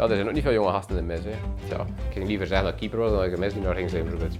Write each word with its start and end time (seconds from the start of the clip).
Ja, 0.00 0.08
er 0.08 0.14
zijn 0.14 0.28
ook 0.28 0.34
niet 0.34 0.42
veel 0.42 0.52
jonge 0.52 0.70
gasten 0.70 0.98
in 0.98 1.06
de 1.06 1.12
mis. 1.12 1.24
Hè. 1.24 1.30
Ja, 1.76 1.84
ik 1.84 2.12
ging 2.12 2.26
liever 2.26 2.46
zeggen 2.46 2.64
dat 2.64 2.74
ik 2.74 2.80
keeper 2.80 2.98
was 2.98 3.08
dan 3.08 3.18
dat 3.18 3.26
ik 3.26 3.32
een 3.32 3.38
mis 3.38 3.52
die 3.52 3.62
naar 3.62 3.74
ging 3.74 3.90
zijn 3.90 4.02
bijvoorbeeld. 4.02 4.38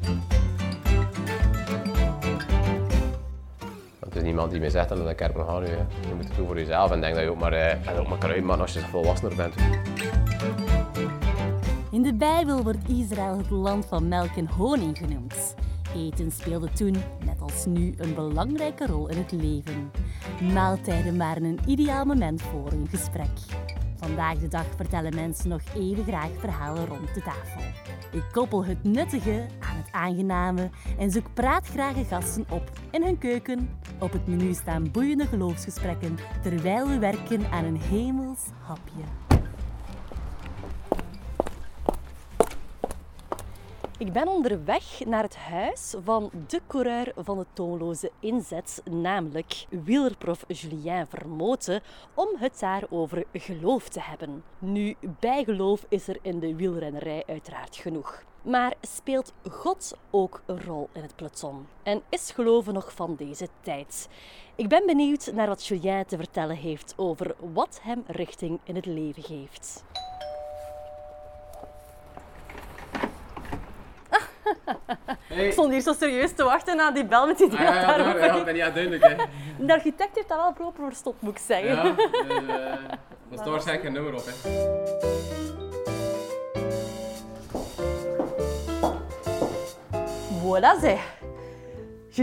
Want 3.98 4.12
er 4.12 4.16
is 4.16 4.22
niemand 4.22 4.50
die 4.50 4.60
mij 4.60 4.70
zegt 4.70 4.88
dat 4.88 5.10
ik 5.10 5.20
gaan 5.20 5.62
nu. 5.62 5.68
Hè. 5.68 5.76
Je 5.76 6.14
moet 6.14 6.24
het 6.24 6.36
doen 6.36 6.46
voor 6.46 6.58
jezelf 6.58 6.90
en 6.90 7.00
denk 7.00 7.14
dat 7.14 7.24
je 7.24 7.30
ook 7.30 7.38
maar, 7.38 7.52
eh, 7.52 8.00
ook 8.00 8.08
maar 8.08 8.30
uitmaken 8.30 8.62
als 8.62 8.72
je 8.72 8.80
volwassener 8.80 9.36
bent. 9.36 9.54
In 11.90 12.02
de 12.02 12.14
Bijbel 12.14 12.62
wordt 12.62 12.88
Israël 12.88 13.38
het 13.38 13.50
land 13.50 13.86
van 13.86 14.08
melk 14.08 14.36
en 14.36 14.48
honing 14.48 14.98
genoemd. 14.98 15.54
Eten 15.94 16.30
speelde 16.30 16.72
toen, 16.72 16.96
net 17.24 17.40
als 17.40 17.64
nu, 17.64 17.94
een 17.98 18.14
belangrijke 18.14 18.86
rol 18.86 19.08
in 19.08 19.16
het 19.16 19.32
leven. 19.32 19.90
Maaltijden 20.52 21.18
waren 21.18 21.44
een 21.44 21.60
ideaal 21.66 22.04
moment 22.04 22.42
voor 22.42 22.72
een 22.72 22.86
gesprek. 22.90 23.28
Vandaag 24.00 24.38
de 24.38 24.48
dag 24.48 24.66
vertellen 24.76 25.14
mensen 25.14 25.48
nog 25.48 25.60
even 25.74 26.04
graag 26.04 26.30
verhalen 26.38 26.86
rond 26.86 27.14
de 27.14 27.22
tafel. 27.22 27.60
Ik 28.12 28.24
koppel 28.32 28.64
het 28.64 28.84
nuttige 28.84 29.46
aan 29.58 29.76
het 29.76 29.92
aangename 29.92 30.70
en 30.98 31.10
zoek 31.10 31.34
praatgrage 31.34 32.04
gasten 32.04 32.44
op 32.50 32.70
in 32.90 33.02
hun 33.02 33.18
keuken. 33.18 33.78
Op 33.98 34.12
het 34.12 34.26
menu 34.26 34.54
staan 34.54 34.90
boeiende 34.90 35.26
geloofsgesprekken 35.26 36.18
terwijl 36.42 36.88
we 36.88 36.98
werken 36.98 37.50
aan 37.50 37.64
een 37.64 37.80
hemels 37.80 38.40
hapje. 38.62 39.39
Ik 44.00 44.12
ben 44.12 44.28
onderweg 44.28 45.04
naar 45.06 45.22
het 45.22 45.36
huis 45.36 45.94
van 46.04 46.30
de 46.46 46.60
coureur 46.66 47.12
van 47.16 47.38
de 47.38 47.46
toonloze 47.52 48.10
inzet, 48.20 48.82
namelijk 48.90 49.66
wielerprof 49.84 50.44
Julien 50.48 51.06
Vermoten, 51.06 51.82
om 52.14 52.28
het 52.36 52.60
daar 52.60 52.84
over 52.90 53.24
geloof 53.32 53.88
te 53.88 54.00
hebben. 54.00 54.44
Nu, 54.58 54.96
bijgeloof 55.20 55.86
is 55.88 56.08
er 56.08 56.18
in 56.22 56.38
de 56.38 56.56
wielrennerij 56.56 57.22
uiteraard 57.26 57.76
genoeg. 57.76 58.24
Maar 58.42 58.74
speelt 58.80 59.32
God 59.50 59.98
ook 60.10 60.42
een 60.46 60.62
rol 60.64 60.88
in 60.92 61.02
het 61.02 61.16
peloton? 61.16 61.66
En 61.82 62.02
is 62.08 62.30
geloven 62.30 62.74
nog 62.74 62.92
van 62.92 63.14
deze 63.16 63.48
tijd? 63.60 64.08
Ik 64.54 64.68
ben 64.68 64.86
benieuwd 64.86 65.32
naar 65.32 65.46
wat 65.46 65.66
Julien 65.66 66.06
te 66.06 66.16
vertellen 66.16 66.56
heeft 66.56 66.94
over 66.96 67.34
wat 67.52 67.80
hem 67.82 68.04
richting 68.06 68.60
in 68.64 68.74
het 68.74 68.86
leven 68.86 69.22
geeft. 69.22 69.84
Ik 75.28 75.52
stond 75.52 75.72
hier 75.72 75.80
zo 75.80 75.92
serieus 75.92 76.32
te 76.32 76.44
wachten 76.44 76.76
na 76.76 76.90
die 76.90 77.04
bel 77.04 77.26
met 77.26 77.38
die 77.38 77.48
deur 77.48 77.58
Ah, 77.66 77.86
daar 77.86 78.08
open 78.08 78.30
ging. 78.30 78.44
ben 78.44 78.54
niet 78.54 78.62
duidelijk. 78.74 79.02
Hè. 79.02 79.14
De 79.66 79.72
architect 79.72 80.14
heeft 80.14 80.28
dat 80.28 80.38
wel 80.38 80.52
proper 80.52 80.84
verstopt, 80.84 81.22
moet 81.22 81.32
ik 81.36 81.42
zeggen. 81.46 81.68
Ja, 81.68 81.82
dus, 81.82 81.96
uh, 83.30 83.38
staat 83.38 83.48
waarschijnlijk 83.48 83.86
een 83.86 83.92
nummer 83.92 84.14
op. 84.14 84.24
Hè. 84.26 84.48
Voilà, 90.42 90.80
zeg. 90.80 91.00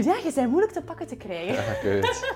Julia, 0.02 0.16
je 0.24 0.32
bent 0.34 0.48
moeilijk 0.50 0.72
te 0.72 0.82
pakken 0.82 1.06
te 1.06 1.16
krijgen. 1.16 1.54
Ja, 1.54 1.60
ik 1.60 1.82
weet 1.82 2.08
het. 2.08 2.34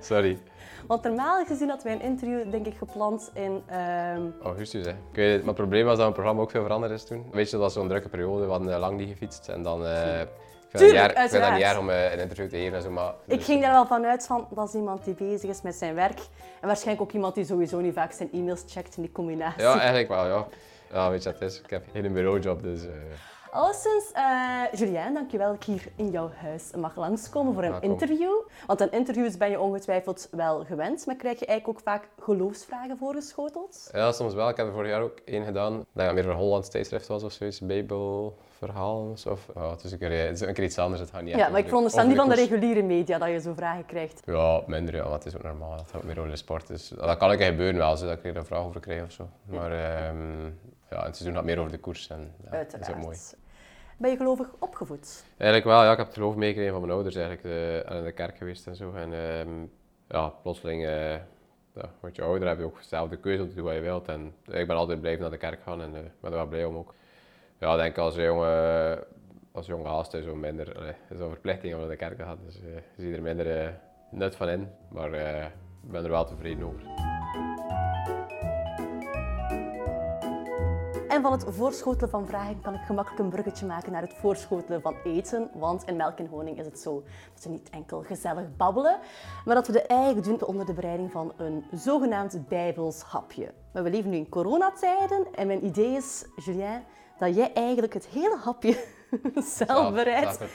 Sorry. 0.10 0.38
Want 0.86 1.02
normaal 1.02 1.44
gezien 1.44 1.68
had 1.68 1.82
wij 1.82 1.92
een 1.92 2.00
interview, 2.00 2.50
denk 2.50 2.66
ik, 2.66 2.76
gepland 2.76 3.30
in... 3.34 3.62
ehm, 3.66 4.22
Augustus, 4.42 4.84
hè. 4.84 4.90
Ik 4.90 4.96
weet 5.12 5.30
het, 5.32 5.38
maar 5.38 5.46
het 5.48 5.56
probleem 5.56 5.84
was 5.84 5.92
dat 5.92 6.02
mijn 6.02 6.12
programma 6.12 6.42
ook 6.42 6.50
veel 6.50 6.62
veranderd 6.62 6.92
is 6.92 7.04
toen. 7.04 7.26
Weet 7.32 7.44
je, 7.44 7.50
dat 7.52 7.60
was 7.60 7.72
zo'n 7.72 7.88
drukke 7.88 8.08
periode, 8.08 8.44
we 8.44 8.50
hadden 8.50 8.78
lang 8.78 8.98
niet 8.98 9.08
gefietst. 9.08 9.48
En 9.48 9.62
dan... 9.62 9.86
eh 9.86 10.20
ik 10.20 10.78
vind, 10.78 10.90
Tuurlijk, 10.90 11.14
dat 11.14 11.22
niet 11.32 11.40
erg, 11.40 11.60
erg 11.60 11.78
om 11.78 11.90
eh, 11.90 12.12
een 12.12 12.18
interview 12.18 12.48
te 12.48 12.56
geven 12.56 12.76
en 12.76 12.82
zo, 12.82 12.90
maar... 12.90 13.14
Ik 13.26 13.42
ging 13.42 13.62
daar 13.62 13.72
wel 13.72 13.86
vanuit 13.86 14.26
van, 14.26 14.46
dat 14.54 14.68
is 14.68 14.74
iemand 14.74 15.04
die 15.04 15.14
bezig 15.14 15.50
is 15.50 15.62
met 15.62 15.74
zijn 15.74 15.94
werk. 15.94 16.18
En 16.60 16.66
waarschijnlijk 16.66 17.08
ook 17.08 17.12
iemand 17.14 17.34
die 17.34 17.44
sowieso 17.44 17.80
niet 17.80 17.94
vaak 17.94 18.12
zijn 18.12 18.28
e-mails 18.32 18.64
checkt 18.66 18.96
in 18.96 19.02
die 19.02 19.12
combinatie. 19.12 19.62
Ja, 19.62 19.72
eigenlijk 19.78 20.08
wel, 20.08 20.26
ja. 20.26 20.46
Ja, 20.92 21.10
weet 21.10 21.22
je 21.22 21.30
wat 21.30 21.40
het 21.40 21.50
is? 21.50 21.60
Ik 21.60 21.70
heb 21.70 21.84
geen 21.92 22.12
bureaujob, 22.12 22.62
dus... 22.62 22.82
eh, 22.84 22.90
Alleszins, 23.50 24.12
eh 24.12 24.62
Julien, 24.72 25.14
dankjewel 25.14 25.46
dat 25.46 25.56
ik 25.56 25.62
hier 25.62 25.88
in 25.96 26.10
jouw 26.10 26.30
huis 26.34 26.70
mag 26.76 26.96
langskomen 26.96 27.54
voor 27.54 27.62
een 27.62 27.72
Ja, 27.72 27.80
interview. 27.80 28.32
Want 28.66 28.80
aan 28.80 28.90
interviews 28.90 29.36
ben 29.36 29.50
je 29.50 29.60
ongetwijfeld 29.60 30.28
wel 30.30 30.64
gewend, 30.64 31.06
maar 31.06 31.16
krijg 31.16 31.38
je 31.38 31.46
eigenlijk 31.46 31.78
ook 31.78 31.84
vaak 31.84 32.08
geloofsvragen 32.20 32.98
voorgeschoteld? 32.98 33.88
Ja, 33.92 34.12
soms 34.12 34.34
wel. 34.34 34.48
Ik 34.48 34.56
heb 34.56 34.66
er 34.66 34.72
vorig 34.72 34.90
jaar 34.90 35.02
ook 35.02 35.18
één 35.24 35.44
gedaan. 35.44 35.84
Dat 35.92 36.06
het 36.06 36.14
meer 36.14 36.28
een 36.28 36.36
Hollands 36.36 36.68
tijdschrift 36.68 37.06
was 37.06 37.22
of 37.22 37.32
zoiets. 37.32 37.60
Bijbelverhalen 37.60 39.10
of 39.10 39.18
zo. 39.18 39.38
Ja, 39.54 39.70
het 39.70 39.84
is 39.84 39.92
een 39.92 39.98
keer, 39.98 40.26
het 40.26 40.40
is 40.40 40.40
een 40.40 40.54
keer 40.54 40.64
iets 40.64 40.78
anders. 40.78 41.00
Het 41.00 41.10
gaat 41.10 41.22
niet 41.22 41.36
Ja, 41.36 41.48
maar 41.48 41.60
ik 41.60 41.66
veronderstel 41.66 42.06
niet 42.06 42.16
van 42.16 42.28
de 42.28 42.34
reguliere 42.34 42.82
media 42.82 43.18
dat 43.18 43.28
je 43.28 43.40
zo 43.40 43.52
vragen 43.54 43.86
krijgt. 43.86 44.22
Ja, 44.24 44.62
minder, 44.66 44.94
ja, 44.94 45.02
want 45.02 45.14
het 45.14 45.26
is 45.26 45.36
ook 45.36 45.42
normaal. 45.42 45.76
Het 45.76 45.90
gaat 45.90 46.02
meer 46.02 46.18
over 46.18 46.30
de 46.30 46.36
sport. 46.36 46.66
Dus 46.66 46.88
dat 46.88 47.16
kan 47.16 47.36
keer 47.36 47.46
gebeuren 47.46 47.76
wel, 47.76 47.96
zodat 47.96 48.18
ik 48.18 48.24
er 48.24 48.36
een 48.36 48.44
vraag 48.44 48.64
over 48.64 48.80
krijg 48.80 49.02
of 49.02 49.12
zo. 49.12 49.28
Maar 49.44 49.72
ehm, 49.72 50.44
ja, 50.90 51.04
het 51.04 51.16
seizoen 51.16 51.34
gaat 51.34 51.44
meer 51.44 51.58
over 51.58 51.70
de 51.70 51.78
koers. 51.78 52.08
En, 52.08 52.34
ja, 52.44 52.50
dat 52.50 52.80
is 52.80 52.88
ook 52.88 52.96
mooi. 52.96 53.16
Ben 53.98 54.10
je 54.10 54.16
gelovig 54.16 54.48
opgevoed? 54.58 55.24
Eigenlijk 55.36 55.64
wel, 55.64 55.82
ja. 55.84 55.90
Ik 55.90 55.96
heb 55.96 56.06
het 56.06 56.14
geloof 56.16 56.34
meegekregen 56.34 56.72
van 56.72 56.80
mijn 56.80 56.92
ouders 56.92 57.14
eigenlijk. 57.16 57.44
eh, 57.44 57.96
aan 57.96 58.04
de 58.04 58.12
kerk 58.12 58.36
geweest 58.36 58.66
en 58.66 58.76
zo. 58.76 58.92
En 58.92 59.12
ehm, 59.12 59.48
ja, 60.08 60.28
plotseling, 60.28 60.84
eh 60.86 61.12
ja, 61.74 61.90
word 62.00 62.16
je 62.16 62.22
ouder, 62.22 62.48
heb 62.48 62.58
je 62.58 62.64
ook 62.64 62.78
zelf 62.80 63.08
de 63.08 63.16
keuze 63.16 63.42
om 63.42 63.48
te 63.48 63.54
doen 63.54 63.64
wat 63.64 63.74
je 63.74 63.80
wilt. 63.80 64.08
En 64.08 64.34
ik 64.46 64.66
ben 64.66 64.76
altijd 64.76 65.00
blijven 65.00 65.20
naar 65.22 65.30
de 65.30 65.36
kerk 65.36 65.60
gaan 65.62 65.82
en 65.82 65.94
eh, 65.94 66.00
ik 66.00 66.20
ben 66.20 66.30
er 66.30 66.36
wel 66.36 66.46
blij 66.46 66.64
om 66.64 66.76
ook. 66.76 66.94
Ja, 67.58 67.76
denk 67.76 67.98
als 67.98 68.14
jonge, 68.14 69.06
als 69.52 69.66
jonge 69.66 69.84
gast 69.84 70.14
is 70.14 70.24
zo 70.24 70.34
minder, 70.34 70.96
is 71.10 71.20
een 71.20 71.28
verplichting 71.28 71.74
om 71.74 71.80
naar 71.80 71.88
de 71.88 71.96
kerk 71.96 72.16
te 72.16 72.22
gaan. 72.22 72.38
Dus 72.44 72.60
eh, 72.60 72.74
je 72.96 73.02
ziet 73.02 73.14
er 73.16 73.22
minder 73.22 73.60
eh, 73.60 73.68
nut 74.10 74.36
van 74.36 74.48
in. 74.48 74.68
Maar 74.88 75.12
eh, 75.12 75.44
ik 75.84 75.90
ben 75.90 76.04
er 76.04 76.10
wel 76.10 76.24
tevreden 76.24 76.64
over. 76.64 77.17
En 81.18 81.24
van 81.24 81.32
het 81.32 81.44
voorschotelen 81.48 82.10
van 82.10 82.26
vragen 82.26 82.60
kan 82.60 82.74
ik 82.74 82.80
gemakkelijk 82.80 83.22
een 83.22 83.30
bruggetje 83.30 83.66
maken 83.66 83.92
naar 83.92 84.02
het 84.02 84.14
voorschotelen 84.20 84.80
van 84.80 84.96
eten. 85.04 85.50
Want 85.54 85.84
in 85.84 85.96
melk 85.96 86.18
en 86.18 86.26
honing 86.26 86.58
is 86.58 86.64
het 86.64 86.80
zo 86.80 87.02
dat 87.34 87.44
we 87.44 87.50
niet 87.50 87.70
enkel 87.70 88.02
gezellig 88.02 88.56
babbelen, 88.56 88.98
maar 89.44 89.54
dat 89.54 89.66
we 89.66 89.72
de 89.72 89.82
eigenlijk 89.82 90.26
doen 90.26 90.44
onder 90.44 90.66
de 90.66 90.72
bereiding 90.72 91.12
van 91.12 91.32
een 91.36 91.64
zogenaamd 91.72 92.48
bijbels 92.48 93.02
hapje. 93.02 93.52
Maar 93.72 93.82
we 93.82 93.90
leven 93.90 94.10
nu 94.10 94.16
in 94.16 94.28
coronatijden 94.28 95.26
en 95.34 95.46
mijn 95.46 95.64
idee 95.64 95.96
is, 95.96 96.24
Julien, 96.44 96.84
dat 97.18 97.34
jij 97.34 97.52
eigenlijk 97.52 97.94
het 97.94 98.06
hele 98.06 98.36
hapje 98.36 98.84
zelf 99.58 99.92
bereidt. 99.92 100.38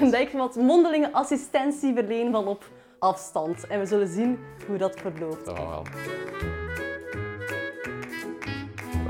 En 0.00 0.10
dat 0.10 0.20
ik 0.20 0.32
wat 0.32 0.56
mondelinge 0.56 1.12
assistentie 1.12 1.94
verleen 1.94 2.32
van 2.32 2.46
op 2.46 2.70
afstand. 2.98 3.66
En 3.66 3.78
we 3.78 3.86
zullen 3.86 4.08
zien 4.08 4.38
hoe 4.66 4.76
dat 4.76 5.00
verloopt. 5.00 5.44
Dat 5.44 5.58
gaat 5.58 5.68
wel. 5.68 6.61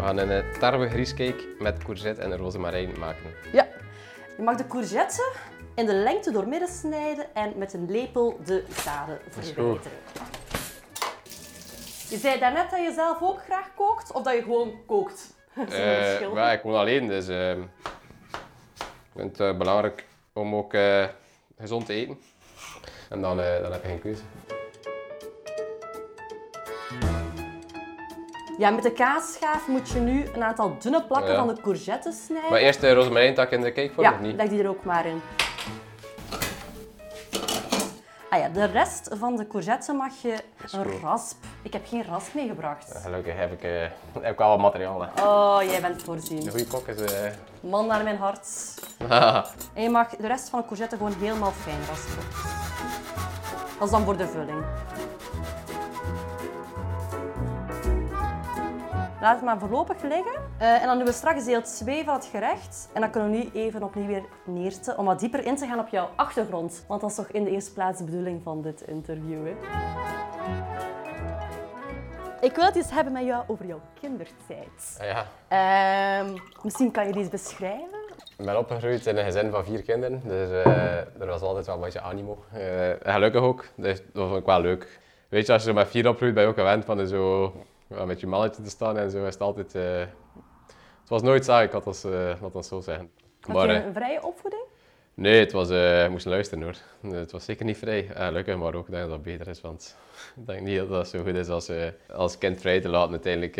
We 0.02 0.08
gaan 0.08 0.18
een 0.18 0.30
eh, 0.30 0.58
tarwe 0.58 0.88
griescake 0.88 1.54
met 1.58 1.84
courgette 1.84 2.20
en 2.22 2.36
rozemarijn 2.36 2.98
maken. 2.98 3.34
Ja, 3.52 3.66
je 4.36 4.42
mag 4.42 4.56
de 4.56 4.66
courgette 4.66 5.32
in 5.74 5.86
de 5.86 5.94
lengte 5.94 6.30
doormidden 6.32 6.68
snijden 6.68 7.34
en 7.34 7.52
met 7.56 7.72
een 7.72 7.90
lepel 7.90 8.40
de 8.44 8.64
zaden 8.82 9.18
verwijderen. 9.28 9.80
Je 12.08 12.16
zei 12.16 12.38
daarnet 12.38 12.70
dat 12.70 12.78
je 12.80 12.92
zelf 12.92 13.22
ook 13.22 13.42
graag 13.42 13.74
kookt 13.74 14.12
of 14.12 14.22
dat 14.22 14.34
je 14.34 14.42
gewoon 14.42 14.72
kookt. 14.86 15.34
Een 15.56 15.66
Eh, 15.68 16.04
verschil. 16.04 16.32
maar 16.34 16.52
ik 16.52 16.62
woon 16.62 16.74
alleen, 16.74 17.08
dus 17.08 17.28
ehm, 17.28 17.60
ik 17.60 19.16
vind 19.16 19.38
het 19.38 19.40
eh, 19.48 19.58
belangrijk 19.58 20.06
om 20.32 20.54
ook 20.54 20.74
gezond 21.58 21.86
te 21.86 21.92
eten. 21.92 22.18
En 23.08 23.20
dan, 23.20 23.36
dan 23.36 23.72
heb 23.72 23.82
je 23.82 23.88
geen 23.88 24.00
keuze. 24.00 24.22
Ja, 28.62 28.70
met 28.70 28.82
de 28.82 28.92
kaasschaaf 28.92 29.68
moet 29.68 29.88
je 29.90 30.00
nu 30.00 30.24
een 30.34 30.42
aantal 30.42 30.76
dunne 30.78 31.02
plakken 31.02 31.32
Ja. 31.32 31.38
van 31.44 31.54
de 31.54 31.60
courgette 31.60 32.12
snijden. 32.26 32.50
Maar 32.50 32.58
eerst 32.60 32.80
de 32.80 32.92
rozemarijntak 32.92 33.50
in 33.50 33.60
de 33.60 33.72
cakevorm 33.72 34.02
ja, 34.06 34.12
of 34.12 34.20
niet? 34.20 34.36
leg 34.36 34.48
die 34.48 34.62
er 34.62 34.68
ook 34.68 34.84
maar 34.84 35.06
in. 35.06 35.20
Ah 38.30 38.38
ja, 38.38 38.48
de 38.48 38.64
rest 38.64 39.08
van 39.18 39.36
de 39.36 39.46
courgette 39.46 39.92
mag 39.92 40.12
je 40.22 40.34
een 40.72 40.84
goed. 40.84 41.00
rasp. 41.02 41.36
Ik 41.62 41.72
heb 41.72 41.82
geen 41.88 42.04
rasp 42.04 42.34
meegebracht. 42.34 42.98
Gelukkig 43.02 43.36
heb 43.36 43.52
ik, 43.52 43.62
eh, 43.62 43.70
heb 44.20 44.32
ik 44.32 44.38
wel 44.38 44.48
wat 44.48 44.58
materiaal. 44.58 45.02
hè. 45.14 45.22
Oh, 45.26 45.58
jij 45.62 45.80
bent 45.80 46.02
voorzien. 46.02 46.42
Een 46.42 46.50
goede 46.50 46.66
kok 46.66 46.86
is... 46.88 47.00
eh, 47.12 47.30
Man 47.60 47.86
naar 47.86 48.02
mijn 48.02 48.16
hart. 48.16 48.48
En 49.74 49.82
je 49.82 49.90
mag 49.90 50.08
de 50.08 50.26
rest 50.26 50.48
van 50.48 50.60
de 50.60 50.66
courgette 50.66 50.96
gewoon 50.96 51.14
helemaal 51.20 51.52
fijn 51.52 51.78
raspen. 51.88 52.24
Dat 53.78 53.84
is 53.88 53.90
dan 53.90 54.04
voor 54.04 54.16
de 54.16 54.26
vulling. 54.28 54.64
Laat 59.22 59.34
het 59.34 59.44
maar 59.44 59.58
voorlopig 59.58 60.02
liggen. 60.02 60.40
Eh, 60.58 60.80
en 60.80 60.86
dan 60.86 60.96
doen 60.96 61.06
we 61.06 61.12
straks 61.12 61.44
deel 61.44 61.62
2 61.62 62.04
van 62.04 62.14
het 62.14 62.24
gerecht. 62.24 62.88
En 62.94 63.00
dan 63.00 63.10
kunnen 63.10 63.30
we 63.30 63.36
nu 63.36 63.50
even 63.52 63.82
opnieuw 63.82 64.06
weer 64.06 64.22
neerten 64.44 64.98
om 64.98 65.04
wat 65.04 65.20
dieper 65.20 65.46
in 65.46 65.56
te 65.56 65.66
gaan 65.66 65.78
op 65.78 65.88
jouw 65.88 66.08
achtergrond. 66.16 66.84
Want 66.88 67.00
dat 67.00 67.10
is 67.10 67.16
toch 67.16 67.28
in 67.28 67.44
de 67.44 67.50
eerste 67.50 67.72
plaats 67.72 67.98
de 67.98 68.04
bedoeling 68.04 68.42
van 68.42 68.62
dit 68.62 68.80
interview. 68.80 69.46
Hè? 69.46 69.54
Ik 72.40 72.54
wil 72.54 72.64
het 72.64 72.76
eens 72.76 72.90
hebben 72.90 73.12
met 73.12 73.24
jou 73.24 73.44
over 73.46 73.66
jouw 73.66 73.80
kindertijd. 74.00 74.98
ah 75.00 75.06
ja. 75.06 75.26
Ehm, 75.48 76.36
misschien 76.62 76.90
kan 76.90 77.06
je 77.06 77.12
die 77.12 77.22
eens 77.22 77.30
beschrijven? 77.30 77.98
Ik 78.38 78.44
ben 78.44 78.58
opgegroeid 78.58 79.06
in 79.06 79.16
een 79.16 79.24
gezin 79.24 79.50
van 79.50 79.64
vier 79.64 79.82
kinderen, 79.82 80.22
dus 80.24 80.48
eh, 80.50 80.96
er 80.96 81.26
was 81.26 81.40
altijd 81.40 81.66
wel 81.66 81.74
een 81.74 81.80
beetje 81.80 82.00
animo. 82.00 82.44
Eh, 82.52 83.12
gelukkig 83.12 83.42
ook, 83.42 83.64
dus 83.76 84.02
dat 84.12 84.28
vond 84.28 84.40
ik 84.40 84.46
wel 84.46 84.60
leuk. 84.60 85.00
Weet 85.28 85.46
je, 85.46 85.52
als 85.52 85.62
je 85.62 85.68
zo 85.68 85.74
met 85.74 85.88
vier 85.88 86.08
opgroeit, 86.08 86.34
ben 86.34 86.42
je 86.42 86.48
ook 86.48 86.54
gewend 86.54 86.84
van 86.84 87.06
zo, 87.06 87.52
ja, 87.94 88.04
met 88.04 88.20
je 88.20 88.26
mannetje 88.26 88.62
te 88.62 88.70
staan 88.70 88.98
en 88.98 89.10
zo 89.10 89.24
is 89.26 89.32
het 89.32 89.42
altijd... 89.42 89.74
eh, 89.74 89.98
het 91.00 91.08
was 91.08 91.22
nooit 91.22 91.44
saai, 91.44 91.66
ik 91.66 91.72
had 91.72 91.84
dat, 91.84 92.04
eh 92.04 92.34
laat 92.40 92.52
dat 92.52 92.66
zo 92.66 92.80
zeggen. 92.80 93.10
Had 93.40 93.54
Maar, 93.54 93.70
je 93.70 93.78
eh, 93.78 93.84
een 93.84 93.92
vrije 93.92 94.22
opvoeding? 94.22 94.62
Nee, 95.14 95.40
het 95.40 95.52
was, 95.52 95.70
eh, 95.70 96.04
ik 96.04 96.10
moest 96.10 96.26
luisteren 96.26 96.64
hoor. 96.64 96.76
Het 97.12 97.32
was 97.32 97.44
zeker 97.44 97.64
niet 97.64 97.76
vrij. 97.78 98.08
Eh, 98.10 98.26
gelukkig, 98.26 98.56
maar 98.56 98.74
ook 98.74 98.90
denk 98.90 99.02
dat 99.02 99.10
dat 99.10 99.22
beter 99.22 99.48
is, 99.48 99.60
want 99.60 99.96
ik 100.40 100.46
denk 100.46 100.60
niet 100.60 100.78
dat 100.78 100.88
dat 100.88 101.08
zo 101.08 101.22
goed 101.22 101.34
is 101.34 101.48
als, 101.48 101.70
als 102.08 102.38
kind 102.38 102.60
vrij 102.60 102.80
te 102.80 102.88
laten. 102.88 103.10
Uiteindelijk 103.10 103.54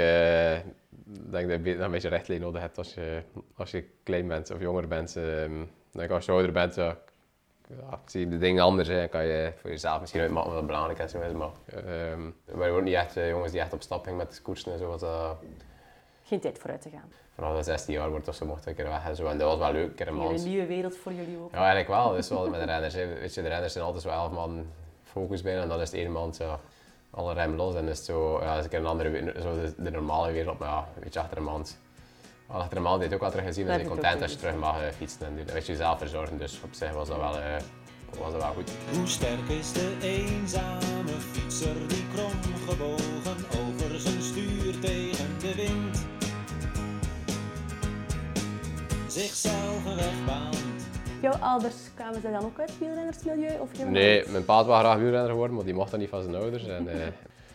denk 1.31 1.49
dat 1.49 1.61
je 1.65 1.79
een 1.79 1.91
beetje 1.91 2.09
rechtlijnen 2.09 2.47
nodig 2.47 2.63
hebt 2.63 2.79
als 2.79 2.95
je, 2.95 3.23
als 3.57 3.71
je 3.71 3.85
klein 4.03 4.29
bent 4.29 4.51
of 4.51 4.61
jonger 4.61 4.89
bent. 4.89 5.17
Ehm, 5.17 5.65
denk 5.91 6.11
als 6.11 6.25
je 6.25 6.33
ouder 6.33 6.53
bent, 6.53 6.75
ja, 6.75 6.99
ja, 7.81 7.99
zie 8.07 8.21
je 8.21 8.29
de 8.29 8.39
dingen 8.39 8.63
anders. 8.65 8.89
Hè. 8.89 9.09
kan 9.09 9.25
je 9.25 9.53
voor 9.61 9.71
jezelf 9.71 10.01
misschien 10.01 10.21
uitmaken 10.21 10.53
wat 10.53 10.67
belangrijk 10.67 10.99
is. 10.99 11.13
Maar 11.13 11.51
we 11.65 12.33
waren 12.57 12.75
ook 12.75 12.83
niet 12.83 12.95
echt 12.95 13.17
eh, 13.17 13.29
jongens 13.29 13.53
die 13.53 13.61
echt 13.61 13.73
op 13.73 13.83
stap 13.83 14.03
gingen 14.03 14.19
met 14.19 14.35
de 14.37 14.43
koersen 14.43 14.73
en 14.73 14.79
zo. 14.79 14.89
Was 14.89 15.01
dat, 15.01 15.37
Geen 16.25 16.41
tijd 16.41 16.59
vooruit 16.59 16.83
te 16.83 16.91
gaan. 16.91 17.13
vanaf 17.35 17.57
de 17.57 17.63
16 17.63 17.95
jaar 17.95 18.11
wordt 18.11 18.29
of 18.29 18.35
zo 18.35 18.47
mocht 18.47 18.67
ik 18.67 18.79
er 18.79 18.89
weg 18.89 19.05
en 19.07 19.17
zo. 19.17 19.27
En 19.27 19.39
dat 19.39 19.49
was 19.49 19.59
wel 19.59 19.73
leuk, 19.73 20.01
een 20.01 20.09
een 20.09 20.21
Een 20.21 20.45
nieuwe 20.45 20.67
wereld 20.67 20.97
voor 20.97 21.13
jullie 21.13 21.39
ook. 21.39 21.51
Ja, 21.51 21.57
eigenlijk 21.57 21.89
wel. 21.89 22.09
Dat 22.09 22.19
is 22.19 22.29
wel 22.29 22.49
met 22.49 22.61
de 22.61 22.67
renners. 22.67 22.95
Hè. 22.95 23.07
Weet 23.07 23.35
je, 23.35 23.43
de 23.43 23.49
renners 23.49 23.73
zijn 23.73 23.85
altijd 23.85 24.03
zo 24.03 24.09
elf 24.09 24.33
man 24.33 24.67
focus 25.03 25.43
bijna 25.43 25.63
en 25.63 25.69
dan 25.69 25.81
is 25.81 25.91
het 25.91 26.01
één 26.01 26.13
man 26.13 26.35
zo 26.35 26.59
alle 27.13 27.35
rem 27.35 27.55
los 27.57 27.75
en 27.75 27.89
is 27.89 27.97
het 27.97 28.07
zo, 28.07 28.41
ja, 28.41 28.57
is 28.59 28.65
een 28.65 28.71
keer 28.71 28.79
een 28.79 28.87
andere, 28.87 29.35
zo 29.41 29.55
de, 29.55 29.75
de 29.77 29.91
normale 29.91 30.33
wereld, 30.33 30.59
maar 30.59 30.69
ja, 30.69 30.89
weet 30.99 31.13
je, 31.15 31.21
achter 31.21 31.37
een 31.37 31.45
maand. 31.45 31.79
Achter 32.53 32.83
maand 32.83 33.01
heeft 33.01 33.15
ook 33.15 33.21
wel 33.21 33.31
teruggezien, 33.31 33.67
Dat 33.67 33.77
ben 33.77 33.85
je 33.85 33.89
heb 33.89 33.97
ik 33.97 34.03
content 34.03 34.23
als 34.23 34.33
je 34.33 34.39
terug 34.39 34.57
mag 34.57 34.83
eh, 34.83 34.89
fietsen 34.97 35.27
en 35.27 35.37
doen. 35.37 35.45
Dan 35.45 35.55
weet 35.55 35.67
je 35.67 35.73
jezelf 35.73 35.99
verzorgen, 35.99 36.39
dus 36.39 36.61
op 36.65 36.73
zich 36.73 36.93
was 36.93 37.09
dat 37.09 37.17
wel, 37.17 37.39
eh, 37.39 37.57
was 38.19 38.33
dat 38.33 38.43
wel 38.43 38.53
goed. 38.53 38.71
Hoe 38.97 39.07
sterk 39.07 39.49
is 39.49 39.73
de 39.73 39.97
eenzame 40.03 41.15
fietser 41.33 41.89
die 41.89 42.05
kromgebogen 42.15 43.37
over 43.61 44.01
zijn 44.01 44.23
stuur 44.23 44.79
tegen 44.81 45.39
de 45.41 45.55
wind 45.55 46.11
zichzelf 49.13 49.85
een 49.85 49.97
weg 49.97 50.25
baant? 50.27 50.57
Jouw 51.23 51.33
ouders 51.41 51.75
kwamen 51.95 52.21
zij 52.21 52.31
dan 52.31 52.45
ook 52.45 52.59
uit 52.61 52.69
het 52.71 52.79
wielrennersmilieu? 52.79 53.59
Of 53.61 53.87
Nee, 53.87 54.25
mijn 54.29 54.45
pa 54.45 54.65
was 54.65 54.81
graag 54.81 54.99
wielrenner 54.99 55.31
geworden, 55.31 55.57
maar 55.57 55.65
die 55.65 55.75
mocht 55.75 55.91
dat 55.91 56.01
niet 56.01 56.09
van 56.09 56.23
zijn 56.23 56.35
ouders. 56.35 56.67
En, 56.67 56.89
eh, 56.89 57.07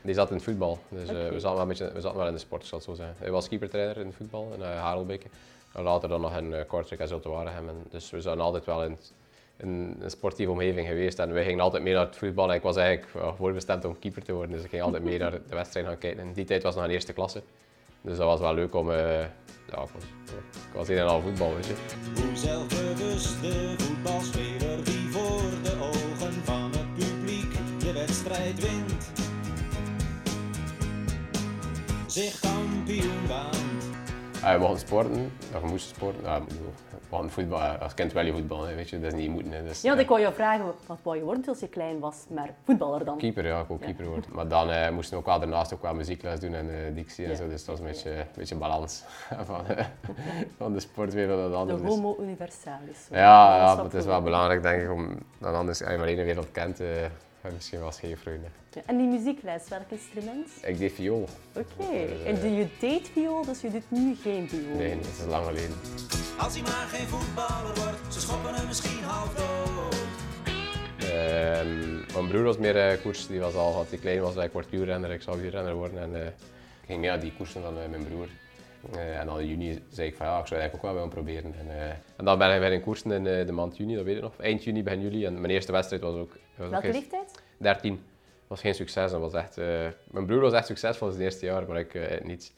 die 0.01 0.13
zat 0.13 0.29
in 0.29 0.35
het 0.35 0.43
voetbal, 0.43 0.79
dus 0.89 1.09
eh, 1.09 1.15
we, 1.15 1.39
zaten 1.39 1.51
wel 1.51 1.61
een 1.61 1.67
beetje, 1.67 1.91
we 1.93 2.01
zaten 2.01 2.17
wel 2.17 2.27
in 2.27 2.33
de 2.33 2.39
sport, 2.39 2.61
ik 2.61 2.67
zal 2.67 2.77
het 2.77 2.87
zo 2.87 2.93
zeggen. 2.93 3.15
Hij 3.19 3.31
was 3.31 3.47
keepertrainer 3.47 3.97
in 3.97 4.05
het 4.05 4.15
voetbal 4.15 4.51
in 4.53 4.59
uh, 4.59 4.79
Harelbeke. 4.79 5.27
En 5.73 5.83
later 5.83 6.09
dan 6.09 6.21
nog 6.21 6.37
in 6.37 6.51
uh, 6.51 6.59
Kortrijk 6.67 7.01
en 7.01 7.07
Zultewaregem. 7.07 7.69
En 7.69 7.75
Dus 7.89 8.09
we 8.09 8.21
zijn 8.21 8.39
altijd 8.39 8.65
wel 8.65 8.83
in, 8.83 8.97
in 9.57 9.97
een 9.99 10.11
sportieve 10.11 10.51
omgeving 10.51 10.87
geweest. 10.87 11.19
En 11.19 11.33
wij 11.33 11.43
gingen 11.43 11.59
altijd 11.59 11.83
mee 11.83 11.93
naar 11.93 12.05
het 12.05 12.15
voetbal. 12.15 12.49
En 12.49 12.55
ik 12.55 12.61
was 12.61 12.75
eigenlijk 12.75 13.35
voorbestemd 13.37 13.85
om 13.85 13.99
keeper 13.99 14.23
te 14.23 14.33
worden, 14.33 14.55
dus 14.55 14.63
ik 14.63 14.69
ging 14.69 14.81
altijd 14.81 15.03
mee 15.03 15.19
naar 15.19 15.31
de 15.31 15.41
wedstrijd 15.49 15.85
gaan 15.85 15.97
kijken. 15.97 16.23
In 16.25 16.33
die 16.33 16.45
tijd 16.45 16.63
was 16.63 16.71
het 16.73 16.81
nog 16.81 16.89
een 16.89 16.95
eerste 16.95 17.13
klasse. 17.13 17.41
Dus 18.01 18.17
dat 18.17 18.25
was 18.25 18.39
wel 18.39 18.53
leuk 18.53 18.75
om... 18.75 18.91
eh, 18.91 19.19
ja, 19.71 19.81
ik 19.81 19.89
was, 19.93 20.03
ik 20.53 20.73
was 20.73 20.87
een 20.87 20.97
en 20.97 21.07
al 21.07 21.21
voetbal, 21.21 21.55
weet 21.55 21.65
je. 21.65 21.73
Hoe 22.21 22.35
zelfbewust 22.35 23.41
de 23.41 23.73
voetbalspeler 23.77 24.83
die 24.83 25.09
voor 25.11 25.41
de 25.63 25.75
ogen 25.81 26.33
van 26.43 26.71
het 26.71 26.93
publiek 26.93 27.53
de 27.79 27.93
wedstrijd 27.93 28.59
wint. 28.59 28.86
Zich 32.17 32.39
kampioen 32.39 33.27
baant. 33.27 33.55
Ja, 34.41 34.53
we 34.53 34.59
mochten 34.59 34.79
sporten, 34.79 35.31
ja, 35.53 35.61
we 35.61 35.67
moesten 35.67 35.95
sporten. 35.95 36.21
Ja, 36.23 36.35
ik 36.37 36.45
bedoel, 36.47 36.73
we 36.89 37.15
hadden 37.15 37.31
voetbal, 37.31 37.59
ja, 37.59 37.73
als 37.73 37.93
kind 37.93 38.13
wel 38.13 38.25
je 38.25 38.31
voetbal, 38.33 38.63
hè, 38.63 38.75
weet 38.75 38.89
je, 38.89 38.99
dat 38.99 39.13
is 39.13 39.19
niet 39.19 39.29
moeten. 39.29 39.51
hè, 39.51 39.63
Dus, 39.63 39.81
Ja, 39.81 39.97
ik 39.97 40.07
wou 40.07 40.21
jou 40.21 40.33
vragen, 40.33 40.65
wat 40.85 40.97
wou 41.03 41.17
je 41.17 41.23
worden 41.23 41.43
toen 41.43 41.55
je 41.59 41.67
klein 41.67 41.99
was, 41.99 42.15
maar 42.29 42.49
voetballer 42.63 43.05
dan? 43.05 43.17
Keeper, 43.17 43.45
ja, 43.45 43.59
ik 43.59 43.71
ook 43.71 43.81
keeper 43.81 44.05
worden. 44.05 44.25
Maar 44.33 44.47
dan 44.47 44.69
eh, 44.71 44.89
moesten 44.91 45.13
we 45.13 45.19
ook 45.19 45.25
wel 45.25 45.39
daarnaast 45.39 45.73
ook 45.73 45.81
wel 45.81 45.93
muziekles 45.93 46.39
doen 46.39 46.53
en 46.53 46.69
eh 46.69 46.95
dictie 46.95 47.23
en 47.25 47.31
Ja. 47.31 47.37
zo. 47.37 47.47
Dus 47.47 47.65
dat 47.65 47.77
was 47.77 47.79
een 47.79 47.91
beetje, 47.91 48.11
een 48.11 48.25
beetje 48.35 48.53
een 48.53 48.61
balans 48.61 49.03
van, 49.49 49.67
eh, 49.67 49.85
van 50.57 50.73
de 50.73 50.79
sportwereld 50.79 51.37
en 51.39 51.43
de 51.45 51.51
De 51.51 51.55
andere. 51.55 51.81
Dus- 51.81 51.89
homo 51.89 52.17
universalis. 52.21 53.07
Ja, 53.11 53.17
ja, 53.55 53.65
Dat 53.67 53.75
maar 53.75 53.85
het 53.85 53.93
is 53.93 54.05
wel 54.05 54.21
belangrijk 54.21 54.61
denk 54.61 54.81
ik, 54.81 54.91
om 54.91 55.17
dan 55.37 55.55
anders, 55.55 55.81
als 55.83 55.91
je 55.91 55.97
maar 55.97 56.07
één 56.07 56.23
wereld 56.25 56.51
kent, 56.51 56.79
eh 56.79 56.87
misschien 57.53 57.79
wel 57.79 57.91
groeien. 57.91 58.41
hè. 58.43 58.49
Ja, 58.73 58.81
En 58.85 58.97
die 58.97 59.07
muziekles, 59.07 59.67
welk 59.69 59.89
instrument? 59.89 60.49
Ik 60.61 60.77
deed 60.77 60.91
viool. 60.93 61.27
Oké. 61.55 61.91
Eh, 61.93 62.27
En 62.27 62.39
doe 62.41 62.55
je 62.55 62.67
deed 62.79 63.09
viool, 63.13 63.45
dus 63.45 63.61
je 63.61 63.71
doet 63.71 63.91
nu 63.91 64.15
geen 64.21 64.49
viool? 64.49 64.75
Nee, 64.75 64.95
dat 64.99 65.07
is 65.07 65.25
lang 65.27 65.45
geleden. 65.45 65.75
Als 66.37 66.53
hij 66.53 66.61
maar 66.61 66.87
geen 66.91 67.07
voetballer 67.07 67.75
wordt, 67.75 68.13
ze 68.13 68.19
schoppen 68.19 68.53
hem 68.53 68.67
misschien 68.67 69.03
half 69.03 69.33
dood. 69.33 69.95
Ehm, 71.11 71.95
mijn 72.13 72.27
broer 72.27 72.43
was 72.43 72.57
meer 72.57 72.77
eh, 72.77 73.01
koers, 73.01 73.27
die 73.27 73.39
was 73.39 73.53
al, 73.53 73.75
als 73.75 73.89
hij 73.89 73.97
klein 73.97 74.21
was, 74.21 74.35
ik 74.35 74.51
word 74.51 74.69
wielrenner, 74.69 75.11
ik 75.11 75.21
zou 75.21 75.41
wielrenner 75.41 75.73
worden. 75.73 76.01
En, 76.01 76.15
eh, 76.21 76.25
ik 76.27 76.85
ging 76.85 76.99
mee 76.99 77.11
aan 77.11 77.19
die 77.19 77.33
koersen 77.37 77.61
van 77.61 77.79
eh, 77.79 77.89
mijn 77.89 78.05
broer. 78.07 78.27
Eh, 78.95 79.19
en 79.19 79.25
dan 79.25 79.39
in 79.39 79.47
juni 79.47 79.83
zei 79.89 80.07
ik 80.07 80.15
van 80.15 80.25
ja, 80.25 80.39
ik 80.39 80.47
zou 80.47 80.59
eigenlijk 80.59 80.75
ook 80.75 80.81
wel 80.81 80.93
willen 80.93 81.09
proberen. 81.23 81.53
En, 81.59 81.69
eh, 81.79 81.89
en 82.17 82.25
dan 82.25 82.37
ben 82.37 82.53
ik 82.53 82.59
bij 82.59 82.73
een 82.73 82.81
koersen 82.81 83.11
in 83.11 83.27
eh, 83.27 83.45
de 83.45 83.51
maand 83.51 83.77
juni, 83.77 83.95
dat 83.95 84.03
weet 84.05 84.15
ik 84.15 84.21
nog. 84.21 84.39
Eind 84.39 84.63
juni, 84.63 84.83
begin 84.83 85.01
juli. 85.01 85.25
En 85.25 85.33
mijn 85.41 85.53
eerste 85.53 85.71
wedstrijd 85.71 86.01
was 86.01 86.15
ook, 86.15 86.31
was 86.55 86.65
ook 86.65 86.71
Welke 86.71 86.85
geen- 86.85 86.95
leeftijd? 86.95 87.41
13. 87.57 88.03
was 88.47 88.61
geen 88.61 88.75
succes. 88.75 89.11
Dat 89.11 89.19
was 89.19 89.33
echt, 89.33 89.57
mijn 90.11 90.25
broer 90.25 90.39
was 90.41 90.53
echt 90.53 90.65
succesvol 90.65 91.07
in 91.07 91.13
zijn 91.13 91.25
eerste 91.25 91.45
jaar, 91.45 91.67
maar 91.67 91.79
ik 91.79 92.23
niet. 92.23 92.53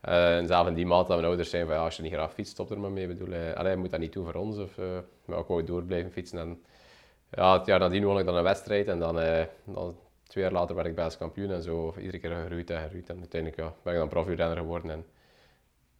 Eh, 0.00 0.36
en 0.36 0.46
zelf 0.46 0.66
in 0.66 0.74
die 0.74 0.86
maand 0.86 1.06
dat 1.06 1.16
mijn 1.16 1.28
ouders 1.28 1.50
zeiden 1.50 1.70
van 1.70 1.80
ja, 1.80 1.86
als 1.86 1.96
je 1.96 2.02
niet 2.02 2.12
graag 2.12 2.32
fietst, 2.32 2.52
stop 2.52 2.70
er 2.70 2.78
maar 2.80 2.90
mee. 2.90 3.08
Ik 3.08 3.18
bedoel, 3.18 3.34
allee, 3.54 3.70
je 3.70 3.76
moet 3.76 3.90
dat 3.90 4.00
niet 4.00 4.12
doen 4.12 4.24
voor 4.24 4.34
ons. 4.40 4.58
Of, 4.58 4.78
eh, 4.78 4.84
maar 5.24 5.38
ik 5.38 5.46
wou 5.46 5.64
door 5.64 5.82
blijven 5.82 6.10
fietsen. 6.12 6.38
En, 6.38 6.62
ja, 7.30 7.58
het 7.58 7.66
jaar 7.66 7.78
nadien 7.78 8.04
won 8.04 8.18
ik 8.18 8.24
dan 8.24 8.36
een 8.36 8.42
wedstrijd 8.42 8.88
en 8.88 8.98
dan, 8.98 9.14
dan 9.64 9.96
twee 10.26 10.44
jaar 10.44 10.52
later 10.52 10.74
werd 10.74 10.86
ik 10.86 10.94
Belgisch 10.94 11.18
kampioen 11.18 11.50
en 11.50 11.62
zo 11.62 11.94
iedere 11.98 12.18
keer 12.18 12.30
gegroeid 12.30 12.70
en 12.70 12.80
gegroeid. 12.80 13.08
En 13.08 13.18
uiteindelijk 13.18 13.60
ja, 13.60 13.72
ben 13.82 13.92
ik 13.92 13.98
dan 13.98 14.08
profielrenner 14.08 14.56
geworden. 14.56 14.90
En, 14.90 15.04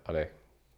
allee, 0.05 0.29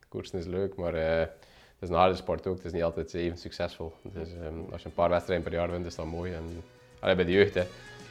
koersen 0.09 0.39
is 0.39 0.47
leuk, 0.47 0.77
maar 0.77 0.95
eh, 0.95 1.19
het 1.19 1.81
is 1.81 1.89
een 1.89 1.95
harde 1.95 2.15
sport 2.17 2.47
ook. 2.47 2.57
Het 2.57 2.65
is 2.65 2.73
niet 2.73 2.83
altijd 2.83 3.15
even 3.15 3.39
succesvol. 3.39 3.93
Dus 4.03 4.29
ehm, 4.33 4.73
als 4.73 4.83
je 4.83 4.89
een 4.89 4.95
paar 4.95 5.09
wedstrijden 5.11 5.45
per 5.45 5.55
jaar 5.55 5.71
wint, 5.71 5.87
is 5.87 5.95
dat 5.95 6.07
mooi. 6.07 6.33
En, 6.33 6.63
allee, 7.01 7.15
bij 7.15 7.25
de 7.25 7.33
jeugd, 7.33 7.55
hè. 7.55 7.61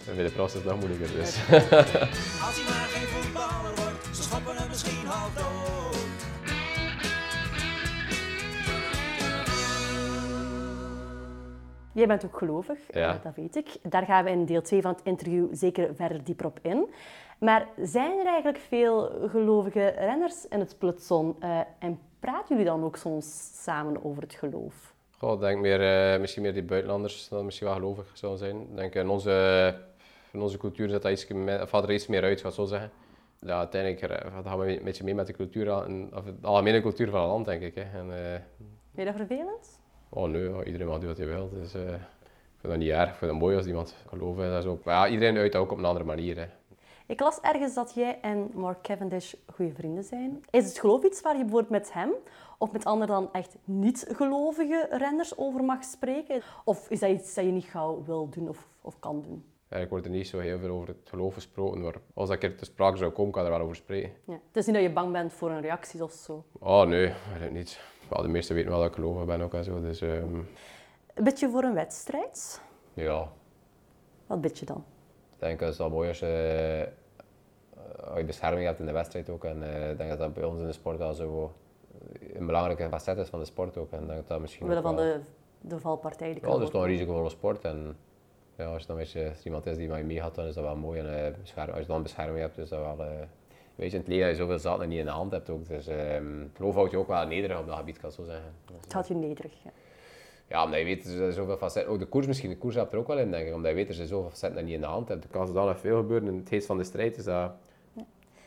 En 0.10 0.16
bij 0.16 0.24
de 0.28 0.44
is 0.44 0.54
het 0.54 0.66
nog 0.66 0.80
moeilijker. 0.80 1.08
Dus. 1.12 1.36
Als 2.46 2.56
hij 2.56 2.64
maar 2.70 2.88
geen 2.88 3.08
voetballer 3.08 3.76
wordt, 3.76 4.16
ze 4.16 4.24
schoppen 4.24 4.56
hem 4.56 4.68
misschien 4.68 5.06
half 5.06 5.34
dood. 5.34 6.04
Jij 11.94 12.08
bent 12.08 12.26
ook 12.26 12.38
gelovig, 12.38 12.78
Ja. 12.92 13.16
eh, 13.16 13.24
dat 13.24 13.36
weet 13.36 13.56
ik. 13.56 13.68
Daar 13.82 14.06
gaan 14.06 14.24
we 14.24 14.30
in 14.30 14.46
deel 14.46 14.62
2 14.62 14.82
van 14.82 14.92
het 14.92 15.02
interview 15.04 15.48
zeker 15.52 15.96
verder 15.96 16.24
dieper 16.24 16.46
op 16.46 16.60
in. 16.62 16.90
Maar 17.40 17.68
zijn 17.82 18.20
er 18.20 18.26
eigenlijk 18.26 18.58
veel 18.58 19.12
gelovige 19.30 19.88
renners 19.88 20.48
in 20.48 20.60
het 20.60 20.76
peloton? 20.78 21.36
Eh, 21.40 21.60
en 21.80 22.00
praten 22.20 22.48
jullie 22.56 22.72
dan 22.72 22.84
ook 22.84 22.96
soms 22.98 23.50
samen 23.64 24.04
over 24.06 24.24
het 24.24 24.34
geloof? 24.34 24.94
Goh, 25.18 25.34
ik 25.34 25.40
denk 25.40 25.60
meer, 25.60 26.14
eh, 26.14 26.20
misschien 26.20 26.42
meer 26.42 26.54
die 26.54 26.64
buitenlanders 26.64 27.28
dan 27.30 27.46
misschien 27.46 27.68
wel 27.68 27.76
gelovig 27.76 28.12
zullen 28.14 28.38
zijn. 28.38 28.62
Ik 28.62 28.76
denk 28.76 28.96
in 28.96 29.10
onze, 29.10 29.76
in 30.32 30.42
onze 30.42 30.58
cultuur 30.58 30.90
zit 30.90 31.02
dat 31.02 31.12
iets, 31.12 31.28
of 31.62 31.74
er 31.74 31.92
iets 31.92 32.08
meer 32.08 32.24
uit, 32.24 32.42
ga 32.42 32.48
ik 32.48 32.54
zo 32.54 32.66
zeggen. 32.66 32.92
Ja, 33.40 33.58
uiteindelijk 33.58 34.02
eh, 34.02 34.44
gaan 34.44 34.60
we 34.60 34.78
een 34.78 34.84
beetje 34.84 35.04
mee 35.04 35.16
met 35.16 35.28
de 35.28 35.34
cultuur, 35.34 35.76
of 36.14 36.24
de 36.24 36.48
algemene 36.48 36.82
cultuur 36.82 37.10
van 37.10 37.20
het 37.22 37.30
land, 37.30 37.46
denk 37.46 37.62
ik. 37.62 37.76
Hè. 37.76 37.82
En, 37.82 38.34
eh, 38.34 38.40
Vind 38.94 38.96
je 38.96 39.06
dat 39.06 39.16
vervelend? 39.16 39.80
oh 40.10 40.28
nee, 40.30 40.64
iedereen 40.66 40.88
mag 40.88 41.00
doen 41.00 41.08
wat 41.08 41.18
hij 41.18 41.28
wil. 41.28 41.50
Dus, 41.50 41.74
eh, 41.74 41.82
ik 41.82 42.62
vind 42.62 42.74
dat 42.74 42.78
niet 42.78 42.90
erg, 42.90 43.10
ik 43.10 43.16
vind 43.16 43.32
het 43.32 43.40
mooi 43.40 43.56
als 43.58 43.66
iemand 43.66 43.96
gelooft. 44.08 44.40
en 44.40 44.62
zo. 44.62 44.80
Maar 44.84 44.96
ja, 44.96 45.14
iedereen 45.14 45.38
uit 45.38 45.52
dat 45.52 45.62
ook 45.62 45.72
op 45.72 45.78
een 45.78 45.86
andere 45.86 46.06
manier. 46.06 46.38
Hè. 46.38 46.46
Ik 47.08 47.20
las 47.20 47.40
ergens 47.42 47.74
dat 47.74 47.94
jij 47.94 48.20
en 48.22 48.52
Mark 48.54 48.82
Cavendish 48.82 49.34
goede 49.54 49.74
vrienden 49.74 50.04
zijn. 50.04 50.44
Is 50.50 50.66
het 50.66 50.80
geloof 50.80 51.04
iets 51.04 51.22
waar 51.22 51.38
je 51.38 51.42
bijvoorbeeld 51.42 51.72
met 51.72 51.94
hem 51.94 52.12
of 52.58 52.72
met 52.72 52.86
anderen 52.86 53.16
dan 53.16 53.30
echt 53.34 53.56
niet-gelovige 53.64 54.88
renners 54.92 55.38
over 55.38 55.64
mag 55.64 55.84
spreken? 55.84 56.42
Of 56.64 56.90
is 56.90 57.00
dat 57.00 57.10
iets 57.10 57.34
dat 57.34 57.46
je 57.46 57.52
niet 57.52 57.64
gauw 57.66 58.04
wil 58.06 58.30
doen 58.30 58.50
of, 58.50 58.68
of 58.82 59.00
kan 59.00 59.22
doen? 59.22 59.46
Eigenlijk 59.70 59.90
wordt 59.90 60.06
er 60.06 60.12
niet 60.12 60.28
zo 60.28 60.40
heel 60.40 60.60
veel 60.60 60.70
over 60.70 60.88
het 60.88 61.10
geloof 61.10 61.34
gesproken, 61.34 61.82
maar 61.82 61.96
als 62.14 62.30
dat 62.30 62.38
keer 62.38 62.58
te 62.58 62.66
sprake 62.66 62.98
zou 62.98 63.12
komen, 63.12 63.32
kan 63.32 63.42
ik 63.42 63.48
er 63.48 63.54
wel 63.54 63.64
over 63.64 63.76
spreken. 63.76 64.12
Ja. 64.26 64.34
Het 64.34 64.56
is 64.58 64.66
niet 64.66 64.76
dat 64.76 64.84
je 64.84 64.92
bang 64.92 65.12
bent 65.12 65.34
voor 65.34 65.50
een 65.52 65.62
reactie 65.62 66.04
of 66.04 66.12
zo. 66.12 66.44
Oh 66.60 66.84
nee, 66.84 67.06
eigenlijk 67.08 67.52
niet. 67.54 67.80
Wel, 68.10 68.22
de 68.22 68.28
meesten 68.28 68.56
weten 68.56 68.70
wel 68.72 68.80
dat 68.80 68.90
ik 68.90 68.96
gelovig 68.96 69.26
ben 69.26 69.42
ook 69.42 69.54
en 69.54 69.64
zo. 69.64 69.82
Dus 69.82 70.02
ehm, 70.02 70.36
Een 71.14 71.24
beetje 71.24 71.50
voor 71.50 71.64
een 71.64 71.74
wedstrijd? 71.74 72.62
ja, 72.94 73.32
Wat 74.28 74.42
bid 74.42 74.60
je 74.60 74.66
dan? 74.66 74.84
Ik 75.36 75.42
denk 75.42 75.60
dat 75.60 75.68
het 75.70 75.78
wel 75.78 75.90
mooi 75.90 76.08
als 76.10 76.20
je, 76.20 76.92
eh, 77.76 78.04
als 78.10 78.18
je 78.18 78.24
bescherming 78.26 78.66
hebt 78.66 78.80
in 78.80 78.86
de 78.86 78.92
wedstrijd 78.92 79.30
ook. 79.30 79.44
En 79.44 79.64
eh, 79.64 79.90
ik 79.90 79.98
denk 79.98 80.10
dat 80.10 80.20
dat 80.20 80.34
bij 80.34 80.44
ons 80.44 80.60
in 80.60 80.66
de 80.66 80.72
sport 80.74 81.02
al 81.02 81.14
zo 81.14 81.52
een 82.34 82.46
belangrijke 82.46 82.90
facet 82.90 83.18
is 83.18 83.30
van 83.30 83.40
de 83.40 83.46
sport 83.46 83.78
ook. 83.78 83.92
En 83.92 84.08
dat 84.08 84.28
dat 84.28 84.40
misschien 84.40 84.62
Omwille 84.64 84.82
van 84.82 84.96
wel- 84.96 85.04
de, 85.06 85.20
de 85.62 85.80
valpartij 85.80 86.32
die 86.34 86.42
kan 86.42 86.54
het 86.54 86.62
is 86.62 86.70
toch 86.70 86.82
een 86.82 86.88
risicovolle 86.88 87.30
sport. 87.30 87.64
En 87.66 87.98
ja, 88.56 88.66
als 88.66 88.82
je 88.82 88.88
dan 88.88 88.98
beetje, 88.98 89.30
als 89.30 89.40
er 89.40 89.46
iemand 89.46 89.66
is 89.66 89.78
die 89.78 89.88
met 89.88 89.98
je 89.98 90.04
meegaat, 90.04 90.36
dan 90.36 90.46
is 90.46 90.54
dat 90.54 90.64
wel 90.64 90.76
mooi. 90.76 91.00
En 91.00 91.26
eh, 91.26 91.68
als 91.74 91.82
je 91.82 91.88
dan 91.88 92.02
bescherming 92.04 92.40
hebt, 92.40 92.58
is 92.58 92.70
dat 92.70 92.80
wel... 92.80 93.06
eh, 93.08 93.12
weet 93.76 93.92
je, 93.92 93.98
in 93.98 94.04
het 94.04 94.08
leven 94.12 94.28
dat 94.28 94.36
je 94.38 94.42
zoveel 94.42 94.60
zaken 94.60 94.90
niet 94.90 95.00
in 95.00 95.06
de 95.06 95.12
hand 95.12 95.32
hebt 95.32 95.50
ook. 95.50 95.68
Dus 95.68 95.88
ehm 95.88 96.26
geloof 96.56 96.76
houdt 96.76 96.92
je 96.92 96.98
ook 96.98 97.08
wel 97.08 97.28
nederig 97.28 97.60
op 97.60 97.68
dat 97.68 97.78
gebied, 97.78 98.00
kan 98.00 98.10
ik 98.10 98.16
zo 98.16 98.24
zeggen. 98.24 98.54
Het 98.82 98.94
houdt 98.94 99.08
je 99.08 99.14
nederig. 99.16 99.54
Ja. 99.64 99.70
Ja, 100.48 100.64
omdat 100.64 100.80
je 100.80 100.86
weet, 100.86 101.06
er 101.06 101.12
zijn 101.12 101.32
zoveel 101.32 101.58
facetten. 101.58 101.94
Ook 101.94 102.00
de 102.00 102.06
koers 102.06 102.28
misschien, 102.28 102.50
de 102.50 102.58
koers 102.58 102.76
hebt 102.76 102.94
er 102.94 103.00
ook 103.00 103.08
wel 103.08 103.18
in, 103.20 103.32
denk 103.32 103.48
ik. 103.48 103.54
Omdat 103.54 103.70
je 103.72 103.76
weet, 103.78 103.88
er 103.88 103.94
zijn 103.94 104.08
zoveel 104.08 104.30
facetten 104.30 104.52
dat 104.60 104.60
je 104.60 104.66
niet 104.66 104.76
in 104.76 104.82
de 104.82 104.94
hand 104.94 105.08
hebt. 105.08 105.24
Er 105.24 105.30
kan 105.30 105.48
er 105.48 105.54
dan 105.54 105.66
nog 105.66 105.80
veel 105.80 105.98
gebeuren 105.98 106.28
in 106.28 106.38
het 106.38 106.50
heet 106.50 106.66
van 106.66 106.78
de 106.78 106.84
strijd. 106.84 107.16
Dus 107.16 107.24
dat... 107.26 107.52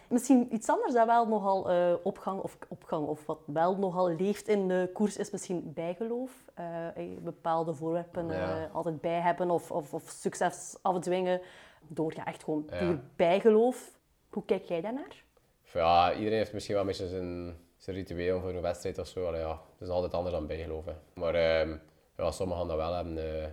Misschien 0.09 0.55
iets 0.55 0.69
anders 0.69 0.93
dat 0.95 1.07
wel 1.07 1.27
nogal 1.29 1.71
eh, 1.71 1.95
opgang, 2.03 2.41
of, 2.41 2.59
opgang 2.69 3.07
of 3.07 3.27
wat 3.27 3.39
wel 3.47 3.77
nogal 3.77 4.11
leeft 4.11 4.49
in 4.49 4.69
de 4.69 4.91
koers 4.93 5.17
is 5.17 5.31
misschien 5.31 5.73
bijgeloof. 5.75 6.33
Eh, 6.55 6.87
eh, 6.87 7.19
bepaalde 7.23 7.75
voorwerpen 7.75 8.31
eh, 8.31 8.37
Ja. 8.39 8.71
altijd 8.73 9.01
bij 9.01 9.21
hebben 9.21 9.51
of, 9.51 9.71
of, 9.71 9.95
of 9.95 10.03
succes 10.09 10.77
afdwingen 10.83 11.41
door 11.89 12.13
ja, 12.17 12.25
echt 12.25 12.45
gewoon 12.45 12.65
Ja. 12.71 12.79
puur 12.79 13.01
bijgeloof. 13.17 13.91
Hoe 14.31 14.45
kijk 14.45 14.65
jij 14.65 14.81
daarnaar? 14.81 15.25
Ja, 15.73 16.15
iedereen 16.15 16.39
heeft 16.39 16.53
misschien 16.53 16.75
wel 16.75 16.83
een 16.83 16.89
beetje 16.91 17.09
zijn, 17.09 17.57
ritueel 17.93 18.41
voor 18.41 18.51
een 18.51 18.61
wedstrijd 18.61 18.99
of 18.99 19.07
zo. 19.07 19.27
Allee, 19.27 19.41
ja, 19.41 19.51
het 19.51 19.81
is 19.81 19.89
altijd 19.89 20.15
anders 20.15 20.35
dan 20.35 20.47
bijgeloven. 20.47 20.99
Maar 21.15 21.35
ehm, 21.35 21.77
ja, 22.17 22.31
sommigen 22.31 22.61
gaan 22.61 22.69
dat 22.77 22.77
wel 22.87 22.95
hebben. 22.95 23.43
eh. 23.43 23.49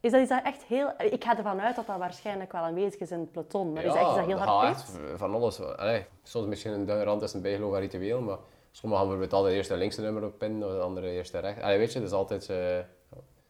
Is 0.00 0.12
dat 0.12 0.28
dat 0.28 0.44
echt 0.44 0.62
heel... 0.64 0.92
Ik 0.98 1.24
ga 1.24 1.36
ervan 1.36 1.60
uit 1.60 1.76
dat 1.76 1.86
dat 1.86 1.98
waarschijnlijk 1.98 2.52
wel 2.52 2.62
aanwezig 2.62 3.00
is 3.00 3.10
in 3.10 3.18
het 3.20 3.32
peloton. 3.32 3.72
Maar 3.72 3.82
is 3.84 3.92
dat 3.92 4.00
ja, 4.00 4.06
iets 4.06 4.16
dat 4.16 4.24
heel 4.26 4.36
dat 4.36 4.46
hard 4.46 4.70
echt 4.76 4.98
van 5.16 5.34
alles. 5.34 5.60
Allee, 5.60 6.04
soms 6.22 6.46
misschien 6.46 6.72
een 6.88 7.04
rand 7.04 7.20
tussen 7.20 7.42
bijgeloof 7.42 7.74
en 7.74 7.80
ritueel, 7.80 8.20
maar 8.20 8.36
sommigen 8.70 9.04
gaan 9.04 9.08
bijvoorbeeld 9.16 9.32
altijd 9.32 9.54
eerst 9.54 9.70
een 9.70 9.78
linkse 9.78 10.00
nummer 10.00 10.24
op 10.24 10.38
pinnen, 10.38 10.68
of 10.68 10.74
de 10.74 10.80
andere 10.80 11.10
eerst 11.10 11.34
een 11.34 11.40
rechts. 11.40 11.62
Allee, 11.62 11.78
weet 11.78 11.92
je, 11.92 11.98
het 11.98 12.08
is 12.08 12.14
altijd... 12.14 12.48
eh, 12.48 12.78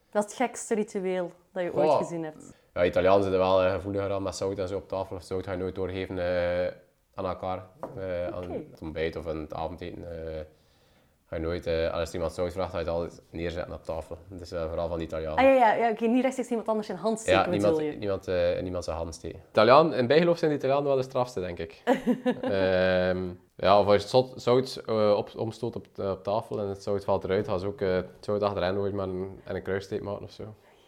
Dat 0.09 0.23
is 0.25 0.29
het 0.31 0.33
gekste 0.33 0.75
ritueel 0.75 1.31
dat 1.51 1.63
je 1.63 1.73
ooit 1.73 1.91
gezien 1.91 2.23
hebt. 2.23 2.53
Ja, 2.73 2.85
Italianen 2.85 3.21
zijn 3.21 3.33
er 3.33 3.39
wel 3.39 3.63
eh, 3.63 3.73
gevoeliger 3.73 4.11
aan 4.11 4.23
met 4.23 4.35
zout 4.35 4.57
en 4.59 4.67
zo 4.67 4.77
op 4.77 4.87
tafel. 4.87 5.15
Of 5.15 5.23
zout 5.23 5.45
ga 5.45 5.51
je 5.51 5.57
nooit 5.57 5.75
doorgeven 5.75 6.17
aan 7.15 7.25
elkaar. 7.25 7.63
eh, 7.97 8.27
Aan 8.27 8.51
het 8.71 8.81
ontbijt 8.81 9.15
of 9.15 9.27
aan 9.27 9.37
het 9.37 9.53
avondeten. 9.53 10.11
eh, 10.37 10.39
ga 11.25 11.35
je 11.37 11.41
nooit, 11.41 11.65
eh, 11.67 11.93
als 11.93 12.13
iemand 12.13 12.33
zout 12.33 12.51
vraagt, 12.51 12.71
ga 12.71 12.77
je 12.79 12.83
het 12.83 12.93
altijd 12.93 13.21
neerzetten 13.29 13.73
op 13.73 13.83
tafel. 13.83 14.17
Dus 14.27 14.49
vooral 14.49 14.87
van 14.87 14.97
de 14.97 15.03
Italianen. 15.03 15.37
Ah 15.37 15.43
ja, 15.43 15.51
ja, 15.53 15.73
ja 15.73 15.89
oké, 15.89 16.05
niet 16.05 16.21
rechtstreeks 16.21 16.49
iemand 16.49 16.67
anders 16.67 16.89
in 16.89 16.95
hand 16.95 17.19
steken 17.19 17.39
Ja, 17.39 17.49
niemand, 17.49 17.77
je. 17.77 17.83
niemand, 17.99 18.27
eh, 18.27 18.57
in 18.57 18.63
niemand 18.63 18.83
zijn 18.83 18.97
hand 18.97 19.13
steken. 19.15 19.39
Italiaan, 19.49 19.93
in 19.93 20.07
bijgeloof 20.07 20.37
zijn 20.37 20.51
de 20.51 20.57
Italianen 20.57 20.85
wel 20.87 20.95
de 20.95 21.03
strafste, 21.03 21.39
denk 21.39 21.59
ik. 21.59 21.81
Ehm, 22.41 23.29
ja, 23.55 23.79
of 23.79 23.85
als 23.85 23.95
je 23.95 24.01
het 24.01 24.09
zout, 24.09 24.33
zout 24.35 24.81
eh, 24.85 25.13
op, 25.17 25.29
omstoot 25.37 25.75
op, 25.75 25.85
op 25.97 26.23
tafel 26.23 26.59
en 26.59 26.67
het 26.67 26.83
zout 26.83 27.03
valt 27.03 27.23
eruit, 27.23 27.47
gaan 27.47 27.59
ze 27.59 27.67
ook 27.67 27.81
eh, 27.81 27.93
het 27.93 28.07
zout 28.19 28.43
achterin 28.43 28.73
gooien 28.75 28.95
met 28.95 29.07
een, 29.07 29.39
en 29.43 29.55
een 29.55 29.61
kruissteek 29.61 30.01
maken 30.01 30.23
of 30.23 30.31
zo. 30.31 30.43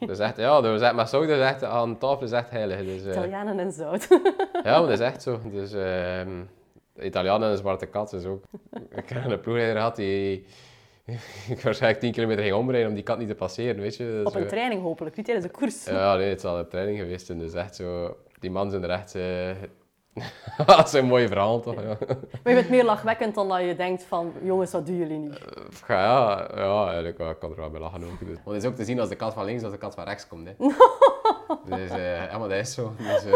Dus 0.07 0.19
echt, 0.19 0.37
ja, 0.37 0.61
dus 0.61 0.81
echt, 0.81 0.93
maar 0.93 1.07
zout 1.07 1.29
is 1.29 1.39
echt, 1.39 1.63
aan 1.63 1.97
tafel 1.97 2.23
is 2.23 2.31
echt 2.31 2.49
heilig. 2.49 2.77
Dus, 2.85 3.03
eh, 3.03 3.11
Italianen 3.11 3.59
en 3.59 3.71
zout. 3.71 4.07
ja, 4.63 4.79
maar 4.79 4.81
dat 4.81 4.89
is 4.89 4.99
echt 4.99 5.21
zo. 5.21 5.39
Dus, 5.51 5.71
de 5.71 7.05
Italianen 7.05 7.47
en 7.47 7.53
de 7.53 7.59
zwarte 7.59 7.85
kat 7.85 8.13
is 8.13 8.25
ook. 8.25 8.43
Ik 8.95 9.09
heb 9.09 9.25
een 9.25 9.39
ploegleider 9.39 9.75
gehad 9.75 9.95
die 9.95 10.45
ik 11.49 11.61
waarschijnlijk 11.61 12.01
10 12.01 12.11
kilometer 12.11 12.43
ging 12.43 12.55
omrijden 12.55 12.89
om 12.89 12.93
die 12.93 13.03
kat 13.03 13.17
niet 13.17 13.27
te 13.27 13.35
passeren, 13.35 13.81
weet 13.81 13.95
je. 13.95 14.03
Dus, 14.03 14.25
Op 14.25 14.35
een 14.35 14.43
eh, 14.43 14.47
training 14.47 14.81
hopelijk, 14.81 15.15
niet 15.15 15.25
tijdens 15.25 15.47
de 15.47 15.51
koers. 15.51 15.85
ja, 15.85 16.15
nee, 16.15 16.29
het 16.29 16.37
is 16.37 16.45
al 16.45 16.59
een 16.59 16.67
training 16.67 16.99
geweest. 16.99 17.29
En 17.29 17.37
dus 17.37 17.53
echt 17.53 17.75
zo, 17.75 18.17
die 18.39 18.51
man 18.51 18.69
zijn 18.69 18.83
er 18.83 18.89
echt... 18.89 19.15
dat 20.65 20.87
is 20.87 20.93
een 20.93 21.05
mooi 21.05 21.27
verhaal, 21.27 21.59
toch? 21.59 21.75
Ja, 21.75 21.97
Maar 22.43 22.53
je 22.53 22.53
bent 22.53 22.69
meer 22.69 22.83
lachwekkend 22.83 23.35
dan 23.35 23.47
dat 23.47 23.59
je 23.59 23.75
denkt 23.75 24.03
van, 24.03 24.33
jongens, 24.41 24.71
wat 24.71 24.85
doen 24.85 24.97
jullie 24.97 25.17
nu? 25.17 25.31
ja, 25.87 26.03
ja, 26.03 26.49
ja 26.55 26.85
eigenlijk, 26.85 27.19
ik 27.19 27.39
kan 27.39 27.49
er 27.49 27.55
wel 27.55 27.69
bij 27.69 27.79
lachen 27.79 28.03
ook. 28.03 28.19
Dus. 28.19 28.27
Want 28.43 28.55
het 28.55 28.63
is 28.63 28.69
ook 28.69 28.75
te 28.75 28.85
zien 28.85 28.99
als 28.99 29.09
de 29.09 29.15
kat 29.15 29.33
van 29.33 29.45
links 29.45 29.63
of 29.63 29.71
de 29.71 29.77
kat 29.77 29.93
van 29.93 30.03
rechts 30.03 30.27
komt. 30.27 30.47
Hè. 30.47 30.53
dus 31.65 31.89
ja, 31.89 32.37
maar 32.37 32.49
dat 32.49 32.57
is 32.57 32.73
zo. 32.73 32.91
Dus, 32.97 33.25
eh, 33.25 33.31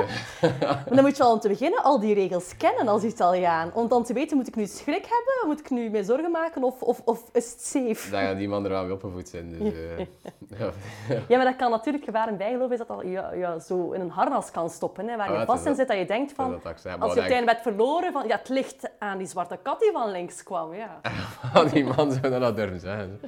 Maar 0.60 0.84
dan 0.90 1.04
moet 1.04 1.18
je 1.18 1.24
al 1.24 1.32
om 1.34 1.40
te 1.40 1.48
beginnen 1.48 1.84
al 1.84 2.00
die 2.00 2.14
regels 2.14 2.58
kennen 2.58 2.88
als 2.88 3.04
Italiaan. 3.04 3.72
Om 3.74 3.88
dan 3.88 4.04
te 4.04 4.14
weten, 4.14 4.38
moet 4.38 4.48
ik 4.48 4.56
nu 4.56 4.66
schrik 4.66 5.06
hebben? 5.06 5.48
Moet 5.48 5.60
ik 5.60 5.70
nu 5.70 5.90
mee 5.90 6.04
zorgen 6.04 6.32
maken? 6.32 6.64
Of, 6.64 6.82
of, 6.82 7.02
of 7.06 7.24
is 7.34 7.52
het 7.52 7.62
safe? 7.62 8.16
gaan 8.16 8.38
die 8.38 8.48
man 8.50 8.64
er 8.64 8.70
wel 8.70 8.84
mee 8.84 8.94
opgevoed 8.94 9.30
zijn. 9.30 9.50
Dus, 9.60 9.74
eh, 9.74 10.06
ja. 10.60 10.70
Ja, 11.28 11.36
maar 11.38 11.46
dat 11.46 11.56
kan 11.56 11.72
natuurlijk 11.72 12.04
gevaar 12.04 12.28
in 12.30 12.38
bijgeloof 12.38 12.72
is 12.72 12.78
dat 12.78 12.90
al 12.90 13.04
je, 13.04 13.10
je 13.12 13.62
zo 13.68 13.92
in 13.92 14.02
een 14.02 14.10
harnas 14.10 14.52
kan 14.52 14.70
stoppen. 14.70 15.08
Hè, 15.08 15.18
waar 15.18 15.30
Ah, 15.30 15.40
je 15.40 15.46
vast 15.46 15.62
is 15.62 15.70
in 15.70 15.76
zit 15.76 15.88
dat 15.88 15.98
je 15.98 16.06
denkt 16.06 16.34
van... 16.34 16.52
dat 16.52 16.64
Als 17.00 17.14
je 17.14 17.20
uiteindelijk 17.20 17.46
bent 17.46 17.62
verloren, 17.62 18.12
van 18.12 18.28
ja, 18.28 18.38
het 18.38 18.50
ligt 18.50 18.90
aan 19.00 19.18
die 19.18 19.28
zwarte 19.28 19.60
kat 19.64 19.80
die 19.80 19.92
van 19.92 20.12
links 20.12 20.44
kwam. 20.44 20.74
Ja, 20.74 21.00
die 21.74 21.84
man 21.86 22.12
zou 22.12 22.30
dat 22.30 22.40
nou 22.40 22.54
durven 22.54 22.80
zeggen. 22.80 23.20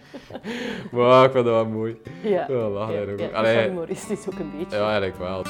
maar 0.92 1.26
ik 1.26 1.32
vind 1.32 1.46
dat 1.46 1.54
wel 1.54 1.66
mooi. 1.66 2.02
ja. 2.24 2.30
Ja, 2.30 2.46
ja, 2.48 2.90
er 2.92 3.12
ook. 3.12 3.20
ja, 3.20 3.28
Allee. 3.30 3.58
is 3.58 3.66
humoristisch 3.66 4.28
ook 4.28 4.40
een 4.40 4.52
beetje. 4.58 4.69
Ja, 4.70 4.90
eigenlijk 4.90 5.18
wel. 5.18 5.44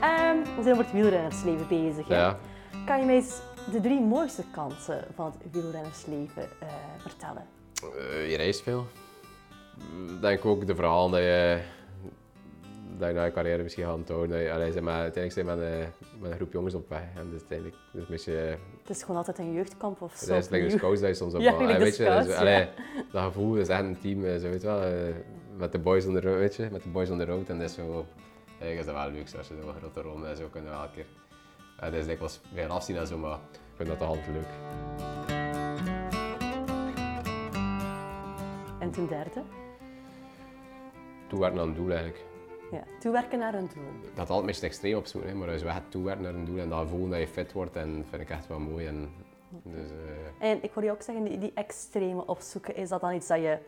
Ehm, 0.00 0.38
we 0.56 0.62
zijn 0.62 0.72
over 0.72 0.84
het 0.84 0.92
wielrennersleven 0.92 1.68
bezig. 1.68 2.08
Hè? 2.08 2.16
Ja. 2.16 2.38
Kan 2.86 2.98
je 2.98 3.04
mij 3.04 3.14
eens 3.14 3.40
de 3.72 3.80
drie 3.80 4.00
mooiste 4.00 4.42
kansen 4.52 5.04
van 5.14 5.26
het 5.26 5.52
wielrennersleven 5.52 6.48
eh, 6.60 6.68
vertellen? 6.96 7.46
Eh, 7.82 8.30
je 8.30 8.36
reist 8.36 8.62
veel. 8.62 8.86
Ik 10.08 10.20
denk 10.20 10.44
ook 10.44 10.66
de 10.66 10.74
verhalen 10.74 11.10
dat 11.10 11.20
je, 11.20 11.60
dat 12.98 13.08
je 13.08 13.14
na 13.14 13.24
je 13.24 13.32
carrière 13.32 13.62
misschien. 13.62 13.84
Dat 14.06 14.28
je, 14.28 14.52
allee, 14.52 14.72
zeg 14.72 14.82
maar, 14.82 15.00
uiteindelijk 15.00 15.32
zijn 15.32 15.46
we 15.46 15.52
met 15.52 15.60
een, 15.72 16.20
met 16.20 16.30
een 16.30 16.36
groep 16.36 16.52
jongens 16.52 16.74
op 16.74 16.88
weg. 16.88 17.02
En 17.16 17.30
dus 17.30 17.38
uiteindelijk 17.40 17.78
dus 17.92 18.02
een 18.02 18.08
beetje, 18.10 18.32
Het 18.80 18.90
is 18.96 19.00
gewoon 19.02 19.16
altijd 19.16 19.38
een 19.38 19.52
jeugdkamp 19.52 20.00
of 20.00 20.14
zo. 20.16 20.26
dat 20.26 20.42
is 20.44 20.48
like 20.48 20.64
de 20.68 20.70
scouts 20.76 21.00
dat 21.00 21.08
je 21.08 21.14
soms 21.14 21.34
op 21.34 21.40
Ja, 21.40 21.58
de 21.58 21.66
weet 21.66 21.78
je, 21.78 21.82
dus, 21.84 21.94
scouts, 21.94 22.28
ja. 22.28 22.36
allee, 22.38 22.68
dat 23.12 23.22
gevoel 23.22 23.56
is 23.56 23.68
echt 23.68 23.82
een 23.82 23.98
team, 24.00 24.24
eh, 24.24 24.36
zo 24.36 24.48
weet 24.48 24.60
je 24.60 24.66
wel. 24.66 24.82
eh, 24.82 25.14
met 25.56 25.72
de 25.72 25.78
boys 25.78 26.06
on 26.06 26.12
the 26.14 26.20
road, 26.20 26.38
weet 26.38 26.54
je, 26.54 26.68
met 26.72 26.82
de 26.82 26.88
boys 26.88 27.10
on 27.10 27.18
the 27.18 27.24
road. 27.24 27.48
En 27.48 27.58
dat 27.58 27.68
is 27.68 27.74
zo, 27.74 28.06
eigenlijk 28.60 28.78
is 28.80 28.86
dat 28.86 28.94
wel 28.94 29.10
leuk 29.10 29.22
als 29.38 29.48
je 29.48 29.54
zo 29.62 29.68
een 29.68 29.74
grote 29.74 30.00
ronde 30.00 30.26
en 30.26 30.36
zo 30.36 30.46
kunnen 30.50 30.70
we 30.70 30.76
elke 30.76 30.92
keer. 30.94 31.06
Het 31.76 31.94
is 31.94 32.06
dikwijls 32.06 32.40
veel 32.54 32.68
afzien 32.68 32.96
en 32.96 33.06
zo, 33.06 33.18
maar 33.18 33.38
ik 33.52 33.76
vind 33.76 33.88
dat 33.88 33.98
toch 33.98 34.08
altijd 34.08 34.26
leuk. 34.26 34.46
En 38.78 38.90
ten 38.90 39.06
derde, 39.06 39.42
Toewerken 41.28 41.60
aan 41.60 41.68
een 41.68 41.74
doel 41.74 41.88
eigenlijk. 41.90 42.24
Ja, 42.70 42.82
toewerken 43.00 43.38
naar 43.38 43.54
een 43.54 43.70
doel. 43.74 44.10
dat 44.14 44.28
altijd 44.30 44.46
beetje 44.46 44.66
extreem 44.66 44.96
opzoeken, 44.96 45.30
hè, 45.30 45.36
maar 45.36 45.50
als 45.50 45.60
je 45.60 45.68
echt 45.68 45.82
toewerkt 45.88 46.20
naar 46.20 46.34
een 46.34 46.44
doel 46.44 46.58
en 46.58 46.68
dan 46.68 46.88
voelen 46.88 47.10
dat 47.10 47.18
je 47.18 47.26
fit 47.28 47.52
wordt, 47.52 47.76
en 47.76 48.04
vind 48.10 48.22
ik 48.22 48.30
echt 48.30 48.46
wel 48.46 48.58
mooi. 48.58 48.86
En, 48.86 49.08
dus, 49.62 49.88
eh, 50.40 50.50
En 50.50 50.58
ik 50.62 50.70
hoor 50.72 50.84
je 50.84 50.90
ook 50.90 51.02
zeggen, 51.02 51.24
die, 51.24 51.38
die 51.38 51.52
extreme 51.54 52.26
opzoeken, 52.26 52.76
is 52.76 52.88
dat 52.88 53.00
dan 53.00 53.14
iets 53.14 53.26
dat, 53.26 53.38
je, 53.38 53.58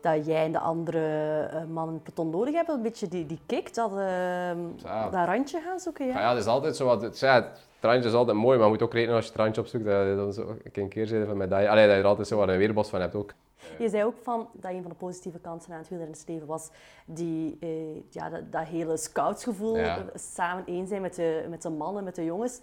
dat 0.00 0.26
jij 0.26 0.44
en 0.44 0.52
de 0.52 0.58
andere 0.58 1.42
eh, 1.52 1.64
mannen 1.64 2.02
peloton 2.02 2.30
nodig 2.30 2.54
hebben? 2.54 2.74
Een 2.74 2.82
beetje 2.82 3.08
die, 3.08 3.26
die 3.26 3.40
kick, 3.46 3.74
dat, 3.74 3.92
Ja. 3.94 5.08
dat 5.10 5.26
randje 5.26 5.60
gaan 5.60 5.78
zoeken? 5.78 6.06
Ja? 6.06 6.12
ja, 6.12 6.20
ja, 6.20 6.30
het 6.30 6.38
is 6.38 6.46
altijd 6.46 6.76
zo 6.76 6.84
wat, 6.84 7.02
het, 7.02 7.18
ja, 7.18 7.34
het 7.34 7.60
randje 7.80 8.08
is 8.08 8.14
altijd 8.14 8.36
mooi, 8.36 8.56
maar 8.56 8.66
je 8.66 8.72
moet 8.72 8.82
ook 8.82 8.92
rekenen 8.92 9.14
als 9.16 9.24
je 9.24 9.30
het 9.30 9.40
randje 9.40 9.60
opzoekt, 9.60 9.84
dat 9.84 10.16
dan 10.16 10.32
zo 10.32 10.56
een 10.72 10.88
keer 10.88 11.06
zit 11.06 11.26
van 11.26 11.36
medaille. 11.36 11.68
Allee, 11.68 11.86
dat 11.86 11.94
je 11.94 12.00
er 12.02 12.08
altijd 12.08 12.28
zo 12.28 12.36
wat 12.36 12.48
een 12.48 12.58
weerbos 12.58 12.88
van 12.88 13.00
hebt 13.00 13.14
ook. 13.14 13.32
Je 13.78 13.88
zei 13.88 14.04
ook 14.04 14.16
van 14.22 14.48
dat 14.52 14.70
een 14.72 14.80
van 14.82 14.90
de 14.90 14.96
positieve 14.96 15.38
kansen 15.38 15.72
aan 15.72 15.78
het 15.78 15.88
wielrennersleven 15.88 16.46
was 16.46 16.70
die, 17.06 17.56
eh, 17.60 17.94
ja, 18.10 18.28
dat, 18.30 18.52
dat 18.52 18.66
hele 18.66 18.96
scoutsgevoel, 18.96 19.76
Ja. 19.76 19.98
eh, 19.98 20.04
samen 20.14 20.66
één 20.66 20.86
zijn 20.86 21.02
met 21.02 21.14
de, 21.14 21.46
met 21.48 21.62
de 21.62 21.70
mannen, 21.70 22.04
met 22.04 22.14
de 22.14 22.24
jongens. 22.24 22.58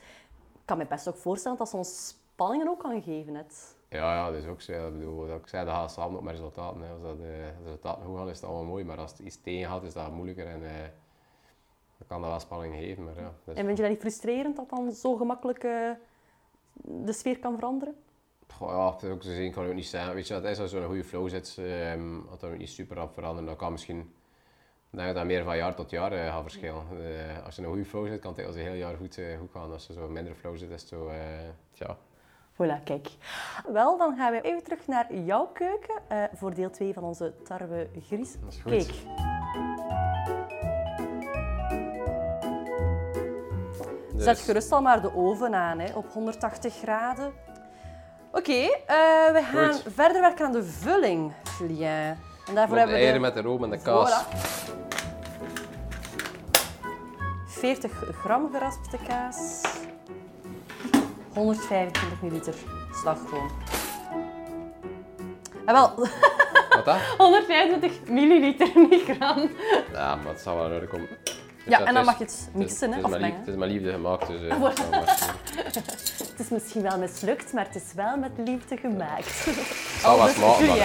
Ik 0.53 0.71
kan 0.71 0.77
me 0.77 0.85
best 0.85 1.07
ook 1.07 1.15
voorstellen 1.17 1.57
dat 1.57 1.71
dat 1.71 1.75
soms 1.85 2.07
spanningen 2.07 2.67
ook 2.69 2.79
kan 2.79 3.01
geven. 3.01 3.33
Net. 3.33 3.75
Ja, 3.89 4.13
ja, 4.15 4.31
dat 4.31 4.41
is 4.41 4.47
ook 4.47 4.61
zo. 4.61 4.87
Ik 4.87 4.93
bedoel, 4.93 5.25
wat 5.27 5.39
ik 5.39 5.47
zei, 5.47 5.65
dat 5.65 5.73
gaat 5.73 5.91
samen 5.91 6.17
op 6.17 6.23
met 6.23 6.33
resultaten. 6.33 6.81
Hè. 6.81 6.91
Als 6.93 7.01
dat, 7.01 7.19
eh, 7.19 7.63
resultaten 7.63 8.05
goed 8.05 8.17
gaan, 8.17 8.29
is 8.29 8.35
het 8.35 8.45
allemaal 8.45 8.63
mooi, 8.71 8.83
maar 8.83 8.97
als 8.97 9.11
het 9.11 9.19
iets 9.19 9.41
tegen 9.41 9.69
gaat, 9.71 9.83
is 9.83 9.93
dat 9.93 10.11
moeilijker 10.11 10.47
en 10.47 10.63
eh, 10.63 10.71
dan 11.97 12.07
kan 12.07 12.21
dat 12.21 12.29
wel 12.29 12.39
spanning 12.39 12.75
geven. 12.75 13.03
Maar, 13.03 13.15
ja, 13.15 13.31
dat 13.43 13.55
En 13.55 13.65
vind 13.65 13.77
je 13.77 13.83
dat 13.83 13.91
niet 13.91 14.01
frustrerend 14.01 14.55
dat 14.55 14.69
dan 14.69 14.91
zo 14.91 15.15
gemakkelijk 15.15 15.63
eh, 15.63 15.89
de 16.83 17.13
sfeer 17.13 17.39
kan 17.39 17.55
veranderen? 17.55 17.95
Goh, 18.53 18.69
ja, 18.69 18.97
dat 18.99 19.11
ook 19.11 19.21
te 19.21 19.33
zien 19.33 19.51
kan 19.51 19.63
ik 19.63 19.69
ook 19.69 19.75
niet 19.75 19.87
zeggen. 19.87 20.13
Weet 20.13 20.27
je, 20.27 20.35
is 20.35 20.59
als 20.59 20.71
je 20.71 20.77
een 20.77 20.85
goede 20.85 21.03
flow 21.03 21.29
zit, 21.29 21.57
ehm 21.59 22.19
dat 22.29 22.41
er 22.41 22.51
ook 22.51 22.57
niet 22.57 22.69
super 22.69 22.95
rap 22.95 23.13
veranderen. 23.13 23.45
Dan 23.45 23.55
kan 23.55 23.71
misschien, 23.71 24.13
denk 24.89 25.07
dat 25.07 25.15
dat 25.15 25.25
meer 25.25 25.43
van 25.43 25.57
jaar 25.57 25.75
tot 25.75 25.89
jaar 25.89 26.11
eh, 26.11 26.33
gaat 26.33 26.41
verschillen. 26.41 26.83
Eh, 26.91 27.45
als 27.45 27.55
je 27.55 27.61
een 27.61 27.67
goede 27.67 27.85
flow 27.85 28.07
zit, 28.07 28.19
kan 28.19 28.33
het 28.35 28.45
als 28.45 28.55
een 28.55 28.61
heel 28.61 28.73
jaar 28.73 28.95
goed, 28.95 29.17
eh, 29.17 29.37
goed 29.39 29.51
gaan. 29.51 29.71
Als 29.71 29.87
je 29.87 29.93
zo 29.93 30.07
minder 30.09 30.35
flow 30.35 30.57
zit, 30.57 30.69
is 30.69 30.81
het 30.81 30.89
zo, 30.89 31.11
ja. 31.73 31.97
Voilà, 32.53 32.83
kijk. 32.83 33.07
Wel, 33.71 33.97
dan 33.97 34.15
gaan 34.15 34.31
we 34.31 34.41
even 34.41 34.63
terug 34.63 34.87
naar 34.87 35.15
jouw 35.15 35.45
keuken 35.45 36.01
voor 36.33 36.53
deel 36.53 36.69
2 36.69 36.93
van 36.93 37.03
onze 37.03 37.33
tarwe 37.43 37.89
gries. 38.01 38.39
Dat 38.39 38.53
is 38.53 38.59
goed. 38.61 38.71
Kijk. 38.71 38.93
Dus, 44.13 44.23
Zet 44.23 44.39
gerust 44.39 44.71
al 44.71 44.81
maar 44.81 45.01
de 45.01 45.15
oven 45.15 45.55
aan 45.55 45.79
hè, 45.79 45.95
op 45.95 46.11
180 46.11 46.75
graden. 46.75 47.33
Oké, 48.35 48.51
eh, 48.51 49.31
we 49.31 49.41
gaan 49.51 49.73
Goed. 49.73 49.83
verder 49.95 50.21
werken 50.21 50.45
aan 50.45 50.51
de 50.51 50.63
vulling, 50.63 51.33
Julien. 51.59 52.17
En 52.47 52.53
daarvoor 52.55 52.77
hebben 52.77 52.95
we 52.95 53.01
eieren 53.01 53.21
de 53.21 53.27
met 53.27 53.33
de 53.33 53.41
room 53.41 53.63
en 53.63 53.69
de 53.69 53.77
kaas. 53.81 54.23
Voilà. 54.23 54.27
40 57.47 57.91
gram 58.21 58.49
geraspte 58.51 58.97
kaas. 59.07 59.61
125 61.33 62.21
milliliter 62.21 62.53
slagroom. 63.03 63.49
En 65.65 65.73
wel, 65.73 65.93
Wat 66.69 66.85
dat? 66.85 66.97
125 67.17 68.07
milliliter, 68.09 68.69
niet 68.75 69.03
gram. 69.03 69.49
Ja, 69.91 70.15
maar 70.15 70.27
het 70.33 70.41
zal 70.41 70.55
wel 70.55 70.71
orde 70.71 70.87
komen. 70.87 71.07
Ja, 71.67 71.79
en 71.79 71.93
dan 71.93 71.97
is- 71.97 72.05
mag 72.05 72.17
je 72.17 72.23
het 72.23 72.49
mixen, 72.53 72.91
hè, 72.93 73.01
of 73.01 73.09
mengen. 73.09 73.39
Het 73.39 73.47
is 73.47 73.55
met 73.55 73.69
liefde 73.69 73.91
gemaakt, 73.91 74.27
dus... 74.27 74.41
eh, 74.47 74.55
Voilà. 74.61 75.03
het 76.31 76.39
is 76.39 76.49
misschien 76.49 76.81
wel 76.81 76.97
mislukt, 76.97 77.53
maar 77.53 77.65
het 77.65 77.75
is 77.75 77.93
wel 77.95 78.17
met 78.17 78.31
liefde 78.37 78.77
gemaakt. 78.77 79.27
smaken, 80.33 80.39
maar- 80.39 80.59
Julien. 80.59 80.83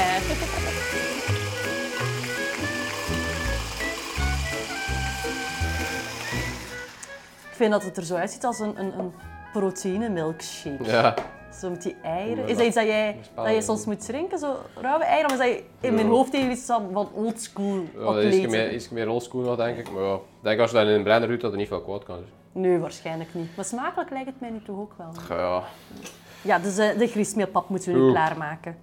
vind 7.51 7.71
dat 7.73 7.83
het 7.83 7.97
er 7.97 8.05
zo 8.05 8.15
uitziet 8.15 8.45
als 8.45 8.59
een, 8.59 8.81
een, 8.81 8.99
een 8.99 9.13
proteïne 9.53 10.09
milkshake. 10.09 10.85
Ja, 10.85 11.15
Zo 11.55 11.71
met 11.71 11.83
die 11.83 11.97
eieren. 12.03 12.49
Is 12.49 12.57
dat 12.57 12.67
iets 12.67 12.75
dat 12.75 12.85
jij, 12.85 13.17
dat 13.35 13.49
je 13.49 13.55
we 13.55 13.63
soms 13.63 13.85
moet 13.85 14.07
drinken, 14.07 14.39
zo 14.39 14.57
rauwe 14.75 15.05
eieren? 15.05 15.27
Of 15.27 15.33
is 15.33 15.39
dat 15.39 15.49
je 15.49 15.63
in 15.81 15.95
mijn 15.95 16.07
hoofd 16.07 16.31
tegen 16.31 16.51
iets 16.51 16.65
van 16.67 16.89
van 16.93 17.09
oldschool 17.15 17.83
ja 17.95 18.05
dat 18.05 18.23
is 18.23 18.47
meer, 18.47 18.75
iets 18.75 18.89
meer 18.89 19.09
oldschool 19.09 19.41
nog, 19.41 19.57
denk 19.57 19.79
ik. 19.79 19.91
Maar 19.91 20.03
ja, 20.03 20.15
ik 20.15 20.21
denk 20.41 20.61
als 20.61 20.71
je 20.71 20.77
dat 20.77 20.87
in 20.87 20.93
een 20.93 21.03
blender 21.03 21.29
doet, 21.29 21.41
dat 21.41 21.53
er 21.53 21.59
niet 21.59 21.69
veel 21.69 21.81
kwaad 21.81 22.05
kan. 22.05 22.17
Dus. 22.17 22.29
Nee, 22.53 22.79
waarschijnlijk 22.79 23.35
niet. 23.35 23.57
Maar 23.57 23.65
smakelijk 23.65 24.11
lijkt 24.11 24.27
het 24.27 24.41
mij 24.41 24.51
nu 24.51 24.63
toch 24.63 24.77
ook 24.79 24.93
wel. 24.97 25.13
Ja, 25.39 25.63
Ja, 26.43 26.59
dus 26.59 26.79
eh, 26.79 26.99
de 26.99 27.07
grießmeelpap 27.07 27.69
moeten 27.69 27.93
we 27.93 27.99
nu 27.99 28.05
Oeh. 28.05 28.13
klaarmaken. 28.13 28.77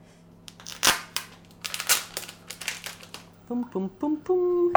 Poem, 3.47 3.69
poem, 3.69 3.91
poem, 3.97 4.21
poem. 4.23 4.71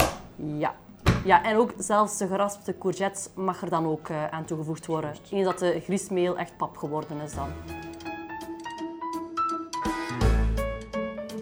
Ja. 0.59 0.75
Ja, 1.25 1.45
en 1.45 1.57
ook 1.57 1.73
zelfs 1.79 2.19
de 2.19 2.27
geraspte 2.27 2.79
courgette 2.79 3.29
mag 3.35 3.63
er 3.63 3.71
dan 3.71 3.87
ook 3.87 4.09
eh, 4.09 4.27
aan 4.27 4.45
toegevoegd 4.45 4.87
worden. 4.87 5.15
Eens 5.31 5.45
dat 5.45 5.59
de 5.59 5.81
griesmeel 5.81 6.39
echt 6.39 6.57
pap 6.57 6.77
geworden 6.77 7.21
is 7.21 7.35
dan. 7.35 7.49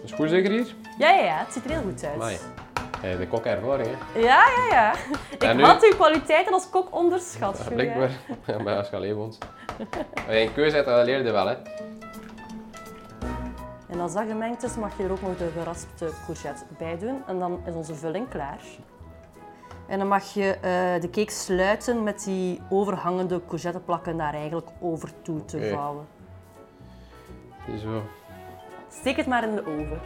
is 0.03 0.11
goed 0.11 0.29
zeker 0.29 0.51
hier? 0.51 0.75
Ja, 0.97 1.09
ja, 1.09 1.23
ja, 1.23 1.37
het 1.37 1.53
ziet 1.53 1.65
er 1.65 1.71
heel 1.71 1.81
goed 1.81 2.03
uit. 2.03 2.13
Amai. 2.13 2.37
Hey, 2.99 3.17
de 3.17 3.27
kokervaring, 3.27 3.87
hè. 3.91 4.19
Ja, 4.19 4.43
ja, 4.57 4.65
ja. 4.69 4.93
Ik 5.47 5.53
nu? 5.53 5.63
had 5.63 5.83
uw 5.83 5.95
kwaliteiten 5.95 6.53
als 6.53 6.69
kok 6.69 6.95
onderschat. 6.95 7.57
Ja, 7.57 7.73
blijkbaar. 7.73 8.11
Ja, 8.45 8.57
maar 8.57 8.77
als 8.77 8.89
je 8.89 8.95
alleen 8.95 9.15
woont. 9.15 9.37
Als 10.13 10.35
je 10.35 10.41
een 10.41 10.53
keuze 10.53 10.75
hebt, 10.75 10.87
dan 10.87 11.03
leer 11.03 11.25
je 11.25 11.31
wel, 11.31 11.47
hè. 11.47 11.55
En 13.87 13.99
als 13.99 14.13
dat 14.13 14.23
gemengd 14.27 14.63
is, 14.63 14.75
mag 14.75 14.97
je 14.97 15.03
er 15.03 15.11
ook 15.11 15.21
nog 15.21 15.37
de 15.37 15.49
geraspte 15.57 16.09
courgette 16.25 16.63
bij 16.77 16.97
doen. 16.97 17.21
En 17.27 17.39
dan 17.39 17.61
is 17.65 17.73
onze 17.73 17.95
vulling 17.95 18.29
klaar. 18.29 18.59
En 19.89 19.99
dan 19.99 20.07
mag 20.07 20.33
je 20.33 20.53
eh, 20.53 21.01
de 21.01 21.09
cake 21.09 21.31
sluiten 21.31 22.03
met 22.03 22.23
die 22.23 22.61
overhangende 22.69 23.41
courgetteplakken 23.47 24.17
daar 24.17 24.33
eigenlijk 24.33 24.67
over 24.79 25.11
toe 25.21 25.45
te 25.45 25.57
Oké. 25.57 25.69
vouwen. 25.69 26.07
Zo. 27.81 28.01
Steek 28.91 29.15
het 29.17 29.27
maar 29.27 29.43
in 29.43 29.55
de 29.55 29.61
oven. 29.65 29.99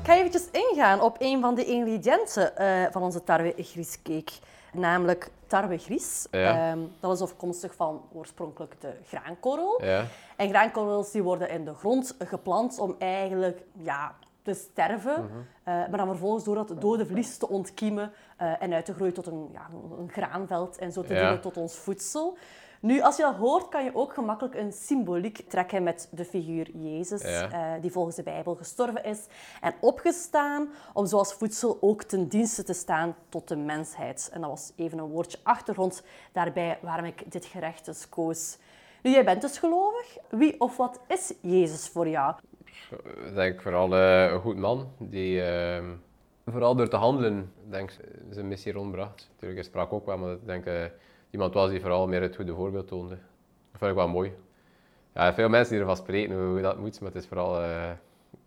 Ik 0.00 0.08
ga 0.08 0.14
eventjes 0.14 0.48
ingaan 0.50 1.00
op 1.00 1.16
een 1.18 1.40
van 1.40 1.54
de 1.54 1.64
ingrediënten 1.64 2.56
eh, 2.56 2.86
van 2.90 3.02
onze 3.02 3.24
tarwe-griescake. 3.24 4.32
Namelijk 4.72 5.30
tarwe-gries. 5.46 6.26
Ja. 6.30 6.70
Ehm, 6.70 6.78
dat 7.00 7.12
is 7.12 7.20
afkomstig 7.20 7.74
van 7.74 8.02
oorspronkelijk 8.12 8.74
de 8.80 8.92
graankorrel. 9.06 9.84
Ja. 9.84 10.04
En 10.42 10.48
graankorrels 10.48 11.10
die 11.10 11.22
worden 11.22 11.50
in 11.50 11.64
de 11.64 11.74
grond 11.74 12.14
geplant 12.18 12.78
om 12.78 12.94
eigenlijk 12.98 13.62
ja, 13.72 14.14
te 14.42 14.54
sterven. 14.54 15.12
Mhm. 15.24 15.38
Eh, 15.62 15.74
maar 15.74 15.96
dan 15.96 16.06
vervolgens 16.06 16.44
door 16.44 16.54
dat 16.54 16.80
dode 16.80 17.06
vlies 17.06 17.36
te 17.36 17.48
ontkiemen 17.48 18.12
eh, 18.36 18.62
en 18.62 18.72
uit 18.72 18.84
te 18.84 18.94
groeien 18.94 19.14
tot 19.14 19.26
een, 19.26 19.48
ja, 19.52 19.68
een 19.98 20.10
graanveld 20.10 20.78
en 20.78 20.92
zo 20.92 21.02
te 21.02 21.14
Ja. 21.14 21.20
dienen 21.20 21.40
tot 21.40 21.56
ons 21.56 21.76
voedsel. 21.76 22.36
Nu, 22.80 23.00
als 23.00 23.16
je 23.16 23.22
dat 23.22 23.34
hoort, 23.34 23.68
kan 23.68 23.84
je 23.84 23.94
ook 23.94 24.14
gemakkelijk 24.14 24.54
een 24.54 24.72
symboliek 24.72 25.44
trekken 25.48 25.82
met 25.82 26.08
de 26.10 26.24
figuur 26.24 26.70
Jezus, 26.76 27.22
Ja. 27.22 27.50
eh, 27.50 27.82
die 27.82 27.92
volgens 27.92 28.16
de 28.16 28.22
Bijbel 28.22 28.54
gestorven 28.54 29.04
is 29.04 29.26
en 29.60 29.74
opgestaan 29.80 30.68
om 30.92 31.06
zoals 31.06 31.32
voedsel 31.34 31.78
ook 31.80 32.02
ten 32.02 32.28
dienste 32.28 32.62
te 32.62 32.72
staan 32.72 33.14
tot 33.28 33.48
de 33.48 33.56
mensheid. 33.56 34.30
En 34.32 34.40
dat 34.40 34.50
was 34.50 34.72
even 34.76 34.98
een 34.98 35.08
woordje 35.08 35.38
achtergrond 35.42 36.02
daarbij 36.32 36.78
waarom 36.82 37.04
ik 37.04 37.32
dit 37.32 37.44
gerecht 37.44 37.84
dus 37.84 38.08
koos. 38.08 38.58
Nu, 39.02 39.10
jij 39.10 39.24
bent 39.24 39.40
dus 39.40 39.58
gelovig. 39.58 40.16
Wie 40.30 40.60
of 40.60 40.76
wat 40.76 41.00
is 41.08 41.34
Jezus 41.40 41.88
voor 41.88 42.08
jou? 42.08 42.34
Ik 43.26 43.34
denk 43.34 43.62
vooral 43.62 43.96
eh, 43.96 44.32
een 44.32 44.40
goed 44.40 44.56
man 44.56 44.92
die 44.98 45.42
ehm, 45.42 45.86
vooral 46.46 46.76
door 46.76 46.88
te 46.88 46.96
handelen 46.96 47.52
denk, 47.68 47.90
zijn 48.30 48.48
missie 48.48 48.72
rondbracht. 48.72 49.28
Natuurlijk, 49.30 49.60
hij 49.60 49.68
sprak 49.70 49.92
ook 49.92 50.06
wel, 50.06 50.18
maar 50.18 50.32
ik 50.32 50.46
denk 50.46 50.64
eh, 50.66 50.84
iemand 51.30 51.54
was 51.54 51.70
die 51.70 51.80
vooral 51.80 52.08
meer 52.08 52.22
het 52.22 52.36
goede 52.36 52.54
voorbeeld 52.54 52.88
toonde. 52.88 53.14
Dat 53.70 53.78
vind 53.78 53.90
ik 53.90 53.96
wel 53.96 54.08
mooi. 54.08 54.32
Ja, 55.14 55.34
veel 55.34 55.48
mensen 55.48 55.72
die 55.72 55.80
ervan 55.80 55.96
spreken 55.96 56.46
hoe 56.48 56.60
dat 56.60 56.78
moet, 56.78 57.00
maar 57.00 57.12
het 57.12 57.22
is 57.22 57.28
vooral 57.28 57.62
eh, 57.62 57.90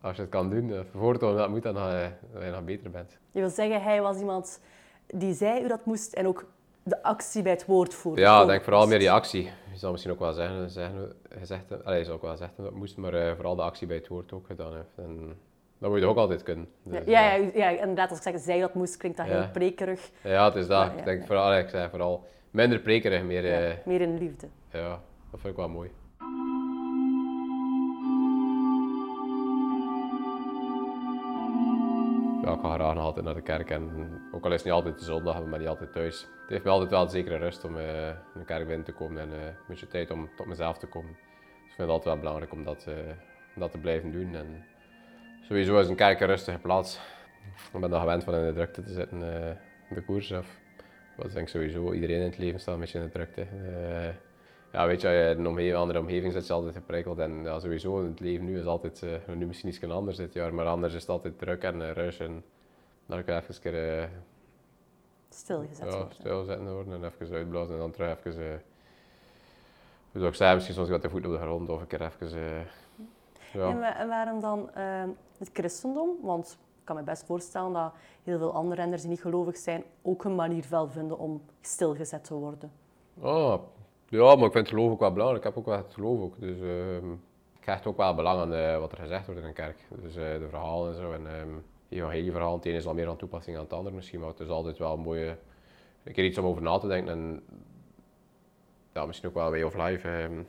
als 0.02 0.16
je 0.16 0.22
het 0.22 0.32
kan 0.32 0.50
doen, 0.50 0.70
uh, 0.70 0.80
voortonen 0.92 1.38
dat 1.38 1.50
moet, 1.50 1.64
dan 1.64 1.76
uh, 1.76 2.08
dat 2.34 2.44
je 2.44 2.50
nog 2.50 2.64
beter 2.64 2.92
bent. 2.92 3.18
Je 3.32 3.40
wil 3.40 3.50
zeggen, 3.50 3.84
hij 3.84 4.02
was 4.02 4.20
iemand 4.20 4.62
die 5.08 5.34
zei 5.34 5.60
hoe 5.60 5.68
dat 5.68 5.86
moest 5.86 6.14
en 6.14 6.28
ook 6.28 6.46
de 6.88 7.04
actie 7.04 7.42
bij 7.42 7.52
het 7.52 7.66
woord 7.66 7.94
voerde. 7.94 8.22
Ja, 8.22 8.42
ik 8.42 8.48
denk 8.48 8.64
vooral 8.64 8.88
meer 8.88 9.00
die 9.00 9.12
actie. 9.12 9.44
Je 9.72 9.78
zal 9.78 9.92
misschien 9.92 10.12
ook 10.12 10.20
wel 10.20 10.34
zeggen, 10.34 10.70
zeggen 10.70 11.14
gezegd, 11.30 11.84
allez, 11.84 11.98
je 11.98 12.04
zou 12.04 12.16
ook 12.16 12.22
wel 12.22 12.38
zeggen 12.38 12.64
dat 12.64 12.74
moest, 12.74 12.98
maar 12.98 13.14
uh, 13.14 13.34
vooral 13.34 13.56
de 13.56 13.62
actie 13.62 13.88
bij 13.88 13.96
het 13.96 14.08
woord 14.08 14.34
ook 14.34 14.46
gedaan 14.46 14.76
heeft. 14.76 14.98
En 14.98 15.38
dat 15.78 15.90
moet 15.90 16.00
je 16.00 16.06
ook 16.06 16.18
altijd 16.18 16.44
kunnen. 16.44 16.68
Dus, 16.84 17.06
ja, 17.06 17.22
ja, 17.22 17.50
ja, 17.54 17.70
ja, 17.70 17.80
inderdaad, 17.80 18.10
als 18.10 18.18
ik 18.18 18.24
zeg 18.24 18.42
zij 18.42 18.60
dat 18.60 18.74
moest, 18.74 18.98
klinkt 18.98 19.18
dat 19.18 19.28
ja. 19.28 19.34
heel 19.34 19.50
prekerig. 19.52 20.12
Ja, 20.24 20.46
het 20.46 20.56
is 20.56 20.68
dat. 20.68 20.92
Ik 20.98 21.06
denk 21.06 21.26
vooral, 21.26 21.56
ik 21.56 21.70
zeg 21.70 21.90
vooral 21.90 22.28
minder 22.52 22.80
prekerig, 22.80 23.24
meer... 23.24 23.70
Uh, 23.70 23.74
meer 23.86 24.02
in 24.02 24.18
liefde. 24.18 24.48
Ja, 24.72 25.02
dat 25.32 25.40
vind 25.40 25.54
ik 25.54 25.56
wel 25.56 25.70
mooi. 25.70 25.92
Ja, 32.46 32.54
ik 32.54 32.60
ga 32.60 32.74
graag 32.74 32.98
altijd 32.98 33.26
naar 33.26 33.34
de 33.34 33.42
kerk 33.42 33.70
en 33.70 34.10
ook 34.32 34.46
al 34.46 34.52
is 34.52 34.56
het 34.56 34.66
niet 34.66 34.74
altijd 34.74 35.00
de 35.00 35.06
zondag, 35.06 35.46
maar 35.46 35.60
niet 35.60 35.68
altijd 35.68 35.92
thuis. 35.92 36.22
Het 36.22 36.50
heeft 36.50 36.64
me 36.64 36.70
altijd 36.70 36.90
wel 36.90 37.02
een 37.02 37.10
zekere 37.10 37.38
rust 37.38 37.64
om 37.64 37.78
uh, 37.78 38.08
in 38.08 38.40
de 38.40 38.46
kerk 38.46 38.68
binnen 38.68 38.86
te 38.86 38.92
komen 38.92 39.22
en 39.22 39.30
uh, 39.30 39.46
een 39.46 39.56
beetje 39.68 39.88
tijd 39.88 40.12
om 40.12 40.30
tot 40.36 40.46
mezelf 40.46 40.78
te 40.78 40.88
komen. 40.88 41.12
Dus 41.12 41.70
ik 41.70 41.76
vind 41.76 41.78
het 41.78 41.90
altijd 41.90 42.06
wel 42.06 42.18
belangrijk 42.18 42.52
om 42.52 42.64
dat, 42.64 42.88
om 43.56 43.62
dat 43.62 43.72
te 43.72 43.78
blijven 43.78 44.12
doen. 44.12 44.36
En 44.36 44.66
sowieso 45.42 45.80
is 45.80 45.88
een 45.88 45.96
kerk 45.96 46.20
een 46.20 46.28
rustige 46.28 46.58
plaats. 46.58 47.00
Ik 47.74 47.80
ben 47.80 47.90
dan 47.90 48.00
gewend 48.00 48.24
van 48.24 48.36
in 48.36 48.46
de 48.46 48.54
drukte 48.54 48.82
te 48.82 48.94
zitten, 48.94 49.20
de 49.90 50.02
koers. 50.06 50.28
Dat 50.28 51.26
is 51.26 51.34
denk 51.34 51.48
sowieso, 51.48 51.94
iedereen 51.94 52.20
in 52.20 52.30
het 52.30 52.38
leven 52.38 52.60
staat 52.60 52.74
een 52.74 52.80
beetje 52.80 53.00
in 53.00 53.06
de 53.06 53.12
drukte. 53.12 53.48
Ja, 54.76 54.86
weet 54.88 55.02
je, 55.02 55.08
je 55.08 55.36
een 55.38 55.48
omgeving, 55.48 55.76
andere 55.76 56.00
omgeving 56.00 56.34
zit, 56.34 56.48
je 56.48 56.54
altijd 56.54 56.74
geprikkeld. 56.74 57.20
En 57.20 57.44
ja, 57.44 57.60
sowieso, 57.60 58.06
het 58.06 58.20
leven 58.20 58.46
nu 58.46 58.60
is 58.60 58.66
altijd, 58.66 59.02
uh, 59.02 59.36
nu 59.36 59.46
misschien 59.46 59.70
iets 59.70 59.84
anders 59.84 60.18
dit 60.18 60.34
jaar, 60.34 60.54
maar 60.54 60.66
anders 60.66 60.94
is 60.94 61.02
het 61.02 61.10
altijd 61.10 61.38
druk 61.38 61.64
en 61.64 61.76
uh, 61.76 61.92
rush. 61.92 62.20
En 62.20 62.44
dan 63.06 63.24
kan 63.24 63.36
ik 63.36 63.42
even 63.42 63.56
een 63.56 63.62
keer... 63.62 64.02
Uh, 64.02 64.08
stilgezet 65.30 65.94
ja, 65.94 66.08
stilzetten 66.10 66.74
worden 66.74 66.94
en 66.94 67.12
even 67.20 67.36
uitblazen 67.36 67.74
en 67.74 67.80
dan 67.80 67.92
terug 67.92 68.18
even... 68.26 68.62
Uh, 70.14 70.32
zeggen, 70.32 70.54
misschien 70.54 70.76
soms 70.76 70.90
wat 70.90 71.02
de 71.02 71.10
voet 71.10 71.26
op 71.26 71.32
de 71.32 71.38
grond 71.38 71.70
of 71.70 71.82
een 71.82 71.88
keer 71.88 72.02
even... 72.02 72.68
ja. 73.54 73.70
En, 73.70 73.84
en 73.84 74.08
waarom 74.08 74.40
dan 74.40 74.70
het 75.38 75.50
christendom? 75.54 76.10
Want 76.22 76.58
ik 76.80 76.86
kan 76.86 76.96
me 76.96 77.04
best 77.04 77.26
voorstellen 77.26 77.74
dat 77.74 77.94
heel 78.24 78.38
veel 78.38 78.54
andere 78.54 78.82
renners 78.82 79.02
die 79.02 79.10
niet 79.10 79.22
gelovig 79.22 79.58
zijn 79.58 79.84
ook 80.02 80.24
een 80.24 80.36
manier 80.36 80.66
wel 80.70 80.90
vinden 80.90 81.18
om 81.18 81.42
stilgezet 81.62 82.24
te 82.24 82.34
worden. 82.34 82.72
Oh, 83.20 83.62
ja, 84.08 84.36
maar 84.36 84.46
ik 84.46 84.52
vind 84.52 84.54
het 84.54 84.68
geloof 84.68 84.92
ook 84.92 85.00
wel 85.00 85.14
belangrijk. 85.14 85.44
Ik 85.46 85.50
heb 85.50 85.58
ook 85.58 85.70
wel 85.70 85.78
het 85.78 85.94
geloof 85.94 86.20
ook. 86.20 86.40
Dus 86.40 86.60
uh, 86.60 86.96
ik 87.60 87.66
hecht 87.66 87.86
ook 87.86 87.98
wel 87.98 88.16
belang 88.16 88.40
aan 88.40 88.54
uh, 88.54 88.80
wat 88.80 88.92
er 88.92 88.98
gezegd 88.98 89.26
wordt 89.26 89.42
in 89.42 89.48
een 89.48 89.54
kerk. 89.54 89.88
Dus 89.90 90.16
uh, 90.16 90.24
de 90.24 90.48
verhalen 90.50 90.90
en 90.90 90.96
zo. 90.96 91.12
En 91.12 91.40
um, 91.40 91.64
evangelieverhalen, 91.90 92.56
het 92.56 92.66
ene 92.66 92.78
is 92.78 92.88
al 92.88 92.94
meer 92.94 93.08
aan 93.08 93.18
toepassing 93.18 93.58
aan 93.58 93.64
het 93.64 93.74
andere 93.74 93.96
misschien, 93.96 94.20
maar 94.20 94.30
het 94.30 94.40
is 94.40 94.50
altijd 94.50 94.78
wel 94.78 94.94
een 94.94 95.00
mooie... 95.00 95.38
Een 96.04 96.14
keer 96.14 96.26
iets 96.26 96.38
om 96.38 96.46
over 96.46 96.62
na 96.62 96.78
te 96.78 96.88
denken 96.88 97.14
en 97.14 97.44
ja, 98.94 99.06
misschien 99.06 99.30
ook 99.30 99.36
wel 99.36 99.50
way 99.50 99.62
of 99.62 99.76
life. 99.76 100.10
Um. 100.10 100.48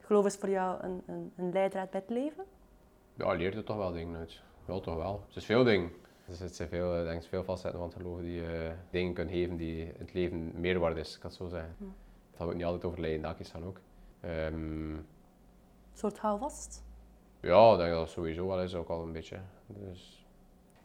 Geloof 0.00 0.26
is 0.26 0.36
voor 0.36 0.48
jou 0.48 0.82
een, 0.82 1.02
een, 1.06 1.32
een 1.36 1.52
leidraad 1.52 1.90
bij 1.90 2.00
het 2.06 2.10
leven? 2.10 2.44
Ja, 3.14 3.32
je 3.32 3.38
leert 3.38 3.54
er 3.54 3.64
toch 3.64 3.76
wel 3.76 3.92
dingen 3.92 4.16
uit. 4.18 4.42
Wel 4.64 4.80
toch 4.80 4.96
wel. 4.96 5.24
Het 5.26 5.36
is 5.36 5.44
veel 5.44 5.64
dingen. 5.64 5.90
Dus 6.26 6.38
het 6.38 6.56
zijn 6.56 6.68
veel, 6.68 7.04
denk 7.04 7.22
ik, 7.22 7.28
veel 7.28 7.42
facetten 7.42 7.78
van 7.78 7.88
het 7.88 7.96
geloof 7.96 8.20
die 8.20 8.40
uh, 8.40 8.48
dingen 8.90 9.14
kunnen 9.14 9.34
geven 9.34 9.56
die 9.56 9.82
in 9.82 9.94
het 9.98 10.14
leven 10.14 10.60
meerwaarde 10.60 11.00
is, 11.00 11.14
ik 11.14 11.20
kan 11.20 11.30
het 11.30 11.38
zo 11.38 11.48
zeggen. 11.48 11.74
Hm. 11.78 11.84
Het 12.38 12.46
gaat 12.46 12.54
ook 12.54 12.62
niet 12.62 12.72
altijd 12.72 12.84
over 12.84 13.00
leien 13.00 13.22
dakjes 13.22 13.50
gaan 13.50 13.64
ook. 13.64 13.80
Um, 14.24 14.94
een 14.94 15.06
soort 15.94 16.18
houvast? 16.18 16.84
Ja, 17.40 17.72
ik 17.72 17.78
denk 17.78 17.90
dat 17.90 17.98
dat 17.98 18.08
sowieso 18.08 18.46
wel 18.46 18.62
is, 18.62 18.74
ook 18.74 18.88
al 18.88 19.02
een 19.02 19.12
beetje. 19.12 19.38
Dus, 19.66 20.26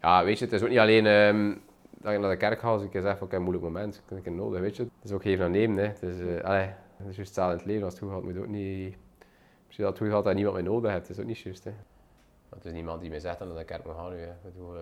ja, 0.02 0.24
weet 0.24 0.40
je, 0.40 0.46
het 0.46 0.54
is 0.54 0.62
ook 0.62 0.70
niet 0.70 0.80
alleen 0.80 1.06
um, 1.06 1.62
dat 1.92 2.12
je 2.12 2.18
naar 2.18 2.30
de 2.30 2.38
kerk 2.38 2.60
gaat 2.60 2.72
als 2.72 2.82
ik 2.82 2.92
zeg 2.92 3.14
ik 3.14 3.20
heb 3.20 3.32
een 3.32 3.42
moeilijk 3.42 3.64
moment, 3.64 3.96
ik 3.96 4.16
heb 4.16 4.26
het 4.26 4.34
nodig, 4.34 4.60
weet 4.60 4.76
je. 4.76 4.84
Het 4.84 5.04
is 5.04 5.12
ook 5.12 5.22
geven 5.22 5.46
en 5.46 5.52
nemen, 5.52 5.78
hè. 5.78 5.84
Het 5.84 6.02
is, 6.02 6.20
uh, 6.20 6.44
allee, 6.44 6.70
het 6.98 7.08
is 7.08 7.16
juist 7.16 7.38
in 7.38 7.44
het 7.44 7.66
leven, 7.66 7.84
als 7.84 7.94
het 7.94 8.04
goed 8.04 8.12
gaat, 8.12 8.24
moet 8.24 8.34
je 8.34 8.40
ook 8.40 8.48
niet... 8.48 8.98
Als 9.68 9.76
je 9.76 9.84
dat 9.84 9.98
goed 9.98 10.10
gaat 10.10 10.24
dat 10.24 10.34
niemand 10.34 10.56
meer 10.56 10.66
nodig 10.66 10.92
hebt, 10.92 11.10
is 11.10 11.20
ook 11.20 11.26
niet 11.26 11.40
juist, 11.40 11.64
hè. 11.64 11.74
Het 12.50 12.66
is 12.66 12.72
niemand 12.72 13.02
die 13.02 13.10
mij 13.10 13.20
zegt 13.20 13.40
dat 13.40 13.48
naar 13.48 13.58
de 13.58 13.64
kerk 13.64 13.86
moet 13.86 13.96
gaan 13.96 14.12
nu. 14.12 14.20
Hè. 14.20 14.34
Bedoel, 14.44 14.76
uh. 14.76 14.82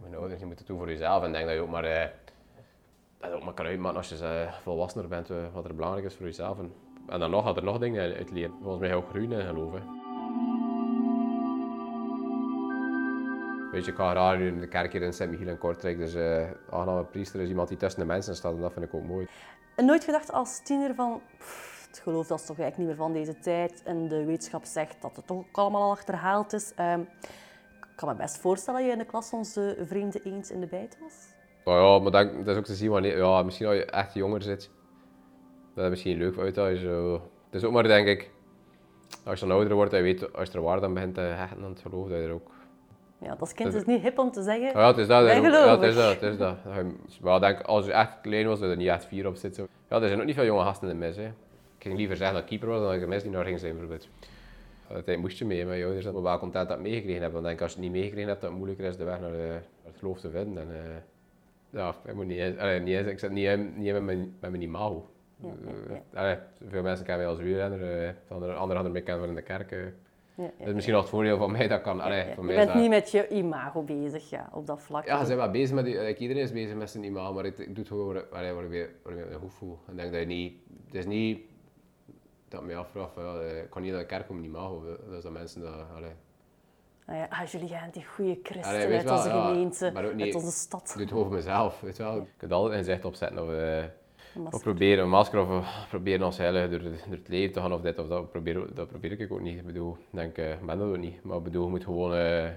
Mijn 0.00 0.14
ouders, 0.16 0.40
je 0.40 0.46
moet 0.46 0.58
het 0.58 0.66
doen 0.66 0.78
voor 0.78 0.88
jezelf 0.88 1.24
en 1.24 1.32
denk 1.32 1.46
dat 1.46 1.54
je 1.54 1.60
ook 1.60 1.70
maar, 1.70 1.84
uh, 1.84 2.04
dat 3.20 3.32
ook 3.32 3.44
maar 3.44 3.54
kan 3.54 3.66
uitmaken 3.66 3.96
als 3.96 4.08
je 4.08 4.48
volwassener 4.62 5.08
bent, 5.08 5.28
wat 5.52 5.64
er 5.64 5.74
belangrijk 5.74 6.06
is 6.06 6.14
voor 6.14 6.26
jezelf. 6.26 6.58
En, 6.58 6.72
en 7.08 7.20
dan 7.20 7.30
nog 7.30 7.44
gaat 7.44 7.56
er 7.56 7.64
nog 7.64 7.78
dingen 7.78 8.14
uit 8.14 8.30
leren. 8.30 8.54
Volgens 8.62 8.80
mij 8.80 8.94
ook 8.94 9.08
groeien 9.08 9.32
en 9.32 9.46
geloven. 9.46 9.98
Weet 13.72 13.84
je, 13.84 13.90
ik 13.90 13.96
ga 13.96 14.10
graag 14.10 14.38
nu 14.38 14.46
in 14.46 14.60
de 14.60 14.68
kerk 14.68 14.92
hier 14.92 15.02
in 15.02 15.12
Sint-Michiel 15.12 15.48
in 15.48 15.58
Kortrijk, 15.58 15.98
dus 15.98 16.14
uh, 16.14 16.50
aangename 16.70 17.04
priester 17.04 17.40
is 17.40 17.48
iemand 17.48 17.68
die 17.68 17.76
tussen 17.76 18.00
de 18.00 18.06
mensen 18.06 18.36
staat 18.36 18.54
en 18.54 18.60
dat 18.60 18.72
vind 18.72 18.84
ik 18.84 18.94
ook 18.94 19.04
mooi. 19.04 19.26
En 19.76 19.84
nooit 19.84 20.04
gedacht 20.04 20.32
als 20.32 20.60
tiener 20.62 20.94
van, 20.94 21.20
het 21.88 22.00
geloof 22.02 22.26
dat 22.26 22.40
is 22.40 22.46
toch 22.46 22.58
eigenlijk 22.58 22.76
niet 22.78 22.98
meer 22.98 23.06
van 23.06 23.12
deze 23.12 23.38
tijd 23.38 23.82
en 23.82 24.08
de 24.08 24.24
wetenschap 24.24 24.64
zegt 24.64 25.02
dat 25.02 25.16
het 25.16 25.26
toch 25.26 25.44
allemaal 25.52 25.82
al 25.82 25.90
achterhaald 25.90 26.52
is. 26.52 26.72
Uh, 26.80 26.94
kan 27.96 28.08
me 28.08 28.14
best 28.14 28.38
voorstellen 28.38 28.80
dat 28.80 28.88
je 28.88 28.94
in 28.94 29.02
de 29.02 29.10
klas 29.10 29.32
onze 29.32 29.76
vrienden 29.86 30.22
eens 30.22 30.50
in 30.50 30.60
de 30.60 30.66
bijt 30.66 30.98
was. 31.00 31.39
Maar 31.64 31.80
ja, 31.82 31.98
maar 31.98 32.10
dat, 32.10 32.28
dat 32.38 32.46
is 32.48 32.56
ook 32.56 32.64
te 32.64 32.74
zien 32.74 32.90
wanneer, 32.90 33.16
ja, 33.16 33.42
misschien 33.42 33.66
als 33.66 33.76
je 33.76 33.84
echt 33.84 34.14
jonger 34.14 34.42
zit, 34.42 34.70
dat 35.74 35.82
het 35.82 35.90
misschien 35.90 36.18
leuk 36.18 36.38
uit 36.38 36.54
dat 36.54 36.80
je. 36.80 37.18
Het 37.50 37.60
is 37.60 37.64
ook 37.64 37.72
maar 37.72 37.82
denk 37.82 38.06
ik, 38.08 38.30
als 39.24 39.40
je 39.40 39.46
dan 39.46 39.56
ouder 39.56 39.74
wordt 39.74 39.92
en 39.92 39.98
je 39.98 40.04
weet, 40.04 40.32
als 40.36 40.48
je 40.50 40.58
er 40.58 40.64
waar 40.64 40.80
dan 40.80 40.94
begint 40.94 41.14
te 41.14 41.20
hechten 41.20 41.64
aan 41.64 41.70
het 41.70 41.80
geloof, 41.80 42.08
dat 42.08 42.18
je 42.18 42.24
er 42.24 42.32
ook. 42.32 42.50
Ja, 43.18 43.36
als 43.38 43.54
kind 43.54 43.68
is 43.68 43.74
het 43.74 43.86
niet 43.86 44.02
hip 44.02 44.18
om 44.18 44.30
te 44.30 44.42
zeggen. 44.42 44.78
Ja, 44.78 44.86
het 44.86 44.96
is 44.96 45.06
dat. 45.06 45.22
Ook- 45.22 45.44
ja, 45.44 45.70
het 45.78 45.82
is 45.82 45.94
dat, 45.94 46.12
het 46.20 46.22
is 46.22 46.36
dat. 46.38 46.56
Maar 47.22 47.34
ik 47.34 47.40
denk, 47.40 47.60
als 47.60 47.86
je 47.86 47.92
echt 47.92 48.20
klein 48.22 48.46
was, 48.46 48.58
dat 48.58 48.66
je 48.68 48.74
er 48.74 48.80
niet 48.80 48.88
echt 48.88 49.04
vier 49.04 49.26
op 49.26 49.36
zit. 49.36 49.54
Zo. 49.54 49.66
Ja, 49.88 50.00
er 50.00 50.08
zijn 50.08 50.20
ook 50.20 50.26
niet 50.26 50.34
veel 50.34 50.44
jonge 50.44 50.62
gasten 50.64 50.88
in 50.88 50.98
de 50.98 51.06
mis. 51.06 51.16
Hè. 51.16 51.24
Ik 51.26 51.86
ging 51.86 51.96
liever 51.96 52.16
zeggen 52.16 52.34
dat 52.34 52.42
ik 52.44 52.48
keeper 52.50 52.68
was 52.68 52.78
dan 52.78 52.86
dat 52.86 52.96
ik 52.96 53.02
een 53.02 53.08
mis 53.08 53.22
die 53.22 53.30
naar 53.30 53.44
ging 53.44 53.58
zijn 53.60 53.72
bijvoorbeeld. 53.78 54.08
Moest 55.20 55.38
je 55.38 55.44
mee 55.44 55.66
met 55.66 55.76
je 55.78 55.84
ouders. 55.84 56.04
Ben 56.04 56.22
wel 56.22 56.38
content 56.38 56.68
dat 56.68 56.80
meegekregen 56.80 57.22
heb. 57.22 57.32
Want 57.32 57.44
denk, 57.44 57.60
als 57.60 57.70
je 57.72 57.76
het 57.76 57.84
niet 57.86 57.94
meegekregen 57.94 58.28
hebt, 58.28 58.40
dat 58.40 58.50
het 58.50 58.58
moeilijker 58.58 58.86
is 58.86 58.96
de 58.96 59.04
weg 59.04 59.20
naar, 59.20 59.30
de, 59.30 59.36
naar 59.36 59.62
het 59.92 59.96
geloof 59.98 60.20
te 60.20 60.30
vinden. 60.30 60.62
En, 60.62 60.74
eh, 60.74 60.96
ja, 61.70 61.94
ik 62.04 62.14
moet 62.14 62.26
niet 62.26 62.38
eens, 62.38 62.56
allee, 62.58 62.80
niet 62.80 63.06
ik 63.06 63.18
zit 63.18 63.30
niet, 63.30 63.76
niet 63.76 63.92
met 63.92 64.02
mijn, 64.02 64.36
met 64.40 64.50
mijn 64.50 64.62
imago. 64.62 65.06
Ja. 65.42 66.30
Eh, 66.30 66.36
veel 66.68 66.82
mensen 66.82 67.04
kennen 67.06 67.24
mij 67.26 67.34
als 67.34 67.44
wielrenner, 67.44 68.04
eh, 68.04 68.12
anderen 68.28 68.54
anderen 68.56 68.74
hadden 68.74 68.92
mij 68.92 69.02
kennen 69.02 69.20
van 69.20 69.28
in 69.28 69.34
de 69.34 69.42
kerk. 69.42 69.72
eh. 69.72 69.78
Ja, 70.34 70.46
ja, 70.46 70.50
Dat 70.58 70.66
is 70.68 70.72
misschien 70.74 70.94
nog 70.94 71.02
het 71.02 71.12
voordeel 71.12 71.36
van 71.38 71.50
mij 71.52 71.68
dat 71.68 71.80
kan. 71.80 72.00
Allee, 72.00 72.24
Je 72.28 72.34
bent 72.46 72.66
dat- 72.66 72.74
niet 72.76 72.88
met 72.88 73.10
je 73.10 73.28
imago 73.28 73.82
bezig 73.82 74.30
ja, 74.30 74.48
op 74.52 74.66
dat 74.66 74.82
vlak. 74.82 75.06
ja, 75.06 75.18
ze 75.20 75.26
zijn 75.26 75.38
wel 75.38 75.50
bezig 75.50 75.74
met 75.74 75.84
die, 75.84 76.16
iedereen 76.16 76.42
is 76.42 76.52
bezig 76.52 76.76
met 76.76 76.90
zijn 76.90 77.04
imago, 77.04 77.32
maar 77.32 77.44
ik, 77.44 77.58
ik 77.58 77.66
doe 77.66 77.76
het 77.76 77.88
gewoon 77.88 78.12
waar, 78.14 78.24
waar, 78.30 78.54
waar, 78.54 78.64
ik 78.64 78.70
me- 78.70 78.90
waar 79.02 79.12
ik 79.18 79.28
me 79.30 79.38
goed 79.38 79.54
voel. 79.54 79.78
En 79.86 79.92
ik 79.92 79.98
denk 79.98 80.12
dat 80.12 80.20
je 80.20 80.26
niet, 80.26 80.54
het 80.86 80.94
is 80.94 81.06
niet 81.06 81.40
dat 82.48 82.60
ik 82.60 82.66
me 82.66 82.74
afvraag 82.76 83.12
van, 83.12 83.22
ja, 83.24 83.40
eh, 83.40 83.62
ik 83.62 83.70
kan 83.70 83.82
niet 83.82 83.90
naar 83.90 84.00
de 84.00 84.06
kerk 84.06 84.30
om 84.30 84.36
een 84.36 84.44
imago, 84.44 84.84
dat 85.06 85.16
is 85.16 85.22
dat 85.22 85.32
mensen 85.32 85.60
dat, 85.60 85.74
allee, 85.96 86.10
Ah, 87.10 87.16
ja, 87.16 87.26
ah, 87.30 87.46
Julien, 87.46 87.90
die 87.92 88.04
goede 88.04 88.38
christen 88.42 88.72
Allee, 88.74 88.96
uit 88.96 89.02
wel, 89.04 89.16
onze 89.16 89.28
ja, 89.28 89.46
gemeente, 89.48 89.90
maar 89.94 90.04
ook 90.04 90.20
uit 90.20 90.34
onze 90.34 90.50
stad. 90.50 90.82
ik 90.88 90.94
doe 90.94 91.02
het 91.02 91.12
over 91.12 91.32
mezelf, 91.32 91.80
weet 91.80 91.96
je 91.96 92.02
wel. 92.02 92.14
Je 92.14 92.22
kunt 92.36 92.52
altijd 92.52 92.78
een 92.78 92.84
zicht 92.84 93.04
opzetten 93.04 93.42
of, 93.42 93.48
Een 93.48 93.90
of 94.34 94.42
masker. 94.42 94.60
proberen 94.60 95.04
een 95.04 95.10
masker 95.10 95.40
of 95.40 95.48
eh, 95.48 95.88
proberen 95.88 96.22
als 96.22 96.36
heilige 96.36 96.68
door, 96.68 96.82
door 96.82 96.92
het 97.10 97.28
leven 97.28 97.52
te 97.52 97.60
gaan 97.60 97.72
of 97.72 97.80
dit 97.80 97.98
of 97.98 98.08
dat, 98.08 98.30
probeer, 98.30 98.74
dat 98.74 98.88
probeer 98.88 99.20
ik 99.20 99.32
ook 99.32 99.40
niet. 99.40 99.58
Ik 99.58 99.66
bedoel, 99.66 99.92
ik 99.92 100.06
denk, 100.10 100.36
ik 100.36 100.66
ben 100.66 100.78
dat 100.78 100.88
ook 100.88 100.96
niet, 100.98 101.22
maar 101.24 101.36
ik 101.36 101.42
bedoel, 101.42 101.64
je 101.64 101.70
moet 101.70 101.84
gewoon 101.84 102.14
eh, 102.14 102.48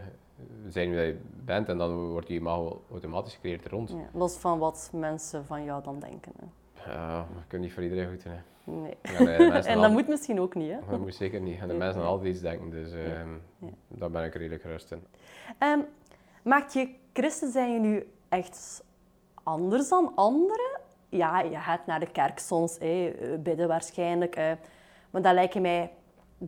zijn 0.69 0.89
wie 0.89 0.99
je 0.99 1.17
bent 1.45 1.69
en 1.69 1.77
dan 1.77 2.07
wordt 2.07 2.27
je 2.27 2.33
imago 2.33 2.81
automatisch 2.91 3.33
gecreëerd 3.33 3.65
er 3.65 3.71
rond. 3.71 3.89
Ja, 3.89 4.09
los 4.13 4.37
van 4.37 4.59
wat 4.59 4.89
mensen 4.93 5.45
van 5.45 5.63
jou 5.63 5.83
dan 5.83 5.99
denken. 5.99 6.31
Hè. 6.39 6.91
Ja, 6.91 7.17
je 7.35 7.41
kunt 7.47 7.61
niet 7.61 7.73
voor 7.73 7.83
iedereen 7.83 8.09
goed 8.09 8.23
doen. 8.23 8.33
hè. 8.33 8.39
Nee. 8.63 8.97
Ja, 9.01 9.63
en 9.63 9.75
al- 9.75 9.81
dat 9.81 9.91
moet 9.91 10.07
misschien 10.07 10.39
ook 10.39 10.55
niet. 10.55 10.71
Hè? 10.71 10.77
Dat 10.89 10.99
moet 10.99 11.15
zeker 11.15 11.41
niet. 11.41 11.59
En 11.59 11.67
de 11.67 11.73
mensen 11.73 11.99
ja. 11.99 12.05
gaan 12.05 12.13
altijd 12.15 12.29
iets 12.33 12.41
denken, 12.41 12.69
dus 12.69 12.91
ehm, 12.91 13.29
daar 13.87 14.11
ben 14.11 14.23
ik 14.23 14.33
redelijk 14.33 14.61
gerust 14.61 14.91
in. 14.91 15.03
Ehm, 15.57 15.79
maakt 16.43 16.73
je 16.73 16.89
christen 17.13 17.51
zijn 17.51 17.73
je 17.73 17.79
nu 17.79 18.07
echt 18.29 18.83
anders 19.43 19.89
dan 19.89 20.11
anderen? 20.15 20.79
Ja, 21.09 21.41
je 21.41 21.55
gaat 21.57 21.85
naar 21.85 21.99
de 21.99 22.11
kerk 22.11 22.39
soms, 22.39 22.77
hè, 22.79 23.07
eh, 23.07 23.39
bidden 23.39 23.67
waarschijnlijk. 23.67 24.35
eh, 24.35 24.51
maar 25.09 25.21
dat 25.21 25.33
lijken 25.33 25.61
mij 25.61 25.91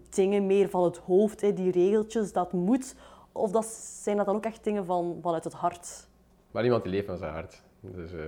dingen 0.10 0.45
meer 0.45 0.69
van 0.69 0.84
het 0.84 0.97
hoofd, 0.97 1.56
die 1.56 1.71
regeltjes, 1.71 2.34
dat 2.34 2.51
moet. 2.54 2.95
Of 3.32 3.51
dat, 3.51 3.65
zijn 4.04 4.17
dat 4.17 4.25
dan 4.25 4.36
ook 4.36 4.45
echt 4.45 4.63
dingen 4.63 4.86
van, 4.86 5.19
vanuit 5.21 5.43
het 5.43 5.54
hart? 5.54 6.08
Maar 6.51 6.63
iemand 6.63 6.84
die 6.84 6.91
leeft 6.91 7.06
van 7.06 7.17
zijn 7.17 7.34
hart. 7.34 7.62
Dus 7.80 8.13
eh 8.13 8.19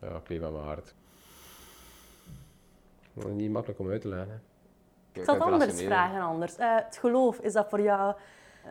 ja, 0.00 0.08
ik 0.16 0.28
leef 0.28 0.40
met 0.40 0.52
mijn 0.52 0.64
hart. 0.64 0.94
Dat 3.18 3.26
is 3.28 3.34
niet 3.34 3.50
makkelijk 3.50 3.80
om 3.80 3.90
uit 3.90 4.00
te 4.00 4.08
leggen. 4.08 4.28
hè. 4.28 4.36
Ik 5.20 5.24
zal 5.24 5.34
het 5.34 5.42
anders 5.42 5.82
vragen 5.82 6.20
anders. 6.20 6.56
Eh, 6.56 6.74
het 6.76 6.96
geloof, 7.00 7.38
is 7.38 7.52
dat 7.52 7.68
voor 7.68 7.80
jou 7.80 8.14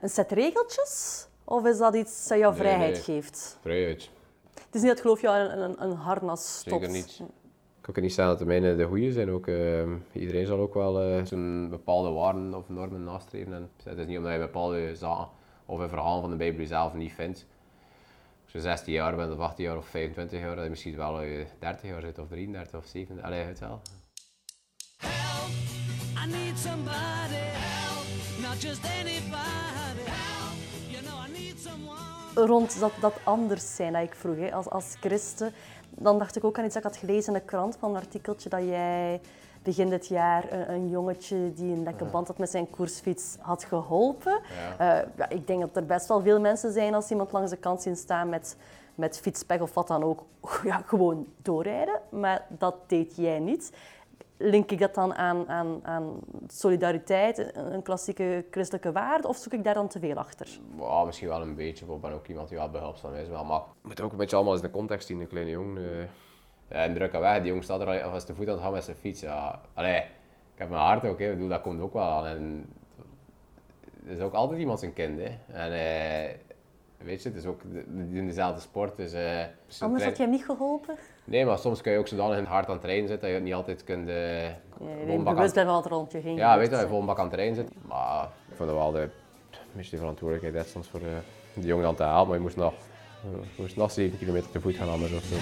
een 0.01 0.09
set 0.09 0.31
regeltjes? 0.31 1.27
Of 1.43 1.65
is 1.65 1.77
dat 1.77 1.95
iets 1.95 2.27
dat 2.27 2.37
jou 2.37 2.51
Nee, 2.53 2.61
vrijheid 2.61 2.93
nee. 2.93 3.01
geeft? 3.01 3.57
Vrijheid. 3.61 4.09
Het 4.65 4.75
is 4.75 4.81
niet 4.81 4.89
dat 4.91 5.01
geloof 5.01 5.21
jou 5.21 5.37
een, 5.37 5.61
een, 5.61 5.83
een 5.83 5.91
harnas 5.91 6.57
stopt. 6.57 6.69
Zeker 6.75 6.89
niet. 6.89 7.19
Ik 7.19 7.93
kan 7.93 7.95
ook 7.95 8.01
niet 8.01 8.13
zeggen 8.13 8.33
dat 8.37 8.39
de 8.43 8.45
mijne 8.59 8.75
de 8.75 8.85
goede 8.85 9.11
zijn. 9.11 9.31
Ook, 9.31 9.47
ehm, 9.47 9.95
iedereen 10.11 10.45
zal 10.45 10.59
ook 10.59 10.73
wel 10.73 11.01
eh, 11.01 11.25
zijn 11.25 11.69
bepaalde 11.69 12.09
waarden 12.09 12.53
of 12.53 12.69
normen 12.69 13.03
nastreven. 13.03 13.53
En 13.53 13.69
het 13.83 13.97
is 13.97 14.05
niet 14.05 14.17
omdat 14.17 14.33
je 14.33 14.39
bepaalde 14.39 14.95
zaken 14.95 15.27
of 15.65 15.79
een 15.79 15.89
verhaal 15.89 16.21
van 16.21 16.29
de 16.29 16.35
Bijbel 16.35 16.59
jezelf 16.59 16.93
niet 16.93 17.11
vindt. 17.13 17.45
Als 18.43 18.51
je 18.53 18.61
16 18.61 18.93
jaar 18.93 19.15
bent 19.15 19.31
of 19.33 19.39
18 19.39 19.65
jaar 19.65 19.77
of 19.77 19.85
25 19.85 20.39
jaar, 20.39 20.55
dat 20.55 20.63
je 20.63 20.69
misschien 20.69 20.95
wel 20.97 21.21
eh, 21.21 21.45
30 21.59 21.89
jaar 21.89 22.01
zit 22.01 22.19
of 22.19 22.27
33 22.27 22.79
of 22.79 22.85
37. 22.85 23.25
Allee, 23.25 23.43
het 23.43 23.59
wel. 23.59 23.81
Need 26.31 26.57
somebody 26.57 27.45
help, 27.53 28.05
not 28.41 28.61
just 28.61 28.85
anybody 28.85 30.03
help. 30.05 30.57
You 30.89 31.01
know 31.03 31.15
I 31.25 31.31
need 31.31 31.59
someone. 31.59 32.47
rond 32.47 32.79
dat, 32.79 32.91
dat 33.01 33.13
anders 33.23 33.75
zijn 33.75 33.93
dat 33.93 34.01
ik 34.01 34.15
vroeg, 34.15 34.35
hè, 34.35 34.53
als, 34.53 34.69
als 34.69 34.95
christen. 34.99 35.53
Dan 35.89 36.17
dacht 36.19 36.35
ik 36.35 36.43
ook 36.43 36.57
aan 36.57 36.65
iets 36.65 36.73
dat 36.73 36.83
ik 36.83 36.89
had 36.89 36.99
gelezen 36.99 37.33
in 37.33 37.39
de 37.39 37.45
krant, 37.45 37.77
van 37.79 37.89
een 37.89 37.95
artikeltje 37.95 38.49
dat 38.49 38.61
jij 38.63 39.21
begin 39.63 39.89
dit 39.89 40.07
jaar 40.07 40.51
een, 40.51 40.71
een 40.71 40.89
jongetje 40.89 41.53
die 41.53 41.73
een 41.73 41.83
lekke 41.83 42.05
band 42.05 42.27
had 42.27 42.37
met 42.37 42.49
zijn 42.49 42.69
koersfiets 42.69 43.35
had 43.39 43.63
geholpen. 43.63 44.41
Ja. 44.77 45.01
Eh, 45.01 45.07
ja, 45.17 45.29
ik 45.29 45.47
denk 45.47 45.61
dat 45.61 45.75
er 45.75 45.85
best 45.85 46.07
wel 46.07 46.21
veel 46.21 46.39
mensen 46.39 46.71
zijn 46.71 46.93
als 46.93 47.09
iemand 47.09 47.31
langs 47.31 47.51
de 47.51 47.57
kant 47.57 47.81
zien 47.81 47.95
staan 47.95 48.29
met, 48.29 48.57
met 48.95 49.19
fietspech 49.19 49.61
of 49.61 49.73
wat 49.73 49.87
dan 49.87 50.03
ook, 50.03 50.23
ja, 50.63 50.81
gewoon 50.85 51.27
doorrijden. 51.41 51.99
Maar 52.09 52.45
dat 52.49 52.75
deed 52.87 53.15
jij 53.15 53.39
niet. 53.39 53.71
Link 54.37 54.71
ik 54.71 54.79
dat 54.79 54.95
dan 54.95 55.15
aan, 55.15 55.47
aan, 55.49 55.79
aan 55.83 56.19
solidariteit, 56.47 57.55
een, 57.55 57.81
klassieke 57.81 58.45
christelijke 58.51 58.91
waarde, 58.91 59.27
of 59.27 59.37
zoek 59.37 59.53
ik 59.53 59.63
daar 59.63 59.73
dan 59.73 59.87
te 59.87 59.99
veel 59.99 60.15
achter? 60.15 60.47
Ja, 60.79 61.03
misschien 61.03 61.27
wel 61.27 61.41
een 61.41 61.55
beetje. 61.55 61.85
Ik 61.85 62.01
ben 62.01 62.11
ook 62.11 62.27
iemand 62.27 62.49
die 62.49 62.57
wel 62.57 62.69
behulpzaam 62.69 63.13
is. 63.13 63.27
Wel, 63.27 63.45
maar 63.45 63.59
je 63.81 63.87
moet 63.87 64.01
ook 64.01 64.11
een 64.11 64.17
beetje 64.17 64.35
allemaal 64.35 64.53
eens 64.53 64.61
de 64.61 64.71
context 64.71 65.07
zien. 65.07 65.19
Een 65.19 65.27
kleine 65.27 65.51
jongen. 65.51 65.77
eh 65.99 66.05
ja, 66.69 66.75
en 66.83 66.93
druk 66.93 67.11
weg. 67.11 67.37
Die 67.37 67.47
jongen 67.47 67.63
staat 67.63 67.81
er 67.81 68.03
al 68.03 68.15
is 68.15 68.25
de 68.25 68.35
voet 68.35 68.47
aan 68.47 68.53
het 68.53 68.61
gaan 68.63 68.71
met 68.71 68.83
zijn 68.83 68.97
fiets. 68.97 69.21
Ja, 69.21 69.61
allee, 69.73 69.97
ik 69.97 70.05
heb 70.55 70.69
mijn 70.69 70.81
hart 70.81 71.05
ook. 71.05 71.19
Hè. 71.19 71.25
Ik 71.25 71.33
bedoel, 71.33 71.49
dat 71.49 71.61
komt 71.61 71.81
ook 71.81 71.93
wel 71.93 72.03
aan. 72.03 72.25
En 72.25 72.65
er 74.05 74.11
is 74.11 74.19
ook 74.19 74.33
altijd 74.33 74.59
iemand 74.59 74.79
zijn 74.79 74.93
kind. 74.93 75.19
Hè. 75.19 75.37
En 75.53 75.71
eh, 75.71 76.35
weet 76.97 77.23
je, 77.23 77.29
het 77.29 77.37
is 77.37 77.45
ook 77.45 77.61
die 77.71 78.13
doen 78.13 78.25
dezelfde 78.25 78.61
sport. 78.61 78.97
Dus, 78.97 79.13
eh, 79.13 79.43
Anders 79.79 80.03
had 80.03 80.17
je 80.17 80.23
hem 80.23 80.31
niet 80.31 80.45
geholpen? 80.45 80.95
Nee, 81.29 81.45
maar 81.45 81.57
soms 81.57 81.81
kun 81.81 81.91
je 81.91 81.97
ook 81.97 82.07
zodanig 82.07 82.33
in 82.37 82.43
het 82.43 82.51
hard 82.51 82.65
aan 82.65 82.71
het 82.71 82.81
trainen 82.81 83.07
zitten 83.07 83.21
dat 83.27 83.29
je 83.29 83.35
het 83.35 83.43
niet 83.45 83.53
altijd 83.53 83.83
kunt. 83.83 84.07
eh 84.09 84.15
vol 84.77 84.87
je 84.87 85.17
aan- 85.17 85.23
bewust 85.23 85.63
wat 85.63 85.85
er 85.85 85.91
rond 85.91 86.11
je 86.11 86.17
heen 86.17 86.35
ja, 86.35 86.57
weet 86.57 86.65
je, 86.65 86.71
dat 86.71 86.89
je 86.89 87.03
bak 87.05 87.17
aan 87.17 87.23
het 87.25 87.33
trainen 87.33 87.55
zit. 87.55 87.69
Maar 87.87 88.27
ik 88.49 88.55
vond 88.55 88.69
wel 88.71 88.91
de 88.91 89.09
die 89.89 89.97
verantwoordelijkheid 89.99 90.67
soms 90.67 90.87
voor 90.87 90.99
de, 90.99 91.17
de 91.53 91.67
jongen 91.67 91.83
dan 91.83 91.95
te 91.95 92.03
halen. 92.03 92.27
Maar 92.27 92.35
je 92.37 92.41
moest 92.43 92.55
nog, 92.55 92.73
je 93.55 93.61
moest 93.61 93.75
nog 93.75 93.91
7 93.91 94.17
kilometer 94.17 94.51
te 94.51 94.61
voet 94.61 94.75
gaan 94.75 94.89
anders 94.89 95.13
of 95.13 95.23
zo. 95.23 95.35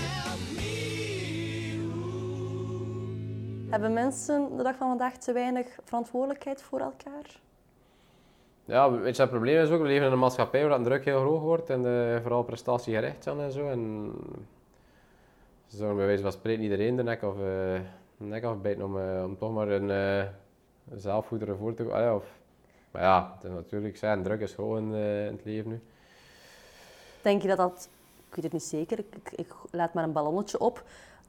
Hebben 3.69 3.93
mensen 3.93 4.57
de 4.57 4.63
dag 4.63 4.75
van 4.75 4.87
vandaag 4.87 5.17
te 5.17 5.33
weinig 5.33 5.67
verantwoordelijkheid 5.83 6.61
voor 6.61 6.79
elkaar? 6.79 7.39
Ja, 8.65 8.91
weet 8.91 9.15
je, 9.15 9.21
het 9.21 9.31
probleem 9.31 9.61
is 9.63 9.69
ook, 9.69 9.81
we 9.81 9.87
leven 9.87 10.05
in 10.07 10.11
een 10.11 10.19
maatschappij 10.19 10.61
waar 10.61 10.69
dat 10.77 10.83
druk 10.83 11.05
heel 11.05 11.21
hoog 11.21 11.41
wordt 11.41 11.69
en 11.69 11.85
eh, 11.85 12.21
vooral 12.21 12.43
prestatiegericht 12.43 13.23
zijn 13.23 13.39
en 13.39 13.51
zo. 13.51 13.69
En 13.69 14.11
ze 15.67 15.77
bij 15.77 16.05
wijze 16.05 16.23
van 16.23 16.31
spreken 16.31 16.63
iedereen 16.63 16.95
de 16.95 17.03
nek 17.03 17.23
of, 17.23 17.33
eh, 17.33 17.79
de 18.17 18.25
nek 18.25 18.43
afbijten 18.43 18.83
om, 18.83 18.99
eh, 18.99 19.23
om 19.23 19.37
toch 19.37 19.53
maar 19.53 19.67
een 19.67 19.89
uh, 19.89 21.57
voor 21.57 21.73
te 21.73 21.83
ja, 21.83 22.15
of, 22.15 22.25
maar 22.91 23.01
ja, 23.01 23.33
het 23.35 23.43
is 23.43 23.49
natuurlijk 23.49 23.97
zijn, 23.97 24.23
druk 24.23 24.41
is 24.41 24.53
gewoon 24.53 24.93
eh, 24.93 25.25
in 25.25 25.31
het 25.31 25.45
leven 25.45 25.71
nu. 25.71 25.81
Denk 27.21 27.41
je 27.41 27.47
dat 27.47 27.57
dat, 27.57 27.89
ik 28.29 28.35
weet 28.35 28.43
het 28.43 28.53
niet 28.53 28.63
zeker, 28.63 28.99
ik, 28.99 29.31
ik 29.35 29.53
laat 29.71 29.93
maar 29.93 30.03
een 30.03 30.11
ballonnetje 30.11 30.59
op, 30.59 30.83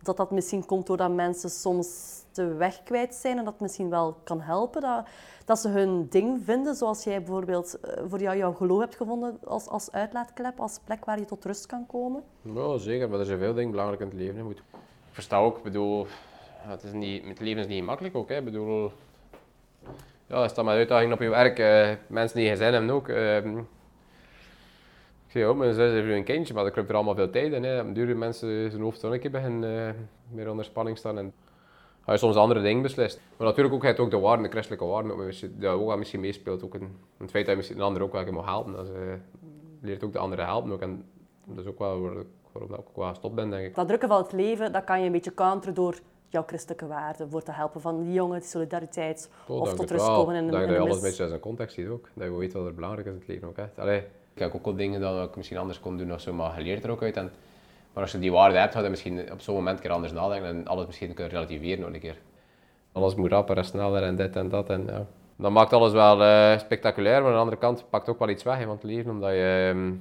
dat 0.07 0.17
dat 0.17 0.31
misschien 0.31 0.67
komt 0.67 0.87
doordat 0.87 1.15
mensen 1.15 1.51
soms 1.51 1.89
de 2.33 2.55
weg 2.55 2.83
kwijt 2.83 3.15
zijn 3.15 3.39
en 3.39 3.45
dat 3.45 3.61
misschien 3.61 3.91
wel 3.91 4.17
kan 4.25 4.41
helpen, 4.41 4.81
dat, 4.81 5.07
dat 5.45 5.59
ze 5.59 5.69
hun 5.69 6.07
ding 6.11 6.41
vinden, 6.45 6.75
zoals 6.75 7.05
jij 7.05 7.19
bijvoorbeeld 7.23 7.81
eh, 7.81 8.03
voor 8.09 8.21
jou 8.21 8.37
jouw 8.37 8.53
geloof 8.53 8.81
hebt 8.81 8.97
gevonden 8.97 9.39
als, 9.45 9.69
als 9.69 9.93
uitlaatklep, 9.93 10.61
als 10.61 10.79
plek 10.85 11.05
waar 11.05 11.19
je 11.19 11.25
tot 11.25 11.45
rust 11.45 11.67
kan 11.67 11.87
komen? 11.87 12.23
Ja, 12.43 12.79
zeker, 12.79 13.09
maar 13.09 13.19
er 13.19 13.25
zijn 13.25 13.39
veel 13.39 13.55
dingen 13.55 13.71
belangrijk 13.71 14.01
in 14.01 14.07
het 14.09 14.17
leven. 14.17 14.45
Moet... 14.45 14.59
Ik 14.59 15.13
versta 15.13 15.39
ook, 15.39 15.57
ik 15.57 15.63
bedoel, 15.63 16.07
het, 16.57 16.83
is 16.83 16.93
niet, 16.93 17.25
het 17.27 17.41
leven 17.41 17.63
is 17.63 17.69
niet 17.69 17.85
makkelijk 17.85 18.15
ook. 18.17 18.29
Hè. 18.29 18.37
Ik 18.37 18.45
bedoel, 18.45 18.93
ja, 20.27 20.43
er 20.43 20.49
staat 20.51 20.65
maar 20.65 20.77
uitdaging 20.77 21.13
op 21.13 21.21
je 21.21 21.29
werk. 21.29 21.59
eh, 21.59 21.91
mensen 22.07 22.37
die 22.39 22.47
geen 22.47 22.57
zin 22.57 22.73
hebben 22.73 22.91
ook. 22.91 23.09
ehm. 23.09 23.59
Ook, 25.45 25.57
mijn 25.57 25.75
zus 25.75 25.93
heeft 25.93 26.07
nu 26.07 26.15
een 26.15 26.25
kindje, 26.25 26.55
maar 26.55 26.63
dat 26.63 26.73
kruipt 26.73 26.91
er 26.91 26.97
allemaal 26.97 27.15
veel 27.15 27.31
tijd 27.31 27.53
in. 27.53 27.65
Hè. 27.65 27.81
Op 27.81 27.95
duur 27.95 28.17
mensen 28.17 28.71
zijn 28.71 28.83
hoofd 28.83 29.01
zo 29.01 29.11
een 29.13 29.21
keer 29.21 29.31
beginnen 29.31 29.89
eh, 29.89 29.95
meer 30.31 30.51
onder 30.51 30.65
spanning 30.65 30.99
staan. 30.99 31.19
En 31.19 31.33
ga 32.05 32.13
je 32.13 32.19
soms 32.19 32.37
andere 32.37 32.63
dingen 32.63 32.83
beslist. 32.83 33.21
Maar 33.37 33.47
natuurlijk 33.47 33.75
ook, 33.75 33.81
je 33.81 33.87
hebt 33.87 34.01
ook 34.01 34.11
de 34.11 34.19
waarden, 34.19 34.43
de 34.45 34.51
christelijke 34.51 34.85
waarden, 34.85 35.33
dat 35.59 35.71
ook 35.71 35.87
wel 35.87 35.97
misschien 35.97 36.21
meespeelt. 36.21 36.65
Ook 36.65 36.75
in, 36.75 36.97
het 37.19 37.31
feit 37.31 37.45
dat 37.45 37.51
je 37.51 37.57
misschien 37.57 37.79
een 37.79 37.85
ander 37.85 38.03
ook 38.03 38.13
wel 38.13 38.27
een 38.27 38.35
mag 38.35 38.45
helpen. 38.47 38.73
Dat 38.73 38.87
je 38.87 39.17
leert 39.81 40.05
ook 40.05 40.13
de 40.13 40.19
anderen 40.19 40.45
helpen. 40.45 40.73
Ook. 40.73 40.81
En 40.81 41.05
dat 41.47 41.59
is 41.65 41.67
ook 41.71 41.79
wel 41.79 42.01
waar- 42.01 42.25
waarom 42.53 42.73
ik 42.75 42.79
ook 42.79 42.97
wel 42.97 43.09
gestopt 43.09 43.35
ben, 43.35 43.51
denk 43.51 43.67
ik. 43.67 43.75
Dat 43.75 43.87
drukken 43.89 44.09
van 44.09 44.23
het 44.23 44.33
leven, 44.33 44.73
dat 44.73 44.85
kan 44.85 45.01
je 45.01 45.07
een 45.07 45.13
beetje 45.13 45.35
counteren 45.35 45.75
door 45.75 45.99
jouw 46.29 46.43
christelijke 46.47 46.87
waarden, 46.87 47.31
voor 47.31 47.43
te 47.43 47.53
helpen 47.53 47.81
van 47.81 48.03
die 48.03 48.13
jongen, 48.13 48.39
die 48.41 48.49
solidariteit, 48.49 49.31
Oh, 49.49 49.61
of 49.61 49.69
tot 49.71 49.79
het 49.79 49.91
rust 49.91 50.07
wel. 50.07 50.17
komen 50.17 50.35
in 50.35 50.41
Ik 50.41 50.47
een, 50.47 50.51
denk 50.51 50.63
in 50.63 50.69
dat 50.69 50.77
je 50.77 50.83
een 50.83 50.91
alles 50.91 50.97
een 51.03 51.09
beetje 51.09 51.21
uit 51.21 51.31
zijn 51.31 51.43
context 51.43 51.75
ziet 51.75 51.89
ook. 51.89 52.09
Dat 52.15 52.25
je 52.27 52.37
weet 52.37 52.53
wat 52.53 52.67
er 52.67 52.75
belangrijk 52.75 53.07
is 53.07 53.13
in 53.13 53.19
het 53.19 53.29
leven 53.29 53.49
ook. 53.49 53.57
Echt. 53.57 53.79
Allee, 53.79 54.03
ik 54.37 54.43
heb 54.43 54.55
ook 54.55 54.65
wel 54.65 54.77
dingen 54.77 55.01
dat 55.01 55.29
ik 55.29 55.37
misschien 55.37 55.59
anders 55.59 55.81
kon 55.81 55.97
doen 55.97 56.13
of 56.13 56.21
zo, 56.21 56.33
maar 56.33 56.59
je 56.59 56.65
leert 56.65 56.85
er 56.85 56.91
ook 56.91 57.03
uit. 57.03 57.17
En, 57.17 57.31
maar 57.93 58.03
als 58.03 58.13
je 58.13 58.19
die 58.19 58.33
waarde 58.33 58.59
hebt, 58.59 58.75
ga 58.75 58.83
je 58.83 58.89
misschien 58.89 59.33
op 59.33 59.41
zo'n 59.41 59.55
moment 59.55 59.81
keer 59.81 59.91
anders 59.91 60.13
nadenken 60.13 60.49
en 60.49 60.67
alles 60.67 60.87
misschien 60.87 61.15
kunnen 61.15 61.33
relativeren 61.33 61.85
nog 61.85 61.93
een 61.93 62.01
keer. 62.01 62.19
Alles 62.93 63.15
moet 63.15 63.31
rapper 63.31 63.57
en 63.57 63.65
sneller 63.65 64.03
en 64.03 64.17
dit 64.17 64.37
en 64.37 64.49
dat. 64.49 64.71
En, 64.71 64.85
ja. 64.87 65.07
Dat 65.37 65.51
maakt 65.51 65.73
alles 65.73 65.93
wel 65.93 66.23
eh, 66.23 66.59
spectaculair, 66.59 67.19
maar 67.19 67.27
aan 67.27 67.35
de 67.35 67.41
andere 67.41 67.57
kant 67.57 67.85
pakt 67.91 68.09
ook 68.09 68.19
wel 68.19 68.29
iets 68.29 68.43
weg 68.43 68.63
van 68.63 68.71
het 68.71 68.83
leven. 68.83 69.11
Omdat 69.11 69.31
je, 69.31 69.73
ehm, 69.75 69.93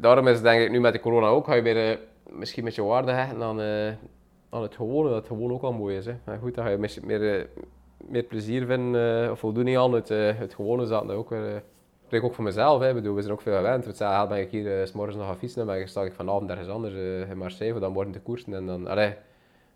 daarom 0.00 0.26
is 0.26 0.34
het 0.34 0.42
denk 0.42 0.62
ik 0.62 0.70
nu 0.70 0.80
met 0.80 0.92
de 0.92 1.00
corona 1.00 1.26
ook, 1.26 1.46
ga 1.46 1.54
je 1.54 1.62
weer 1.62 1.90
eh, 1.90 1.98
misschien 2.30 2.64
met 2.64 2.74
je 2.74 2.82
waarde 2.82 3.12
hechten 3.12 3.42
aan, 3.42 3.60
eh, 3.60 3.88
aan 4.50 4.62
het 4.62 4.74
gewone, 4.74 5.08
dat 5.08 5.18
het 5.18 5.26
gewoon 5.26 5.52
ook 5.52 5.62
al 5.62 5.72
mooi 5.72 5.96
is. 5.96 6.06
Hè. 6.06 6.14
Maar 6.24 6.38
goed, 6.38 6.54
dan 6.54 6.64
ga 6.64 6.70
je 6.70 7.00
meer, 7.04 7.38
eh, 7.38 7.44
meer 7.96 8.22
plezier 8.22 8.66
vinden 8.66 9.30
of 9.30 9.38
voldoening 9.38 9.78
aan 9.78 9.92
het, 9.92 10.08
het 10.08 10.54
gewone 10.54 10.86
zaten. 10.86 11.10
ook 11.10 11.30
weer. 11.30 11.62
Spreek 12.08 12.24
ook 12.24 12.34
voor 12.34 12.44
mezelf, 12.44 12.80
hè. 12.80 12.94
Bedoel, 12.94 13.14
we 13.14 13.20
zijn 13.20 13.32
ook 13.32 13.40
veel 13.40 13.56
gewend. 13.56 13.84
Hetzelfde 13.84 14.16
geld 14.16 14.28
ben 14.28 14.38
ik 14.38 14.50
hier 14.50 14.80
eh, 14.80 14.86
s 14.86 14.92
morgens 14.92 15.16
nog 15.16 15.26
gaan 15.26 15.38
fietsen 15.38 15.60
en 15.60 15.66
dan 15.78 15.88
sta 15.88 16.02
ik 16.02 16.12
vanavond 16.12 16.50
ergens 16.50 16.68
anders 16.68 16.94
eh, 16.94 17.30
in 17.30 17.38
Marseille 17.38 17.72
voor 17.72 17.80
dan 17.80 17.92
morgen 17.92 18.12
te 18.12 18.20
koersen. 18.20 18.54
En 18.54 18.66
dan, 18.66 18.86
allee, 18.86 19.14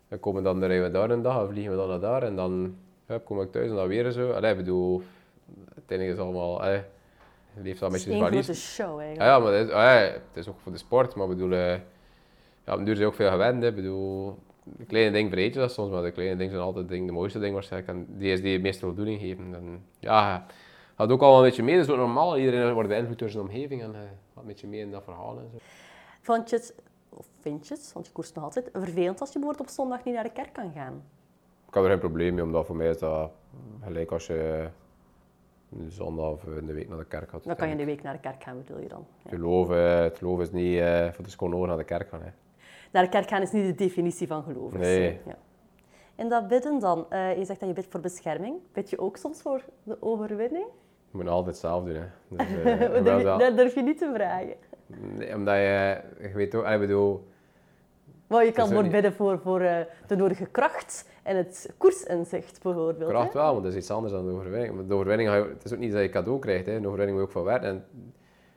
dan 0.07 0.19
komen 0.19 0.43
dan, 0.43 0.59
dan 0.59 0.69
rijden 0.69 0.87
we 0.87 0.93
daar 0.97 1.09
een 1.09 1.21
dag 1.21 1.41
en 1.41 1.47
vliegen 1.47 1.71
we 1.71 1.77
dan 1.77 1.87
naar 1.87 1.99
daar 1.99 2.23
en 2.23 2.35
dan 2.35 2.75
hup, 3.05 3.25
kom 3.25 3.41
ik 3.41 3.51
thuis 3.51 3.69
en 3.69 3.75
dan 3.75 3.87
weer 3.87 4.11
zo. 4.11 4.31
Allee, 4.31 4.55
bedoel, 4.55 5.01
uiteindelijk 5.75 6.09
is 6.09 6.09
het 6.09 6.19
allemaal, 6.19 6.61
allee, 6.61 6.81
leeft 7.61 7.79
wel 7.79 7.89
Het 7.91 7.91
met 7.91 7.99
is 7.99 8.03
je 8.03 8.11
één 8.11 8.19
valies. 8.19 8.45
grote 8.45 8.59
show 8.59 8.99
eigenlijk. 8.99 9.29
ja, 9.29 9.39
maar 9.39 9.53
het 9.53 9.67
is, 9.67 9.73
ah, 9.73 10.01
het 10.01 10.21
is 10.33 10.47
ook 10.49 10.59
voor 10.63 10.71
de 10.71 10.77
sport, 10.77 11.15
maar 11.15 11.27
bedoel, 11.27 11.51
eh, 11.51 11.75
ja, 12.65 12.73
op 12.73 12.85
duur 12.85 12.95
zijn 12.95 13.07
ook 13.07 13.15
veel 13.15 13.29
gewend. 13.29 13.63
Hè. 13.63 13.73
Bedoel, 13.73 14.37
de 14.63 14.85
kleine 14.85 15.11
dingen 15.11 15.29
vergeet 15.29 15.53
je 15.53 15.59
dat 15.59 15.71
soms, 15.71 15.91
maar 15.91 16.03
de 16.03 16.11
kleine 16.11 16.35
dingen 16.35 16.51
zijn 16.51 16.63
altijd 16.63 16.89
dingen, 16.89 17.05
de 17.07 17.13
mooiste 17.13 17.39
dingen 17.39 17.53
waarschijnlijk. 17.53 17.91
En 17.91 18.05
die 18.09 18.31
is 18.31 18.41
die 18.41 18.53
het 18.53 18.61
meeste 18.61 18.85
voldoening 18.85 19.19
geven. 19.19 19.53
En, 19.53 19.83
ja, 19.99 20.45
gaat 20.95 21.11
ook 21.11 21.21
allemaal 21.21 21.39
een 21.39 21.45
beetje 21.45 21.63
mee, 21.63 21.75
dat 21.75 21.85
is 21.85 21.91
ook 21.91 21.97
normaal. 21.97 22.37
Iedereen 22.37 22.73
wordt 22.73 22.89
beïnvloed 22.89 23.19
door 23.19 23.29
zijn 23.29 23.43
omgeving 23.43 23.81
en 23.81 23.95
eh, 23.95 24.01
gaat 24.01 24.41
een 24.41 24.45
beetje 24.45 24.67
mee 24.67 24.79
in 24.79 24.91
dat 24.91 25.03
verhaal 25.03 25.37
en 25.37 25.49
zo. 25.51 25.57
Vond 26.21 26.49
je 26.49 26.55
het, 26.55 26.75
of 27.09 27.27
vind 27.39 27.67
je 27.67 27.73
het, 27.73 27.91
want 27.93 28.05
je 28.05 28.11
koerst 28.11 28.35
nog 28.35 28.43
altijd, 28.43 28.69
vervelend 28.73 29.19
als 29.19 29.33
je 29.33 29.39
bijvoorbeeld 29.39 29.69
op 29.69 29.75
zondag 29.75 30.03
niet 30.03 30.13
naar 30.13 30.23
de 30.23 30.31
kerk 30.31 30.53
kan 30.53 30.71
gaan? 30.75 31.03
Ik 31.67 31.73
heb 31.73 31.83
er 31.83 31.89
geen 31.89 31.99
probleem 31.99 32.33
mee, 32.33 32.43
omdat 32.43 32.65
voor 32.65 32.75
mij 32.75 32.89
is 32.89 32.97
dat 32.97 33.31
gelijk 33.83 34.11
als 34.11 34.27
je 34.27 34.69
zondag 35.87 36.31
of 36.31 36.45
in 36.45 36.65
de 36.65 36.73
week 36.73 36.89
naar 36.89 36.97
de 36.97 37.05
kerk 37.05 37.29
gaat. 37.29 37.43
Dan 37.43 37.55
kan 37.55 37.67
je 37.67 37.73
in 37.73 37.79
de 37.79 37.85
week 37.85 38.03
naar 38.03 38.13
de 38.13 38.19
kerk 38.19 38.43
gaan, 38.43 38.57
bedoel 38.57 38.81
je 38.81 38.87
dan? 38.87 39.05
Ja. 39.23 39.29
Geloven, 39.29 39.77
het 39.77 40.17
geloof 40.17 40.39
is 40.39 40.51
niet 40.51 40.79
eh, 40.79 41.11
voor 41.11 41.23
de 41.23 41.29
schone 41.29 41.55
ogen 41.55 41.67
naar 41.67 41.77
de 41.77 41.83
kerk 41.83 42.09
gaan. 42.09 42.21
Hè. 42.21 42.29
Naar 42.91 43.03
de 43.03 43.09
kerk 43.09 43.29
gaan 43.29 43.41
is 43.41 43.51
niet 43.51 43.65
de 43.65 43.83
definitie 43.83 44.27
van 44.27 44.43
geloof. 44.43 44.73
Nee. 44.73 45.19
Ja. 45.25 45.37
En 46.15 46.29
dat 46.29 46.47
bidden 46.47 46.79
dan, 46.79 47.05
eh, 47.09 47.37
je 47.37 47.45
zegt 47.45 47.59
dat 47.59 47.69
je 47.69 47.75
bidt 47.75 47.87
voor 47.89 47.99
bescherming. 47.99 48.55
Bid 48.71 48.89
je 48.89 48.99
ook 48.99 49.17
soms 49.17 49.41
voor 49.41 49.61
de 49.83 49.97
overwinning? 49.99 50.65
Je 51.13 51.19
moet 51.19 51.27
altijd 51.27 51.57
zelf 51.57 51.83
doen. 51.83 51.95
Hè. 51.95 52.05
Dus, 52.27 52.47
eh, 52.63 53.03
durf 53.03 53.23
wel- 53.23 53.37
dat 53.37 53.57
durf 53.57 53.75
je 53.75 53.81
niet 53.81 53.97
te 53.97 54.11
vragen. 54.13 54.53
Nee, 54.87 55.35
omdat 55.35 55.55
je, 55.55 55.97
je 56.21 56.31
weet 56.33 56.55
ook, 56.55 56.65
ik 56.67 56.79
bedoel, 56.79 57.27
Maar 58.27 58.45
je 58.45 58.51
kan 58.51 58.75
ook 58.75 58.81
niet- 58.83 58.91
bidden 58.91 59.13
voor, 59.13 59.39
voor 59.39 59.61
eh, 59.61 59.75
de 60.07 60.15
nodige 60.15 60.45
kracht 60.45 61.09
en 61.23 61.37
het 61.37 61.73
koersinzicht 61.77 62.63
bijvoorbeeld. 62.63 62.99
hè? 62.99 63.05
kracht 63.05 63.33
wel, 63.33 63.51
want 63.51 63.63
dat 63.63 63.71
is 63.71 63.77
iets 63.77 63.91
anders 63.91 64.13
dan 64.13 64.25
de 64.25 64.31
overwinning. 64.31 64.75
Maar 64.75 64.85
de 64.87 64.93
overwinning, 64.93 65.29
het 65.49 65.63
is 65.63 65.73
ook 65.73 65.79
niet 65.79 65.91
dat 65.91 66.01
je 66.01 66.09
cadeau 66.09 66.39
krijgt, 66.39 66.65
hè. 66.65 66.79
de 66.79 66.87
overwinning 66.87 67.19
moet 67.19 67.29
je 67.31 67.37
ook 67.37 67.43
van 67.45 67.53
werken. 67.53 67.67
En 67.69 67.85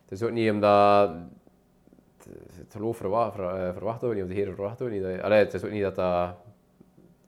het 0.03 0.11
is 0.11 0.23
ook 0.23 0.31
niet 0.31 0.51
omdat 0.51 1.11
het 2.59 2.73
geloof 2.75 2.97
verwacht, 2.97 3.39
eh, 3.39 3.73
verwacht 3.73 4.01
wordt 4.01 4.15
niet, 4.17 4.25
of 4.25 4.31
de 4.31 4.37
Heer 4.37 4.55
verwacht 4.55 4.79
wordt 4.79 4.95
niet. 4.95 5.03
Dat 5.03 5.13
je, 5.13 5.23
allee, 5.23 5.39
het 5.39 5.55
is 5.55 5.65
ook 5.65 5.71
niet 5.71 5.83
dat 5.83 5.95
dat... 5.95 6.31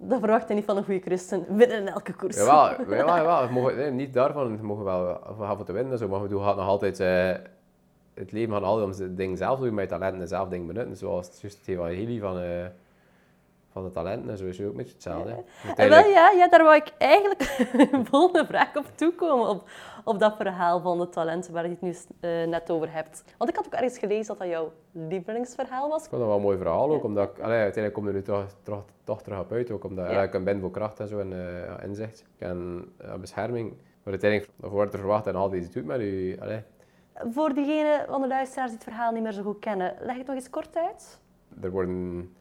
Dat 0.00 0.18
verwacht 0.18 0.48
je 0.48 0.54
niet 0.54 0.64
van 0.64 0.76
een 0.76 0.84
goede 0.84 1.00
christen, 1.00 1.56
winnen 1.56 1.78
in 1.80 1.88
elke 1.88 2.12
koers. 2.12 2.36
Jawel, 2.36 2.70
jawel, 2.96 3.06
jawel. 3.16 3.46
We 3.46 3.52
mogen, 3.52 3.76
nee, 3.76 3.90
niet 3.90 4.12
daarvan, 4.12 4.56
we 4.56 4.66
mogen 4.66 4.84
wel 4.84 5.20
voor 5.38 5.64
te 5.64 5.72
winnen, 5.72 5.92
en 5.92 5.98
zo, 5.98 6.08
maar 6.08 6.22
we 6.22 6.28
doen 6.28 6.42
gaat 6.42 6.56
nog 6.56 6.66
altijd... 6.66 7.00
eh, 7.00 7.32
het 8.14 8.32
leven 8.32 8.52
gaat 8.52 8.62
altijd 8.62 8.98
om 8.98 9.04
het 9.04 9.16
ding 9.16 9.38
zelf 9.38 9.60
doen, 9.60 9.74
met 9.74 9.88
talenten 9.88 10.20
en 10.20 10.28
zelf 10.28 10.48
dingen 10.48 10.66
benutten. 10.66 10.96
Zoals 10.96 11.26
het, 11.26 11.40
juist 11.40 11.58
het 11.58 11.68
evangelie 11.68 12.20
van, 12.20 12.38
eh, 12.38 12.66
van 13.78 13.86
de 13.86 13.94
talenten 13.94 14.30
en 14.30 14.36
zo 14.36 14.44
is 14.44 14.60
ook 14.60 14.70
een 14.70 14.76
beetje 14.76 14.92
hetzelfde. 14.92 15.44
En 15.76 15.88
wel 15.88 16.08
ja, 16.08 16.30
ja, 16.30 16.48
daar 16.48 16.62
wou 16.62 16.76
ik 16.76 16.92
eigenlijk 16.98 17.66
een 17.92 18.06
volgende 18.06 18.46
vraag 18.46 18.76
op 18.76 18.84
toekomen. 18.94 19.48
Op, 19.48 19.68
op 20.04 20.18
dat 20.18 20.36
verhaal 20.36 20.80
van 20.80 20.98
de 20.98 21.08
talenten 21.08 21.52
waar 21.52 21.62
je 21.64 21.70
het 21.70 21.80
nu 21.80 21.94
eh, 22.20 22.46
net 22.46 22.70
over 22.70 22.92
hebt. 22.92 23.24
Want 23.38 23.50
ik 23.50 23.56
had 23.56 23.66
ook 23.66 23.72
ergens 23.72 23.98
gelezen 23.98 24.26
dat 24.26 24.38
dat 24.38 24.48
jouw 24.48 24.72
lievelingsverhaal 24.92 25.88
was. 25.88 26.02
Ik 26.04 26.08
vond 26.08 26.20
dat 26.20 26.30
wel 26.30 26.36
een 26.36 26.42
mooi 26.42 26.58
verhaal 26.58 26.90
ook, 26.90 27.04
omdat 27.04 27.28
ik, 27.28 27.38
allee, 27.42 27.58
uiteindelijk 27.58 27.94
kom 27.94 28.02
je 28.02 28.08
er 28.10 28.16
nu 28.16 28.22
toch, 28.22 28.46
toch, 28.62 28.84
toch 29.04 29.22
terug 29.22 29.40
op 29.40 29.52
uit, 29.52 29.70
ook 29.70 29.84
omdat 29.84 30.10
Ja. 30.10 30.22
ik 30.22 30.44
ben 30.44 30.60
voor 30.60 30.70
kracht 30.70 31.00
en 31.00 31.08
zo 31.08 31.18
en 31.18 31.32
eh, 31.32 31.84
inzicht 31.84 32.24
en 32.38 32.88
ja, 33.00 33.18
bescherming. 33.18 33.70
Maar 34.02 34.12
uiteindelijk 34.12 34.50
wordt 34.56 34.92
er 34.92 34.98
verwacht 34.98 35.26
en 35.26 35.34
altijd 35.34 35.62
iets 35.62 35.72
doet 35.72 35.84
met 35.84 36.00
u. 36.00 36.36
Allee. 36.40 36.62
Voor 37.30 37.54
diegenen 37.54 38.06
van 38.06 38.20
de 38.20 38.28
luisteraars 38.28 38.70
die 38.70 38.78
het 38.78 38.88
verhaal 38.88 39.12
niet 39.12 39.22
meer 39.22 39.32
zo 39.32 39.42
goed 39.42 39.58
kennen, 39.58 39.94
leg 40.00 40.16
het 40.16 40.26
nog 40.26 40.36
eens 40.36 40.50
kort 40.50 40.76
uit. 40.76 41.20
Er 41.62 41.70
worden 41.70 42.36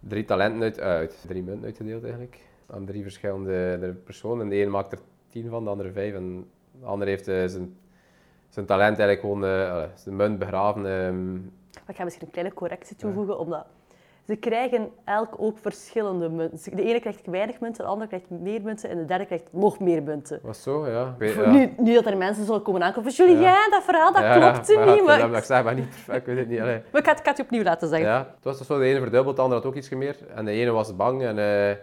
drie 0.00 0.24
talenten 0.24 0.60
uit, 0.60 0.80
uit 0.80 1.24
drie 1.26 1.42
munten 1.42 1.64
uitgedeeld 1.64 2.02
eigenlijk, 2.02 2.40
aan 2.66 2.84
drie 2.84 3.02
verschillende 3.02 3.78
de 3.80 3.92
personen. 4.04 4.48
De 4.48 4.62
een 4.62 4.70
maakt 4.70 4.92
er 4.92 4.98
tien 5.28 5.48
van, 5.48 5.64
de 5.64 5.70
andere 5.70 5.92
vijf 5.92 6.14
en 6.14 6.50
de 6.80 6.86
andere 6.86 7.10
heeft 7.10 7.28
eh, 7.28 7.46
zijn, 7.46 7.76
zijn 8.48 8.66
talent 8.66 8.98
eigenlijk 8.98 9.20
gewoon, 9.20 9.44
eh, 9.44 9.84
zijn 9.94 10.16
munt 10.16 10.38
begraven. 10.38 10.86
ehm, 10.86 11.32
Maar 11.32 11.88
ik 11.88 11.96
ga 11.96 12.04
misschien 12.04 12.26
een 12.26 12.32
kleine 12.32 12.54
correctie 12.54 12.96
toevoegen, 12.96 13.38
omdat 13.38 13.66
ze 14.28 14.36
krijgen 14.36 14.88
elk 15.04 15.34
ook 15.38 15.58
verschillende 15.58 16.28
munten. 16.28 16.76
De 16.76 16.82
ene 16.82 17.00
krijgt 17.00 17.26
weinig 17.26 17.60
munten, 17.60 17.84
de 17.84 17.90
andere 17.90 18.08
krijgt 18.08 18.30
meer 18.30 18.62
munten 18.62 18.90
en 18.90 18.96
de 18.96 19.04
derde 19.04 19.26
krijgt 19.26 19.48
nog 19.52 19.78
meer 19.80 20.02
munten. 20.02 20.40
was 20.42 20.62
zo, 20.62 20.88
ja. 20.88 21.14
Weet-. 21.18 21.46
Nu, 21.46 21.72
nu 21.76 21.94
dat 21.94 22.06
er 22.06 22.16
mensen 22.16 22.44
zullen 22.44 22.62
komen 22.62 22.82
aankomen 22.82 23.12
van 23.12 23.26
Julien, 23.26 23.42
Ja. 23.42 23.68
dat 23.70 23.82
verhaal 23.82 24.12
dat 24.12 24.22
Ja, 24.22 24.38
klopte 24.38 24.74
maar 24.74 24.86
ja, 24.86 24.94
niet. 24.94 25.04
Maar, 25.04 25.18
Dat, 25.18 25.28
dat 25.30 25.38
ik 25.38 25.44
zeg 25.44 25.64
maar 25.64 25.74
niet 25.74 25.88
perfect, 25.88 26.18
ik 26.18 26.26
weet 26.26 26.38
het 26.38 26.48
niet. 26.48 26.60
allee. 26.60 26.80
maar 26.92 27.00
ik, 27.00 27.04
ga, 27.06 27.10
het- 27.10 27.18
ik 27.18 27.24
ga 27.24 27.28
het 27.30 27.36
je 27.38 27.42
opnieuw 27.44 27.62
laten 27.62 27.88
zeggen. 27.88 28.08
Ja, 28.08 28.18
het 28.34 28.44
was 28.44 28.58
dus 28.58 28.66
zo, 28.66 28.78
de 28.78 28.84
ene 28.84 29.00
verdubbeld, 29.00 29.36
de 29.36 29.42
andere 29.42 29.60
had 29.60 29.70
ook 29.70 29.76
iets 29.76 29.88
meer. 29.88 30.16
En 30.34 30.44
de 30.44 30.50
ene 30.50 30.70
was 30.70 30.96
bang 30.96 31.22
en 31.22 31.38
eh, 31.38 31.76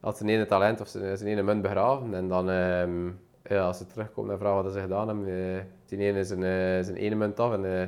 had 0.00 0.16
zijn 0.16 0.28
ene 0.28 0.46
talent 0.46 0.80
of 0.80 0.88
zijn, 0.88 1.16
zijn 1.16 1.30
ene 1.30 1.42
munt 1.42 1.62
begraven. 1.62 2.14
En 2.14 2.28
dan, 2.28 2.50
ehm, 2.50 3.06
ja, 3.42 3.66
als 3.66 3.78
ze 3.78 3.86
terugkomt 3.86 4.30
en 4.30 4.38
vraagt 4.38 4.62
wat 4.62 4.72
ze 4.72 4.80
gedaan 4.80 5.08
hebben, 5.08 5.26
eh 5.26 5.60
die 5.86 5.98
ene 5.98 6.24
zijn, 6.24 6.42
eh, 6.42 6.84
zijn 6.84 6.96
ene 6.96 7.14
munt 7.14 7.40
af 7.40 7.52
en 7.52 7.64
eh, 7.80 7.86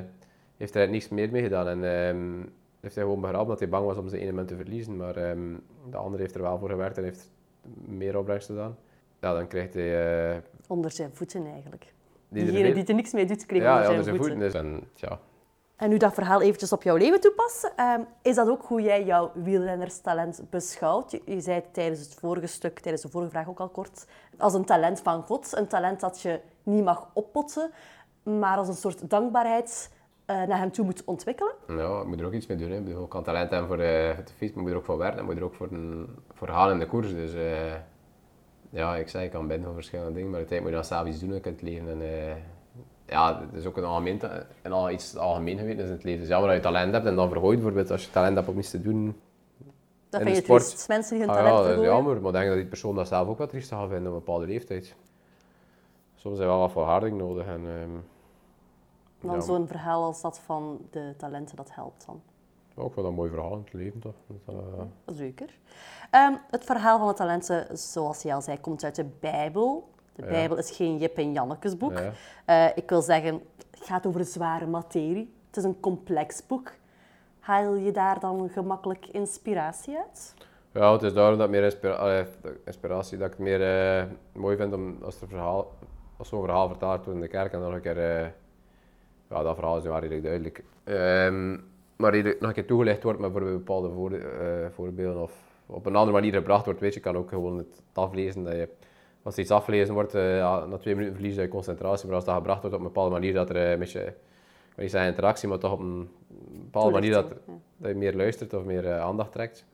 heeft 0.57 0.75
er 0.75 0.89
niks 0.89 1.09
meer 1.09 1.29
mee 1.31 1.43
gedaan. 1.43 1.67
En 1.67 1.83
ehm, 2.07 2.31
heeft 2.83 2.95
hij 2.95 3.03
gewoon 3.03 3.21
begraven 3.21 3.47
dat 3.47 3.59
hij 3.59 3.69
bang 3.69 3.85
was 3.85 3.97
om 3.97 4.09
zijn 4.09 4.21
ene 4.21 4.31
munt 4.31 4.47
te 4.47 4.55
verliezen. 4.55 4.97
Maar 4.97 5.15
ehm, 5.15 5.53
de 5.89 5.97
andere 5.97 6.21
heeft 6.21 6.35
er 6.35 6.41
wel 6.41 6.57
voor 6.57 6.69
gewerkt 6.69 6.97
en 6.97 7.03
heeft 7.03 7.31
meer 7.85 8.17
opbrengst 8.17 8.47
gedaan. 8.47 8.77
Ja, 9.19 9.33
dan 9.33 9.47
krijgt 9.47 9.73
hij... 9.73 10.31
eh, 10.35 10.37
Onder 10.67 10.91
zijn 10.91 11.09
voeten 11.13 11.45
eigenlijk. 11.45 11.93
die 12.29 12.43
Diegene 12.45 12.73
die 12.73 12.85
er 12.85 12.93
niks 12.93 13.11
mee 13.13 13.25
doet, 13.25 13.45
kreeg 13.45 13.61
ja, 13.61 13.75
onder 13.77 13.91
ja, 13.95 14.01
zijn 14.03 14.15
onder 14.15 14.25
voeten. 14.31 14.51
zijn 14.51 14.63
voeten. 14.65 14.81
En, 14.81 15.09
ja, 15.09 15.19
En 15.75 15.89
nu 15.89 15.97
dat 15.97 16.13
verhaal 16.13 16.41
eventjes 16.41 16.71
op 16.71 16.83
jouw 16.83 16.95
leven 16.95 17.21
toepassen, 17.21 17.71
ehm, 17.75 18.01
is 18.21 18.35
dat 18.35 18.47
ook 18.49 18.65
hoe 18.65 18.81
jij 18.81 19.03
jouw 19.05 19.31
wielrennerstalent 19.33 20.41
beschouwt? 20.49 21.11
Je, 21.11 21.21
je 21.25 21.41
zei 21.41 21.55
het 21.55 21.73
tijdens 21.73 21.99
het 21.99 22.13
vorige 22.13 22.47
stuk, 22.47 22.79
tijdens 22.79 23.03
de 23.03 23.09
vorige 23.09 23.31
vraag 23.31 23.49
ook 23.49 23.59
al 23.59 23.69
kort, 23.69 24.05
als 24.37 24.53
een 24.53 24.65
talent 24.65 24.99
van 24.99 25.23
God, 25.23 25.55
een 25.57 25.67
talent 25.67 25.99
dat 25.99 26.21
je 26.21 26.39
niet 26.63 26.83
mag 26.83 27.09
oppotten, 27.13 27.71
maar 28.23 28.57
als 28.57 28.67
een 28.67 28.73
soort 28.73 29.09
dankbaarheid 29.09 29.91
eh, 30.25 30.35
naar 30.43 30.57
hem 30.57 30.71
toe 30.71 30.85
moet 30.85 31.03
ontwikkelen. 31.05 31.53
Ja, 31.67 31.99
ik 32.01 32.05
moet 32.07 32.19
er 32.19 32.25
ook 32.25 32.33
iets 32.33 32.47
mee 32.47 32.57
doen. 32.57 32.71
Hè. 32.71 32.77
Ik 33.03 33.09
kan 33.09 33.23
talent 33.23 33.49
hebben 33.49 33.67
voor 33.67 33.79
eh, 33.79 34.15
voor 34.15 34.23
de 34.25 34.31
fiets, 34.37 34.53
maar 34.53 34.57
ik 34.57 34.61
moet 34.61 34.69
er 34.71 34.77
ook 34.77 34.85
voor 34.85 34.97
werken. 34.97 35.19
Ik 35.19 35.25
moet 35.25 35.37
er 35.37 35.43
ook 35.43 35.53
voor, 35.55 35.67
een, 35.71 36.07
voor 36.33 36.47
gaan 36.47 36.71
in 36.71 36.79
de 36.79 36.87
koers. 36.87 37.11
Dus 37.13 37.33
eh, 37.33 37.73
ja, 38.69 38.95
ik 38.95 39.09
zei, 39.09 39.25
ik 39.25 39.31
kan 39.31 39.47
binnen 39.47 39.65
van 39.65 39.73
verschillende 39.75 40.13
dingen, 40.13 40.29
maar 40.29 40.39
uiteindelijk 40.39 40.75
moet 40.77 40.85
je 40.85 40.89
dan 40.89 40.97
zelf 40.99 41.15
iets 41.15 41.25
doen 41.25 41.33
in 41.35 41.51
het 41.51 41.61
leven. 41.61 41.89
En, 41.89 42.01
eh, 42.01 42.35
ja, 43.07 43.39
het 43.41 43.53
is 43.59 43.65
ook 43.65 43.77
een 43.77 43.83
algemeen, 43.83 44.19
een, 44.61 44.71
al- 44.71 44.89
iets 44.89 45.17
algemeen 45.17 45.57
geweten 45.57 45.79
is 45.83 45.85
in 45.89 45.95
het 45.95 46.03
leven. 46.03 46.19
Het 46.19 46.29
is 46.29 46.33
jammer 46.33 46.47
dat 46.49 46.57
je 46.57 46.63
talent 46.63 46.93
hebt 46.93 47.05
en 47.05 47.15
dan 47.15 47.29
vergooit 47.29 47.55
bijvoorbeeld 47.55 47.91
als 47.91 48.05
je 48.05 48.11
talent 48.11 48.35
hebt 48.35 48.47
om 48.47 48.57
iets 48.57 48.69
te 48.69 48.81
doen. 48.81 49.15
Dat 50.09 50.19
In 50.21 50.25
vind 50.27 50.37
je 50.37 50.43
sport. 50.43 50.67
triest. 50.67 50.87
Mensen 50.87 51.17
die 51.17 51.25
hun 51.25 51.35
Ah, 51.35 51.41
talent 51.43 51.57
ja, 51.63 51.69
dat 51.69 51.77
is 51.79 51.85
jammer, 51.85 52.15
maar 52.21 52.25
ik 52.31 52.31
denk 52.37 52.47
dat 52.47 52.55
die 52.57 52.65
persoon 52.65 52.95
dat 52.95 53.07
zelf 53.07 53.27
ook 53.27 53.37
wat 53.37 53.49
triest 53.49 53.69
gaat 53.69 53.89
vinden 53.89 54.07
op 54.07 54.13
een 54.17 54.23
bepaalde 54.25 54.45
leeftijd. 54.45 54.95
Soms 56.15 56.37
heb 56.37 56.47
je 56.47 56.51
wel 56.53 56.59
wat 56.59 56.71
volharding 56.71 57.17
nodig. 57.17 57.45
En, 57.45 57.61
ehm, 57.67 57.89
Dan 59.23 59.35
ja, 59.35 59.41
zo'n 59.41 59.67
verhaal 59.67 60.03
als 60.03 60.21
dat 60.21 60.39
van 60.39 60.79
de 60.91 61.13
talenten, 61.17 61.55
dat 61.55 61.75
helpt 61.75 62.05
dan. 62.05 62.21
ook 62.75 62.95
wel 62.95 63.05
een 63.05 63.13
mooi 63.13 63.29
verhaal 63.29 63.53
in 63.53 63.59
het 63.63 63.73
leven 63.73 63.99
toch. 63.99 64.13
Dat, 64.45 64.55
eh, 64.55 65.15
Zeker. 65.15 65.57
Ehm, 66.09 66.33
het 66.49 66.63
verhaal 66.63 66.97
van 66.99 67.07
de 67.07 67.13
talenten, 67.13 67.77
zoals 67.77 68.21
je 68.21 68.33
al 68.33 68.41
zei, 68.41 68.59
komt 68.59 68.83
uit 68.83 68.95
de 68.95 69.05
Bijbel. 69.19 69.89
De 70.15 70.21
Ja. 70.23 70.27
Bijbel 70.29 70.57
is 70.57 70.71
geen 70.71 70.97
Jip 70.97 71.17
en 71.17 71.33
Jannekes 71.33 71.77
boek. 71.77 71.97
ja. 71.97 72.11
Eh, 72.45 72.77
ik 72.77 72.89
wil 72.89 73.01
zeggen, 73.01 73.41
het 73.71 73.85
gaat 73.85 74.05
over 74.07 74.25
zware 74.25 74.65
materie. 74.67 75.33
Het 75.47 75.57
is 75.57 75.63
een 75.63 75.79
complex 75.79 76.45
boek. 76.47 76.71
Haal 77.39 77.73
je 77.75 77.91
daar 77.91 78.19
dan 78.19 78.49
gemakkelijk 78.49 79.07
inspiratie 79.07 79.97
uit? 79.97 80.33
Ja, 80.71 80.91
het 80.93 81.01
is 81.03 81.13
daarom 81.13 81.37
dat 81.37 81.49
meer 81.49 81.63
inspira 81.63 82.25
inspiratie, 82.65 83.17
dat 83.17 83.27
ik 83.27 83.33
het 83.33 83.41
meer 83.41 83.61
eh, 83.97 84.03
mooi 84.33 84.57
vind 84.57 84.73
om 84.73 84.97
als 85.03 85.21
er 85.21 85.27
verhaal, 85.27 85.71
als 86.17 86.27
zo'n 86.27 86.41
verhaal 86.41 86.67
vertaald 86.67 86.97
wordt 86.97 87.13
in 87.15 87.21
de 87.21 87.27
kerk 87.27 87.53
en 87.53 87.59
dan 87.59 87.73
een 87.73 87.81
keer, 87.81 88.33
ja, 89.33 89.43
dat 89.43 89.55
verhaal 89.55 89.77
is 89.77 89.83
nu 89.83 89.89
wel 89.89 89.99
redelijk 89.99 90.23
duidelijk, 90.23 90.63
Ehm, 90.83 91.57
maar 91.95 92.11
redelijk 92.11 92.39
nog 92.39 92.49
een 92.49 92.55
keer 92.55 92.65
toegelicht 92.65 93.03
wordt 93.03 93.19
met 93.19 93.31
bijvoorbeeld 93.31 93.65
bepaalde 93.65 93.89
voor, 93.89 94.11
eh, 94.11 94.69
voorbeelden 94.69 95.21
of 95.21 95.33
op 95.65 95.85
een 95.85 95.95
andere 95.95 96.17
manier 96.17 96.33
gebracht 96.33 96.65
wordt. 96.65 96.79
Weet 96.79 96.93
je, 96.93 96.99
kan 96.99 97.17
ook 97.17 97.29
gewoon 97.29 97.57
het 97.57 97.81
aflezen. 97.93 98.43
Dat 98.43 98.53
je, 98.53 98.69
als 99.23 99.35
er 99.35 99.41
iets 99.41 99.51
afgelezen 99.51 99.93
wordt, 99.93 100.13
eh, 100.13 100.37
ja, 100.37 100.65
na 100.65 100.77
twee 100.77 100.95
minuten 100.95 101.15
verlies 101.15 101.35
je 101.35 101.47
concentratie. 101.47 102.05
Maar 102.07 102.15
als 102.15 102.25
dat 102.25 102.35
gebracht 102.35 102.61
wordt 102.61 102.75
op 102.75 102.81
een 102.81 102.87
bepaalde 102.87 103.11
manier, 103.11 103.33
dat 103.33 103.49
er 103.49 103.55
een 103.55 103.79
beetje, 103.79 104.13
niet 104.77 104.91
zeggen 104.91 105.09
interactie, 105.09 105.49
maar 105.49 105.57
toch 105.57 105.71
op 105.71 105.79
een 105.79 106.09
bepaalde 106.51 106.91
manier 106.91 107.11
dat, 107.11 107.33
dat 107.77 107.89
je 107.89 107.95
meer 107.95 108.15
luistert 108.15 108.53
of 108.53 108.63
meer 108.63 108.85
eh, 108.85 108.99
aandacht 108.99 109.31
trekt. 109.31 109.65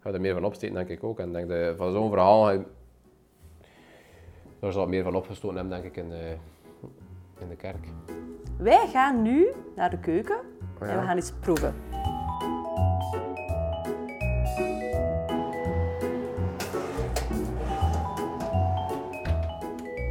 Ga 0.00 0.08
je 0.08 0.14
er 0.14 0.20
meer 0.20 0.34
van 0.34 0.44
opsteken, 0.44 0.74
denk 0.74 0.88
ik 0.88 1.04
ook. 1.04 1.18
En 1.18 1.32
denk 1.32 1.48
dat 1.48 1.76
van 1.76 1.92
zo'n 1.92 2.10
verhaal, 2.10 2.44
daar 4.58 4.72
zal 4.72 4.80
wat 4.80 4.88
meer 4.88 5.02
van 5.02 5.14
opgestoten 5.14 5.56
hebben, 5.56 5.82
denk 5.82 5.96
ik, 5.96 6.02
in 6.02 6.08
de, 6.08 6.36
in 7.40 7.48
de 7.48 7.56
kerk. 7.56 7.86
Wij 8.62 8.88
gaan 8.92 9.22
nu 9.22 9.52
naar 9.76 9.90
de 9.90 9.98
keuken 9.98 10.36
en 10.80 10.88
Ja. 10.88 11.00
we 11.00 11.06
gaan 11.06 11.16
eens 11.16 11.32
proeven. 11.40 11.74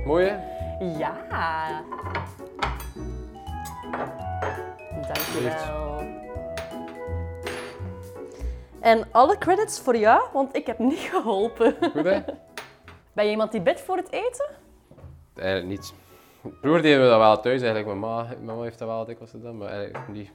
Mooi 0.06 0.26
hè? 0.28 0.36
Ja. 0.86 1.14
Dankjewel. 5.08 6.02
En 8.80 9.08
alle 9.12 9.38
credits 9.38 9.80
voor 9.80 9.98
jou, 9.98 10.22
want 10.34 10.56
ik 10.56 10.66
heb 10.66 10.80
niet 10.80 11.00
geholpen. 11.00 11.76
Goed 11.92 12.04
hè? 12.04 12.20
Ben 13.14 13.26
je 13.26 13.32
iemand 13.32 13.52
die 13.52 13.62
bidt 13.62 13.82
voor 13.82 13.98
het 13.98 14.12
eten? 14.12 14.50
Eigenlijk 15.36 15.68
niet. 15.68 15.94
Vroeger 16.42 16.82
deden 16.82 17.02
we 17.02 17.10
dat 17.10 17.20
wel 17.20 17.40
thuis 17.40 17.62
eigenlijk. 17.62 17.86
Mijn 17.86 18.00
ma, 18.00 18.24
mijn 18.24 18.58
ma 18.58 18.62
heeft 18.62 18.80
dat 18.80 18.88
wel 18.88 19.06
dikwijls 19.06 19.32
gedaan, 19.32 19.58
maar 19.58 19.70
eigenlijk 19.70 20.08
niet. 20.08 20.32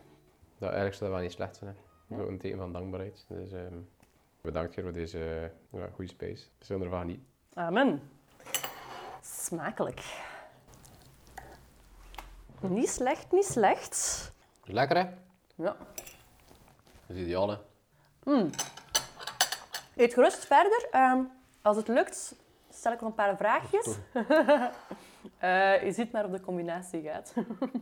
Dat, 0.59 0.69
eigenlijk 0.69 0.95
zou 0.97 1.11
dat 1.11 1.19
wel 1.19 1.29
niet 1.29 1.37
slecht 1.37 1.57
zijn. 1.57 1.77
Hè. 2.09 2.21
Ook 2.23 2.29
een 2.29 2.39
teken 2.39 2.59
van 2.59 2.73
dankbaarheid. 2.73 3.25
Dus 3.29 3.53
ehm, 3.53 3.77
bedankt 4.41 4.75
hier 4.75 4.85
voor 4.85 4.93
deze 4.93 5.51
ja, 5.71 5.89
goede 5.95 6.11
space. 6.11 6.47
Zullen 6.59 6.83
ervan 6.83 7.07
niet. 7.07 7.21
Amen. 7.55 8.11
Smakelijk. 9.23 10.03
Niet 12.61 12.89
slecht, 12.89 13.33
niet 13.33 13.45
slecht. 13.45 14.33
Lekker 14.65 14.97
hè? 14.97 15.09
Ja. 15.55 15.77
Dat 17.07 17.17
is 17.17 17.23
ideaal 17.23 17.49
hè? 17.49 17.57
Eet 19.97 20.15
gerust 20.15 20.45
verder. 20.45 20.89
Ehm, 20.91 21.21
als 21.63 21.77
het 21.77 21.89
lukt, 21.89 22.35
stel 22.77 22.93
ik 22.93 23.01
nog 23.01 23.09
een 23.09 23.15
paar 23.15 23.37
vraagjes. 23.37 23.87
Eh, 25.39 25.85
je 25.85 25.93
ziet 25.93 26.13
maar 26.13 26.25
of 26.25 26.31
de 26.31 26.41
combinatie 26.41 27.03
gaat. 27.03 27.35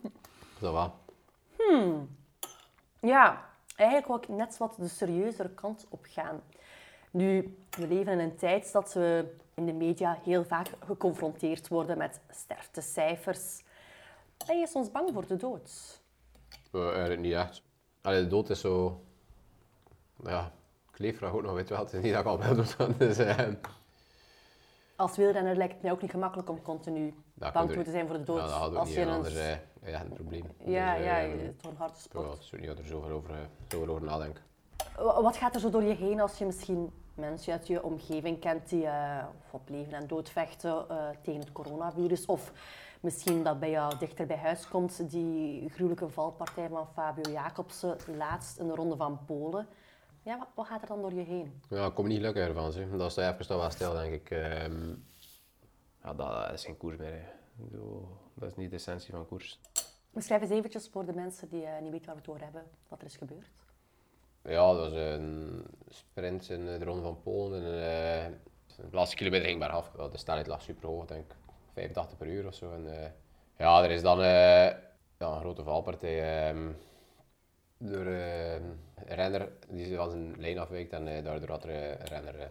Dat 0.60 0.72
wel. 0.72 0.94
Ja, 3.00 3.44
eigenlijk 3.76 4.08
wou 4.08 4.20
ik 4.20 4.28
net 4.28 4.56
wat 4.56 4.74
de 4.78 4.88
serieuzere 4.88 5.48
kant 5.48 5.86
op 5.88 6.04
gaan. 6.08 6.40
Nu, 7.10 7.56
we 7.70 7.86
leven 7.86 8.12
in 8.12 8.18
een 8.18 8.36
tijd 8.36 8.72
dat 8.72 8.92
we 8.92 9.36
in 9.54 9.66
de 9.66 9.72
media 9.72 10.18
heel 10.22 10.44
vaak 10.44 10.70
geconfronteerd 10.86 11.68
worden 11.68 11.98
met 11.98 12.20
sterftecijfers. 12.30 13.62
Ben 14.46 14.58
je 14.58 14.66
soms 14.66 14.90
bang 14.90 15.10
voor 15.12 15.26
de 15.26 15.36
dood? 15.36 16.00
Eh, 16.72 16.86
eigenlijk 16.86 17.20
niet 17.20 17.32
echt. 17.32 17.62
Allee, 18.02 18.22
de 18.22 18.28
dood 18.28 18.50
is 18.50 18.60
zo... 18.60 19.04
Ja, 20.24 20.52
ik 20.92 20.98
leef 20.98 21.16
graag 21.16 21.32
ook 21.32 21.42
nog, 21.42 21.52
weet 21.52 21.68
wel. 21.68 21.78
Het 21.78 21.92
is 21.92 22.02
niet 22.02 22.12
dat 22.12 22.20
ik 22.20 22.26
al 22.26 22.38
wel 22.38 22.54
dood 22.54 22.76
Dus, 22.98 23.18
ehm, 23.18 23.54
Als 24.96 25.16
wielrenner 25.16 25.56
lijkt 25.56 25.72
het 25.72 25.82
mij 25.82 25.92
ook 25.92 26.02
niet 26.02 26.10
gemakkelijk 26.10 26.50
om 26.50 26.62
continu 26.62 27.14
dat 27.34 27.52
bang 27.52 27.70
te 27.84 27.90
zijn 27.90 28.06
voor 28.06 28.16
de 28.18 28.24
dood. 28.24 28.36
Ja, 28.38 28.42
dat 28.46 28.52
had 28.52 28.70
ook 28.70 28.76
Als 28.76 28.86
niet, 28.88 28.96
je 28.96 29.02
en 29.02 29.08
een- 29.08 29.14
anders 29.14 29.34
eh, 29.36 29.56
ja, 29.90 30.00
een 30.00 30.12
probleem. 30.12 30.44
Ja, 30.64 30.94
Dus, 30.96 31.04
ja, 31.04 31.20
ehm, 31.20 31.30
het 31.30 31.40
is 31.40 31.48
toch 31.62 31.70
een 31.70 31.76
harde 31.76 31.94
ja, 31.94 32.00
sport. 32.00 32.30
het 32.32 32.40
is 32.40 32.50
ook 32.54 32.60
niet 32.60 32.68
dat 32.68 32.78
er 32.78 32.84
zoveel 32.84 33.10
over, 33.10 33.30
eh, 33.30 33.36
zoveel 33.68 33.88
over 33.88 34.04
nadenken. 34.06 34.42
Wa- 34.96 35.22
Wat 35.22 35.36
gaat 35.36 35.54
er 35.54 35.60
zo 35.60 35.70
door 35.70 35.82
je 35.82 35.94
heen 35.94 36.20
als 36.20 36.38
je 36.38 36.44
misschien 36.46 36.92
mensen 37.14 37.52
uit 37.52 37.66
je 37.66 37.82
omgeving 37.82 38.40
kent 38.40 38.68
die 38.68 38.86
eh, 38.86 39.24
op 39.50 39.68
leven 39.68 39.92
en 39.92 40.06
dood 40.06 40.30
vechten 40.30 40.88
eh, 40.88 40.96
tegen 41.22 41.40
het 41.40 41.52
coronavirus? 41.52 42.26
Of 42.26 42.52
misschien 43.00 43.42
dat 43.42 43.60
bij 43.60 43.70
jou 43.70 43.98
dichter 43.98 44.26
bij 44.26 44.36
huis 44.38 44.68
komt, 44.68 45.10
die 45.10 45.68
gruwelijke 45.70 46.08
valpartij 46.08 46.68
van 46.68 46.86
Fabio 46.94 47.32
Jacobsen 47.32 47.96
laatst 48.16 48.58
in 48.58 48.66
de 48.66 48.74
Ronde 48.74 48.96
van 48.96 49.18
Polen. 49.26 49.66
Ja, 50.24 50.38
wat, 50.38 50.48
wat 50.54 50.66
gaat 50.66 50.82
er 50.82 50.88
dan 50.88 51.00
door 51.00 51.12
je 51.12 51.24
heen? 51.24 51.62
Ja, 51.68 51.86
ik 51.86 51.94
kom 51.94 52.06
niet 52.06 52.16
gelukkig 52.16 52.46
ervan. 52.46 52.72
Zeg. 52.72 52.90
Dat 52.90 53.10
is 53.10 53.16
even 53.16 53.56
wel 53.56 53.70
stil, 53.70 53.92
denk 53.92 54.12
ik. 54.12 54.30
Ehm, 54.30 54.88
ja, 56.02 56.14
dat, 56.14 56.52
is 56.52 56.64
geen 56.64 56.76
koers 56.76 56.96
meer. 56.96 57.12
hè. 57.12 57.22
Dat 58.34 58.50
is 58.50 58.56
niet 58.56 58.70
de 58.70 58.76
essentie 58.76 59.12
van 59.12 59.26
koers. 59.26 59.60
Beschrijf 60.10 60.42
eens 60.42 60.50
eventjes 60.50 60.88
voor 60.88 61.04
de 61.04 61.12
mensen 61.12 61.48
die 61.48 61.64
eh, 61.64 61.82
niet 61.82 61.90
weten 61.90 62.06
waar 62.06 62.14
we 62.14 62.20
het 62.20 62.30
over 62.30 62.42
hebben, 62.42 62.62
wat 62.88 63.00
er 63.00 63.06
is 63.06 63.16
gebeurd. 63.16 63.50
Ja, 64.42 64.72
dat 64.72 64.78
was 64.78 64.92
een 64.92 65.64
sprint 65.88 66.50
in 66.50 66.64
de 66.64 66.84
Ronde 66.84 67.02
van 67.02 67.22
Polen. 67.22 67.64
En, 67.64 67.72
eh, 68.26 68.32
de 68.76 68.96
laatste 68.96 69.16
kilometer 69.16 69.46
ging 69.46 69.58
bergaf. 69.58 69.90
Ja, 69.96 70.08
de 70.08 70.18
snelheid 70.18 70.46
lag 70.46 70.62
super 70.62 70.88
hoog, 70.88 71.04
denk 71.04 71.24
ik 71.24 71.36
85 71.72 72.18
per 72.18 72.26
uur 72.26 72.46
of 72.46 72.54
zo. 72.54 72.72
En, 72.72 73.02
eh, 73.02 73.10
ja, 73.58 73.82
er 73.82 73.90
is 73.90 74.02
dan 74.02 74.18
ja, 74.18 74.74
een 75.18 75.40
grote 75.40 75.62
valpartij 75.62 76.48
ehm, 76.48 76.70
door 77.78 78.06
eh, 78.06 78.54
een 78.54 78.78
renner 79.06 79.48
die 79.68 79.96
van 79.96 80.10
zijn 80.10 80.34
lijn 80.38 80.58
afwijkt. 80.58 80.92
En 80.92 81.08
eh, 81.08 81.24
daardoor 81.24 81.48
had 81.48 81.64
er 81.64 81.70
eh, 81.70 82.06
renner, 82.06 82.50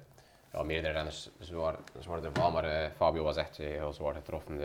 ja, 0.52 0.64
meerdere 0.64 0.94
renners 0.94 1.30
zwaar, 1.40 1.76
zwaar 2.00 2.22
val. 2.34 2.52
Maar 2.52 2.92
Fabio 2.96 3.24
was 3.24 3.38
echt 3.38 3.58
heel 3.58 3.94
zwaar 3.94 4.14
getroffen. 4.14 4.60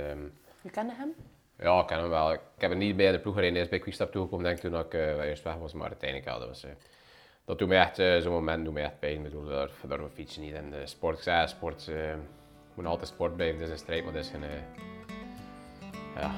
Je 0.60 0.70
kende 0.70 0.92
hem? 0.94 1.14
ja, 1.58 1.80
ik 1.80 1.86
ken 1.86 1.98
hem 1.98 2.08
wel. 2.08 2.32
Ik 2.32 2.40
heb 2.58 2.70
er 2.70 2.76
niet 2.76 2.96
bij 2.96 3.12
de 3.12 3.18
ploeg 3.18 3.34
gereden. 3.34 3.54
Hij 3.54 3.62
is 3.62 3.68
bij 3.68 3.78
Quickstep 3.78 4.12
toegekomen 4.12 4.44
denk 4.44 4.56
ik, 4.56 4.70
toen 4.70 4.80
ik 4.80 4.94
eh, 4.94 5.28
eerst 5.28 5.42
weg 5.42 5.54
was. 5.54 5.72
Maar 5.72 5.88
uiteindelijk, 5.88 6.30
ja, 6.30 6.38
dat 6.38 6.48
was... 6.48 6.66
dat 7.44 7.58
doet 7.58 7.68
mij 7.68 7.78
echt, 7.78 8.22
zo'n 8.22 8.32
moment 8.32 8.64
doet 8.64 8.74
mij 8.74 8.82
echt 8.82 8.98
pijn. 8.98 9.16
Ik 9.16 9.22
bedoel, 9.22 9.44
daar, 9.44 9.70
daarvoor 9.88 10.10
fiets 10.10 10.34
je 10.34 10.40
niet. 10.40 10.54
En 10.54 10.70
de 10.70 10.86
sport, 10.86 11.16
ik 11.16 11.22
zei, 11.22 11.48
sport 11.48 11.90
moet 12.74 12.86
altijd 12.86 13.08
sport 13.08 13.36
blijven. 13.36 13.60
Het 13.60 13.66
is 13.66 13.72
een 13.72 13.78
strijd, 13.78 14.04
maar 14.04 14.14
het 14.14 14.24
is 14.24 14.30
geen... 14.30 14.44
ja, 16.14 16.30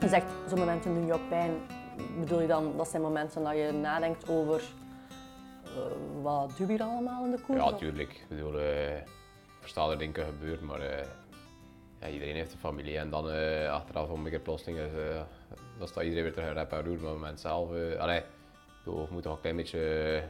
Je 0.00 0.08
zegt, 0.08 0.26
zo'n 0.48 0.58
momenten 0.58 0.94
doen 0.94 1.06
jou 1.06 1.20
pijn. 1.28 1.50
Bedoel 2.18 2.40
je 2.40 2.46
dan, 2.46 2.76
dat 2.76 2.88
zijn 2.88 3.02
momenten 3.02 3.42
dat 3.42 3.56
je 3.56 3.70
nadenkt 3.72 4.28
over 4.28 4.62
eh, 5.64 6.22
wat 6.22 6.52
doen 6.56 6.66
we 6.66 6.72
hier 6.72 6.82
allemaal 6.82 7.24
in 7.24 7.30
de 7.30 7.40
koers? 7.40 7.58
ja, 7.58 7.72
tuurlijk. 7.72 8.10
Ik 8.10 8.28
bedoel, 8.28 8.52
dat 9.74 9.90
er 9.90 9.98
dingen 9.98 10.24
gebeuren, 10.24 10.64
maar 10.64 10.80
eh, 10.80 11.06
ja, 12.00 12.08
iedereen 12.08 12.34
heeft 12.34 12.52
een 12.52 12.58
familie. 12.58 12.98
En 12.98 13.10
dan 13.10 13.24
achteraf 13.68 14.08
om 14.08 14.24
een 14.24 14.30
keer 14.30 14.40
plotseling, 14.40 14.78
dan 15.78 15.88
staat 15.88 16.02
iedereen 16.02 16.24
weer 16.24 16.32
terug 16.32 16.52
rep 16.52 16.72
en 16.72 16.84
roer. 16.84 17.00
Maar 17.00 17.12
moment 17.12 17.40
zelf, 17.40 17.68
allee, 17.98 18.22
bedoel, 18.84 19.00
je 19.00 19.08
moet 19.10 19.22
toch 19.22 19.34
een 19.34 19.40
klein 19.40 19.56
beetje 19.56 20.22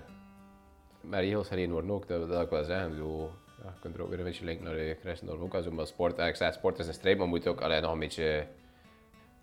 met 1.00 1.20
regels 1.20 1.48
gereden 1.48 1.72
worden 1.72 1.90
ook, 1.90 2.08
dat, 2.08 2.28
dat 2.28 2.42
ik 2.42 2.50
wel 2.50 2.64
zeggen. 2.64 2.90
Bedoel, 2.90 3.30
ja, 3.62 3.72
je 3.74 3.80
kunt 3.80 3.94
er 3.94 4.02
ook 4.02 4.08
weer 4.08 4.18
een 4.18 4.24
beetje 4.24 4.44
linken 4.44 4.64
naar 4.64 4.74
de 4.74 4.96
christendom 5.00 5.42
ook. 5.42 5.62
Zo, 5.62 5.70
maar 5.70 5.86
sport, 5.86 6.18
ik 6.18 6.52
sport 6.52 6.78
is 6.78 6.86
een 6.86 6.94
strijd, 6.94 7.18
maar 7.18 7.26
moet 7.26 7.46
ook 7.46 7.60
allee, 7.60 7.80
nog 7.80 7.92
een 7.92 7.98
beetje, 7.98 8.46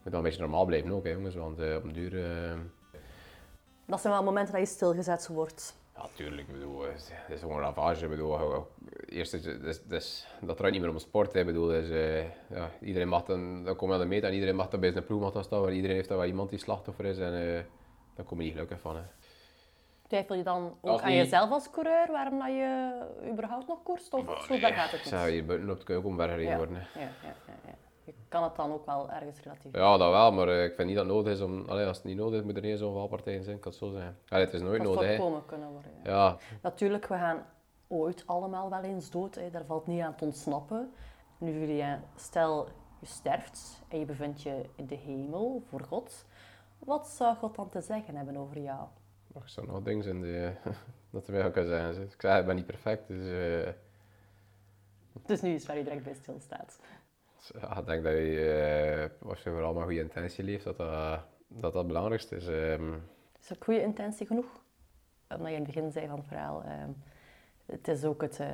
moet 0.08 0.16
nog 0.16 0.24
een 0.24 0.30
beetje 0.30 0.42
normaal 0.42 0.66
blijven 0.66 0.92
ook, 0.92 1.04
hè, 1.04 1.12
jongens. 1.12 1.36
Want 1.36 1.60
eh, 1.60 1.76
op 1.76 1.84
den 1.84 1.94
duur... 1.94 2.26
eh, 2.26 2.58
Dat 3.86 4.02
zijn 4.02 4.14
wel 4.14 4.24
momenten 4.24 4.54
dat 4.54 4.62
je 4.62 4.68
stilgezet 4.76 5.28
wordt. 5.28 5.78
ja, 5.96 6.06
tuurlijk. 6.14 6.48
Ik 6.48 6.54
bedoel, 6.54 6.82
het 6.82 6.96
is- 6.96 7.10
het 7.12 7.36
is 7.36 7.40
gewoon 7.40 7.58
een 7.58 7.64
ravage. 7.64 8.04
Ik 8.04 8.10
bedoel, 8.10 8.68
eerst 9.06 9.34
is, 9.34 9.46
is, 9.46 9.82
is, 9.90 10.28
dat 10.42 10.58
draait 10.58 10.74
niet 10.74 10.82
meer 10.82 10.92
om 10.92 11.00
sport. 11.00 11.34
Hè. 11.34 11.40
Ik 11.40 11.46
bedoel, 11.46 11.68
dus, 11.68 11.90
eh, 11.90 12.24
ja, 12.50 12.70
iedereen 12.82 13.08
mag 13.08 13.24
dan, 13.24 13.64
dan 13.64 13.76
kom 13.76 13.88
je 13.88 13.94
aan 13.94 14.00
de 14.00 14.06
meet 14.06 14.24
en 14.24 14.34
iedereen 14.34 14.56
mag 14.56 14.70
dan 14.70 14.80
bij 14.80 14.92
zijn 14.92 15.06
ploeg 15.06 15.22
mag 15.22 15.32
dan 15.32 15.44
staan. 15.44 15.62
waar 15.62 15.72
Iedereen 15.74 15.96
heeft 15.96 16.10
dan 16.10 16.18
wel 16.18 16.28
iemand 16.28 16.50
die 16.50 16.60
slachtoffer 16.60 17.06
is 17.06 17.18
en 17.18 17.34
eh 17.34 17.62
daar 18.16 18.26
kom 18.26 18.38
je 18.38 18.44
niet 18.44 18.54
gelukkig 18.54 18.80
van. 18.80 18.96
Hè. 18.96 19.02
Twijfel 20.08 20.36
je 20.36 20.44
dan 20.44 20.78
ook 20.82 21.02
aan 21.02 21.10
niet- 21.10 21.18
jezelf 21.18 21.50
als 21.52 21.70
coureur, 21.70 22.08
waarom 22.12 22.40
dat 22.40 22.48
je 22.48 23.00
überhaupt 23.32 23.68
nog 23.68 23.84
koerst? 23.84 24.14
Of 24.14 24.26
zo 24.46 24.56
ver 24.56 24.74
gaat 24.74 24.92
het 24.92 25.00
niet? 25.00 25.10
zeg, 25.10 25.26
hier 25.30 25.46
buiten 25.46 25.70
op 25.70 25.78
de 25.80 25.86
keuken 25.86 26.10
om 26.10 26.20
gereden 26.20 26.44
Ja. 26.52 26.58
worden. 26.58 26.76
Hè. 26.76 27.00
Ja, 27.00 27.06
ja, 27.24 27.34
ja, 27.48 27.54
ja. 27.66 27.74
Je 28.08 28.14
kan 28.30 28.44
het 28.44 28.56
dan 28.56 28.72
ook 28.72 28.86
wel 28.86 29.12
ergens 29.12 29.42
relatief. 29.42 29.72
Ja, 29.76 29.98
dat 29.98 30.12
wel, 30.12 30.32
maar 30.32 30.48
eh, 30.48 30.64
ik 30.64 30.76
vind 30.76 30.88
niet 30.88 30.98
dat 30.98 31.06
het 31.06 31.14
nodig 31.16 31.34
is 31.34 31.42
om... 31.42 31.66
Allee, 31.70 31.86
als 31.88 31.98
het 31.98 32.06
niet 32.06 32.18
nodig 32.18 32.40
is, 32.40 32.46
moet 32.46 32.56
er 32.56 32.62
niet 32.62 32.80
zo'n 32.80 32.94
valpartij 32.94 33.34
in 33.34 33.44
zijn. 33.44 33.56
Ik 33.56 33.62
kan 33.62 33.72
het 33.72 33.80
zo 33.82 33.90
zeggen. 33.92 34.18
Allee, 34.30 34.46
het 34.46 34.54
is 34.54 34.62
nooit 34.62 34.84
Dat 34.84 34.94
nodig. 34.94 35.08
hè. 35.10 35.16
voorkomen 35.16 35.46
kunnen 35.46 35.70
worden. 35.70 35.92
Ja. 36.04 36.12
Ja, 36.12 36.38
Natuurlijk, 36.62 37.08
we 37.08 37.16
gaan 37.16 37.46
ooit 37.88 38.24
allemaal 38.26 38.70
wel 38.70 38.82
eens 38.84 39.10
dood. 39.10 39.36
Hè. 39.36 39.50
Daar 39.50 39.66
valt 39.66 39.88
niet 39.88 40.02
aan 40.02 40.16
te 40.16 40.24
ontsnappen. 40.26 40.92
Nu, 41.38 41.60
Julien, 41.60 42.02
stel 42.16 42.68
je 43.00 43.06
sterft 43.06 43.82
en 43.88 44.00
je 44.00 44.06
bevindt 44.06 44.42
je 44.42 44.62
in 44.76 44.86
de 44.88 44.96
hemel 44.96 45.62
voor 45.70 45.82
God. 45.82 46.26
Wat 46.80 47.08
zou 47.08 47.36
God 47.36 47.56
dan 47.56 47.70
te 47.70 47.82
zeggen 47.82 48.16
hebben 48.16 48.38
over 48.38 48.60
jou? 48.62 48.88
maar 49.34 49.44
er 49.44 49.50
staan 49.50 49.66
nog 49.66 49.82
dingen 49.84 50.06
in 50.06 50.22
die, 50.22 50.50
dat 51.12 51.28
er 51.28 51.46
ook 51.46 51.54
kan 51.54 51.66
zeggen. 51.68 51.94
zeg. 51.94 52.04
Ik 52.04 52.22
zeg, 52.22 52.40
ik 52.40 52.46
ben 52.46 52.56
niet 52.56 52.66
perfect, 52.66 53.08
dus... 53.08 53.28
eh, 53.66 53.74
Dus 55.26 55.42
nu 55.42 55.54
is 55.54 55.66
waar 55.66 55.78
je 55.78 55.84
direct 55.84 56.04
bij 56.04 56.14
stilstaat. 56.14 56.80
Ja, 57.62 57.78
ik 57.80 57.86
denk 57.86 58.04
dat 58.04 58.14
je, 58.14 59.10
uh, 59.22 59.30
als 59.30 59.44
je 59.44 59.50
vooral 59.50 59.74
maar 59.74 59.84
goede 59.84 60.00
intentie 60.00 60.44
leeft, 60.44 60.64
dat 60.64 60.78
dat, 60.78 60.90
dat, 61.48 61.62
dat 61.62 61.74
het 61.74 61.88
belangrijkste 61.88 62.36
is. 62.36 62.48
ehm. 62.48 62.94
Is 63.40 63.48
dat 63.48 63.58
goede 63.64 63.82
intentie 63.82 64.26
genoeg? 64.28 64.46
Omdat 65.30 65.48
je 65.48 65.54
in 65.54 65.64
het 65.64 65.74
begin 65.74 65.92
zei 65.92 66.08
van 66.08 66.18
het 66.18 66.28
verhaal, 66.28 66.64
ehm, 66.64 66.90
het 67.66 67.88
is 67.88 68.04
ook 68.04 68.22
het, 68.22 68.40
eh, 68.40 68.48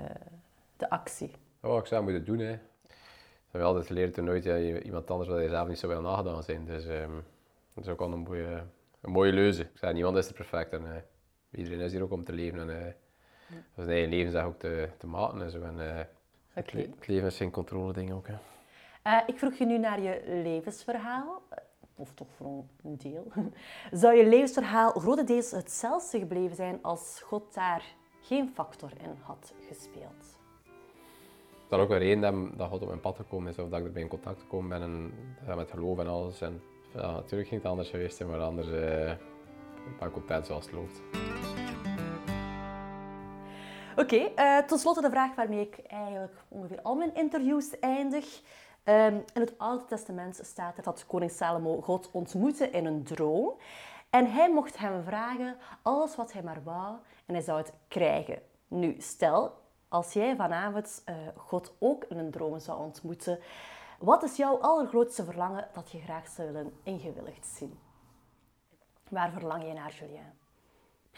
de 0.78 0.90
actie. 0.90 1.32
oh, 1.62 1.78
ik 1.78 1.86
zou 1.86 2.04
moeten 2.04 2.26
doen, 2.26 2.40
hè. 2.40 2.54
Ik 2.54 3.60
heb 3.60 3.62
wel 3.62 3.68
altijd 3.68 3.86
geleerd 3.88 4.14
toen 4.14 4.26
nooit 4.26 4.44
ja, 4.44 4.56
je- 4.56 4.82
iemand 4.84 5.12
anders 5.12 5.30
dat 5.30 5.42
je 5.42 5.50
zelf 5.50 5.68
niet 5.68 5.80
zo 5.80 5.88
wel 5.88 6.02
nagedaan 6.02 6.44
zijn. 6.44 6.66
Dus 6.66 6.86
ehm, 6.86 7.12
dat 7.74 7.84
is 7.86 7.90
ook 7.92 8.00
wel 8.00 8.12
een 8.14 8.20
mooie, 8.20 8.64
een 9.02 9.12
mooie 9.12 9.32
leuze. 9.32 9.62
Ik 9.62 9.70
zeg, 9.78 9.94
niemand 9.94 10.18
is 10.18 10.28
er 10.28 10.34
perfect 10.34 10.74
en 10.74 10.96
eh, 10.96 11.02
iedereen 11.60 11.80
is 11.80 11.92
hier 11.92 12.04
ook 12.04 12.12
om 12.12 12.24
te 12.24 12.34
leven. 12.34 12.60
En, 12.60 12.68
uh, 12.70 12.94
zijn 13.76 13.90
eigen 13.90 14.10
leven 14.10 14.32
zeg 14.32 14.44
ook 14.44 14.60
te, 14.60 14.90
te 14.98 15.08
maken 15.08 15.42
en 15.42 15.50
zo. 15.52 15.62
En, 15.62 15.76
uh, 15.78 15.96
het, 16.50 16.68
Oké. 16.68 16.76
le- 16.76 16.82
het 16.96 17.08
leven 17.08 17.28
is 17.28 17.38
geen 17.38 17.52
controle 17.52 17.94
ding 17.94 18.12
ook. 18.14 18.28
Hè. 18.28 18.34
Eh, 19.04 19.20
ik 19.26 19.38
vroeg 19.38 19.54
je 19.54 19.66
nu 19.66 19.78
naar 19.78 20.02
je 20.02 20.22
levensverhaal, 20.44 21.42
eh, 21.50 21.58
of 21.96 22.14
toch 22.14 22.28
voor 22.36 22.64
een 22.84 22.98
deel. 22.98 23.32
Zou 24.02 24.16
je 24.16 24.28
levensverhaal 24.28 24.92
grotendeels 24.92 25.52
hetzelfde 25.52 26.20
gebleven 26.20 26.56
zijn 26.56 26.80
als 26.82 27.22
God 27.26 27.54
daar 27.54 27.84
geen 28.22 28.50
factor 28.54 28.90
in 29.02 29.18
had 29.22 29.54
gespeeld? 29.68 30.40
Dat 31.70 31.80
is 31.80 31.86
ook 31.86 31.92
een 31.92 31.98
reden 31.98 32.22
dat, 32.22 32.58
dat 32.58 32.70
God 32.70 32.82
op 32.82 32.88
mijn 32.88 33.00
pad 33.00 33.16
gekomen 33.16 33.52
is, 33.52 33.60
of 33.60 33.70
dat 33.70 33.80
ik 33.80 33.86
erbij 33.86 34.02
in 34.02 34.08
contact 34.08 34.40
gekomen 34.40 34.70
ben 34.70 34.82
en 34.82 35.14
ja, 35.48 35.56
met 35.56 35.72
geloof 35.72 36.00
en 36.00 36.08
alles. 36.08 36.42
En, 36.42 36.62
ja, 36.94 37.12
natuurlijk 37.12 37.50
ging 37.50 37.62
het 37.62 37.72
anders 37.72 37.90
geweest 37.90 38.18
zijn, 38.18 38.30
maar 38.30 38.40
anders 38.40 38.68
eh 38.68 39.14
ben 40.00 40.08
ik 40.08 40.14
content 40.14 40.46
zoals 40.46 40.66
het 40.66 40.74
loopt. 40.74 41.02
Oké, 43.96 44.16
eh, 44.16 44.58
tot 44.58 44.80
slot 44.80 45.02
de 45.02 45.10
vraag 45.10 45.36
waarmee 45.36 45.62
ik 45.62 45.78
eigenlijk 45.88 46.34
ongeveer 46.48 46.82
al 46.82 46.96
mijn 46.96 47.16
interviews 47.16 47.80
eindig. 47.80 48.42
Ehm, 48.84 49.14
in 49.34 49.42
het 49.42 49.58
Oude 49.58 49.86
Testament 49.86 50.40
staat 50.44 50.84
dat 50.84 51.06
koning 51.06 51.32
Salomo 51.32 51.82
God 51.82 52.10
ontmoette 52.12 52.70
in 52.70 52.86
een 52.86 53.04
droom. 53.04 53.54
En 54.10 54.32
hij 54.32 54.52
mocht 54.52 54.78
hem 54.78 55.04
vragen 55.04 55.58
alles 55.82 56.16
wat 56.16 56.34
hij 56.34 56.44
maar 56.44 56.64
wou 56.64 56.96
en 57.26 57.34
hij 57.34 57.44
zou 57.44 57.58
het 57.58 57.74
krijgen. 57.88 58.42
Nu, 58.68 58.96
stel, 59.00 59.52
als 59.88 60.14
jij 60.14 60.36
vanavond 60.36 61.02
eh, 61.06 61.16
God 61.36 61.76
ook 61.80 62.04
in 62.04 62.18
een 62.18 62.32
droom 62.32 62.60
zou 62.60 62.80
ontmoeten, 62.80 63.40
wat 64.00 64.24
is 64.24 64.36
jouw 64.38 64.58
allergrootste 64.58 65.24
verlangen 65.24 65.68
dat 65.74 65.92
je 65.92 66.00
graag 66.00 66.28
zou 66.28 66.52
willen 66.52 66.74
ingewilligd 66.84 67.46
zien? 67.46 67.80
Waar 69.10 69.32
verlang 69.32 69.68
je 69.68 69.74
naar, 69.74 69.94
Julien? 70.00 70.42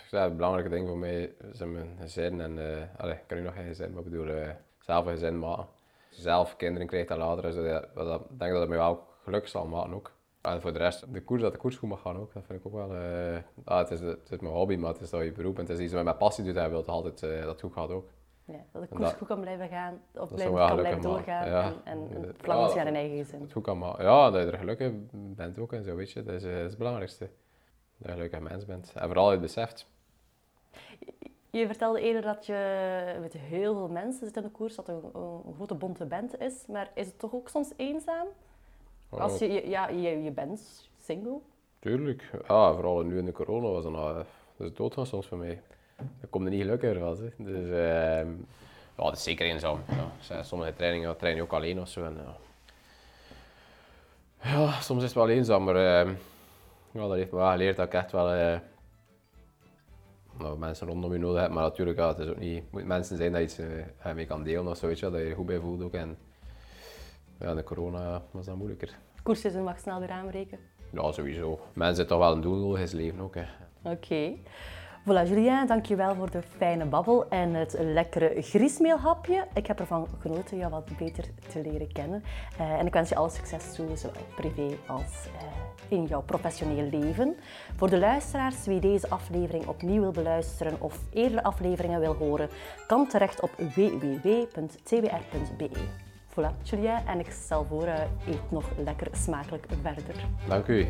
Ja, 0.09 0.23
het 0.23 0.35
belangrijke 0.35 0.69
ding 0.69 0.87
voor 0.87 0.97
mij 0.97 1.35
is 1.51 1.59
mijn 1.59 1.97
gezin. 1.99 2.41
En, 2.41 2.59
eh 2.59 2.99
allee, 2.99 3.13
ik 3.13 3.27
kan 3.27 3.37
nu 3.37 3.43
nog 3.43 3.53
geen 3.53 3.67
gezin, 3.67 3.89
maar 3.93 4.03
ik 4.03 4.09
bedoel, 4.09 4.27
eh, 4.27 4.49
zelf 4.79 5.05
een 5.05 5.11
gezin 5.11 5.39
maken. 5.39 5.74
Je 6.15 6.21
zelf 6.21 6.55
kinderen 6.55 6.87
krijgt 6.87 7.09
en 7.09 7.17
later, 7.17 7.45
is 7.45 7.55
dat, 7.55 7.65
dat, 7.95 8.05
dat- 8.05 8.21
ik 8.21 8.39
denk 8.39 8.51
dat 8.51 8.59
het 8.59 8.69
mij 8.69 8.77
wel 8.77 9.03
gelukkig 9.23 9.49
zal 9.49 9.65
maken 9.65 9.93
ook. 9.93 10.11
En 10.41 10.61
voor 10.61 10.73
de 10.73 10.79
rest, 10.79 11.13
de 11.13 11.21
koers, 11.23 11.41
dat 11.41 11.51
de 11.51 11.57
koers 11.57 11.77
goed 11.77 11.89
mag 11.89 12.01
gaan 12.01 12.17
ook, 12.17 12.33
dat 12.33 12.43
vind 12.45 12.59
ik 12.59 12.65
ook 12.65 12.73
wel... 12.73 12.95
eh, 12.95 13.37
ah, 13.63 13.77
het, 13.77 13.91
is, 13.91 13.99
het 13.99 14.31
is 14.31 14.39
mijn 14.39 14.53
hobby, 14.53 14.75
maar 14.75 14.91
het 14.91 15.01
is 15.01 15.09
toch 15.09 15.23
je 15.23 15.31
beroep. 15.31 15.55
En 15.55 15.61
het 15.61 15.69
is 15.71 15.79
iets 15.79 15.91
wat 15.91 16.01
je 16.01 16.07
met 16.07 16.17
passie 16.17 16.43
doet 16.43 16.55
en 16.55 16.63
je 16.63 16.69
wilt 16.69 16.87
altijd 16.87 17.23
eh, 17.23 17.39
dat 17.39 17.49
het 17.49 17.61
goed 17.61 17.73
gaat 17.73 17.89
ook. 17.89 18.09
Ja, 18.45 18.53
dat 18.53 18.81
de 18.81 18.87
En 18.89 18.95
koers 18.95 19.09
dat- 19.09 19.17
goed 19.17 19.27
kan 19.27 19.39
blijven 19.39 19.67
gaan, 19.67 20.01
of 20.13 20.33
blijven, 20.33 20.55
kan 20.55 20.75
blijven 20.75 21.01
doorgaan 21.01 21.47
ja. 21.47 21.63
en, 21.63 21.73
en 21.83 21.99
Ja, 22.21 22.33
verlangen 22.37 22.65
dat- 22.65 22.75
naar 22.75 22.87
een 22.87 22.95
eigen 22.95 23.17
gezin. 23.17 23.41
Het 23.41 23.51
goed 23.51 23.63
kan 23.63 23.77
maken. 23.77 24.03
Ja, 24.05 24.29
dat 24.31 24.43
je 24.45 24.51
er 24.51 24.57
gelukkig 24.57 24.91
bent 25.11 25.59
ook 25.59 25.73
en 25.73 25.83
zo, 25.83 25.95
weet 25.95 26.11
je. 26.11 26.23
Dat 26.23 26.33
is, 26.35 26.43
eh, 26.43 26.49
dat 26.51 26.59
is 26.61 26.69
het 26.69 26.77
belangrijkste. 26.77 27.23
Dat 27.25 27.31
je 27.97 28.07
een 28.07 28.13
gelukkig 28.13 28.39
mens 28.39 28.65
bent. 28.65 28.91
En 28.95 29.05
vooral 29.07 29.25
je 29.25 29.31
het 29.31 29.41
beseft. 29.41 29.87
Je 31.59 31.67
vertelde 31.67 32.01
eerder 32.01 32.21
dat 32.21 32.45
je 32.45 33.17
met 33.21 33.33
heel 33.33 33.73
veel 33.73 33.87
mensen 33.87 34.25
zit 34.25 34.35
in 34.35 34.41
de 34.41 34.49
koers, 34.49 34.75
dat 34.75 34.87
het 34.87 34.95
een, 34.95 35.21
een 35.45 35.53
grote 35.55 35.73
bonte 35.73 36.05
band 36.05 36.39
is, 36.39 36.53
maar 36.67 36.91
is 36.93 37.05
het 37.05 37.19
toch 37.19 37.33
ook 37.33 37.49
soms 37.49 37.71
eenzaam? 37.75 38.27
Als 39.09 39.39
je, 39.39 39.69
ja, 39.69 39.87
je, 39.87 40.23
je 40.23 40.31
bent 40.31 40.89
single. 41.03 41.39
Tuurlijk. 41.79 42.29
Ja, 42.47 42.73
vooral 42.73 43.01
nu 43.01 43.17
in 43.17 43.25
de 43.25 43.31
corona 43.31 43.67
was 43.67 43.83
dat, 43.83 43.91
nog, 43.91 44.09
eh, 44.09 44.15
dat 44.57 44.67
is 44.67 44.73
doodgaan 44.73 45.05
soms 45.05 45.27
voor 45.27 45.37
mij. 45.37 45.61
Dat 45.97 46.29
komt 46.29 46.45
er 46.45 46.51
niet 46.51 46.61
gelukkiger 46.61 46.99
van. 46.99 47.17
Hè. 47.17 47.43
Dus 47.43 47.69
ehm 47.69 48.31
ja, 48.97 49.03
dat 49.03 49.15
is 49.15 49.23
zeker 49.23 49.45
eenzaam. 49.45 49.83
Ja. 50.29 50.43
Sommige 50.43 50.73
trainingen 50.73 51.17
train 51.17 51.35
je 51.35 51.41
ook 51.41 51.53
alleen 51.53 51.81
of 51.81 51.87
zo. 51.87 52.03
En, 52.03 52.17
ja. 52.25 52.35
ja, 54.49 54.81
soms 54.81 54.99
is 54.99 55.09
het 55.09 55.17
wel 55.17 55.29
eenzaam, 55.29 55.63
maar 55.63 55.75
ehm, 55.75 56.13
ja, 56.91 57.07
dat 57.07 57.15
heeft 57.15 57.31
me 57.31 57.37
wel 57.37 57.51
geleerd 57.51 57.75
dat 57.75 57.85
ik 57.85 57.93
echt 57.93 58.11
wel 58.11 58.31
eh, 58.31 58.57
nou, 60.37 60.57
mensen 60.57 60.87
rondom 60.87 61.13
je 61.13 61.19
nodig 61.19 61.41
heb. 61.41 61.51
Maar 61.51 61.63
natuurlijk, 61.63 61.97
ja, 61.97 62.07
het 62.07 62.19
is 62.19 62.27
ook 62.27 62.39
niet, 62.39 62.71
moet 62.71 62.85
mensen 62.85 63.17
zijn 63.17 63.31
dat 63.31 63.41
je 63.41 63.47
iets 63.47 63.57
eh, 64.03 64.13
mee 64.13 64.25
kan 64.25 64.43
delen 64.43 64.67
of 64.67 64.77
zo, 64.77 64.87
weet 64.87 64.99
je, 64.99 65.05
wel, 65.05 65.11
dat 65.11 65.21
je 65.21 65.27
je 65.27 65.35
goed 65.35 65.45
bij 65.45 65.59
voelt 65.59 65.83
ook. 65.83 65.93
En 65.93 66.17
ja, 67.39 67.53
de 67.53 67.63
corona 67.63 68.23
was 68.31 68.45
dat 68.45 68.55
moeilijker. 68.55 68.97
Koersseizoen 69.23 69.63
mag 69.63 69.79
snel 69.79 69.99
weer 69.99 70.09
aanbreken. 70.09 70.59
Ja, 70.91 71.11
sowieso. 71.11 71.59
Mensen 71.73 71.95
hebben 71.95 72.07
toch 72.07 72.19
wel 72.19 72.31
een 72.35 72.41
doel 72.41 72.75
in 72.75 72.87
zijn 72.87 73.01
leven 73.01 73.19
ook. 73.19 73.35
Hè. 73.35 73.45
Oké. 73.83 74.33
Voilà, 75.05 75.23
Julien, 75.27 75.67
dankjewel 75.67 76.15
voor 76.15 76.31
de 76.31 76.41
fijne 76.57 76.85
babbel 76.85 77.29
en 77.29 77.53
het 77.53 77.75
lekkere 77.79 78.41
griesmeelhapje. 78.41 79.47
Ik 79.53 79.67
heb 79.67 79.79
ervan 79.79 80.07
genoten 80.19 80.57
jou 80.57 80.71
wat 80.71 80.97
beter 80.97 81.25
te 81.47 81.61
leren 81.61 81.91
kennen. 81.91 82.23
Eh, 82.57 82.79
en 82.79 82.85
ik 82.85 82.93
wens 82.93 83.09
je 83.09 83.15
alle 83.15 83.29
succes 83.29 83.73
toe, 83.73 83.95
zowel 83.95 84.21
privé 84.35 84.75
als 84.87 85.25
eh, 85.25 85.43
in 85.87 86.05
jouw 86.05 86.21
professioneel 86.21 86.89
leven. 86.89 87.35
Voor 87.75 87.89
de 87.89 87.99
luisteraars, 87.99 88.65
wie 88.65 88.79
deze 88.79 89.09
aflevering 89.09 89.67
opnieuw 89.67 90.01
wil 90.01 90.11
beluisteren 90.11 90.81
of 90.81 90.99
eerdere 91.13 91.43
afleveringen 91.43 91.99
wil 91.99 92.13
horen, 92.13 92.49
kan 92.87 93.07
terecht 93.07 93.41
op 93.41 93.51
www.twr.be. 93.75 94.49
Voilà, 96.29 96.61
Julien, 96.63 97.07
en 97.07 97.19
ik 97.19 97.31
stel 97.31 97.65
voor, 97.65 97.85
eh, 97.85 98.01
eet 98.27 98.51
nog 98.51 98.65
lekker 98.77 99.07
smakelijk 99.11 99.67
verder. 99.81 100.15
Dank 100.47 100.67
u. 100.67 100.87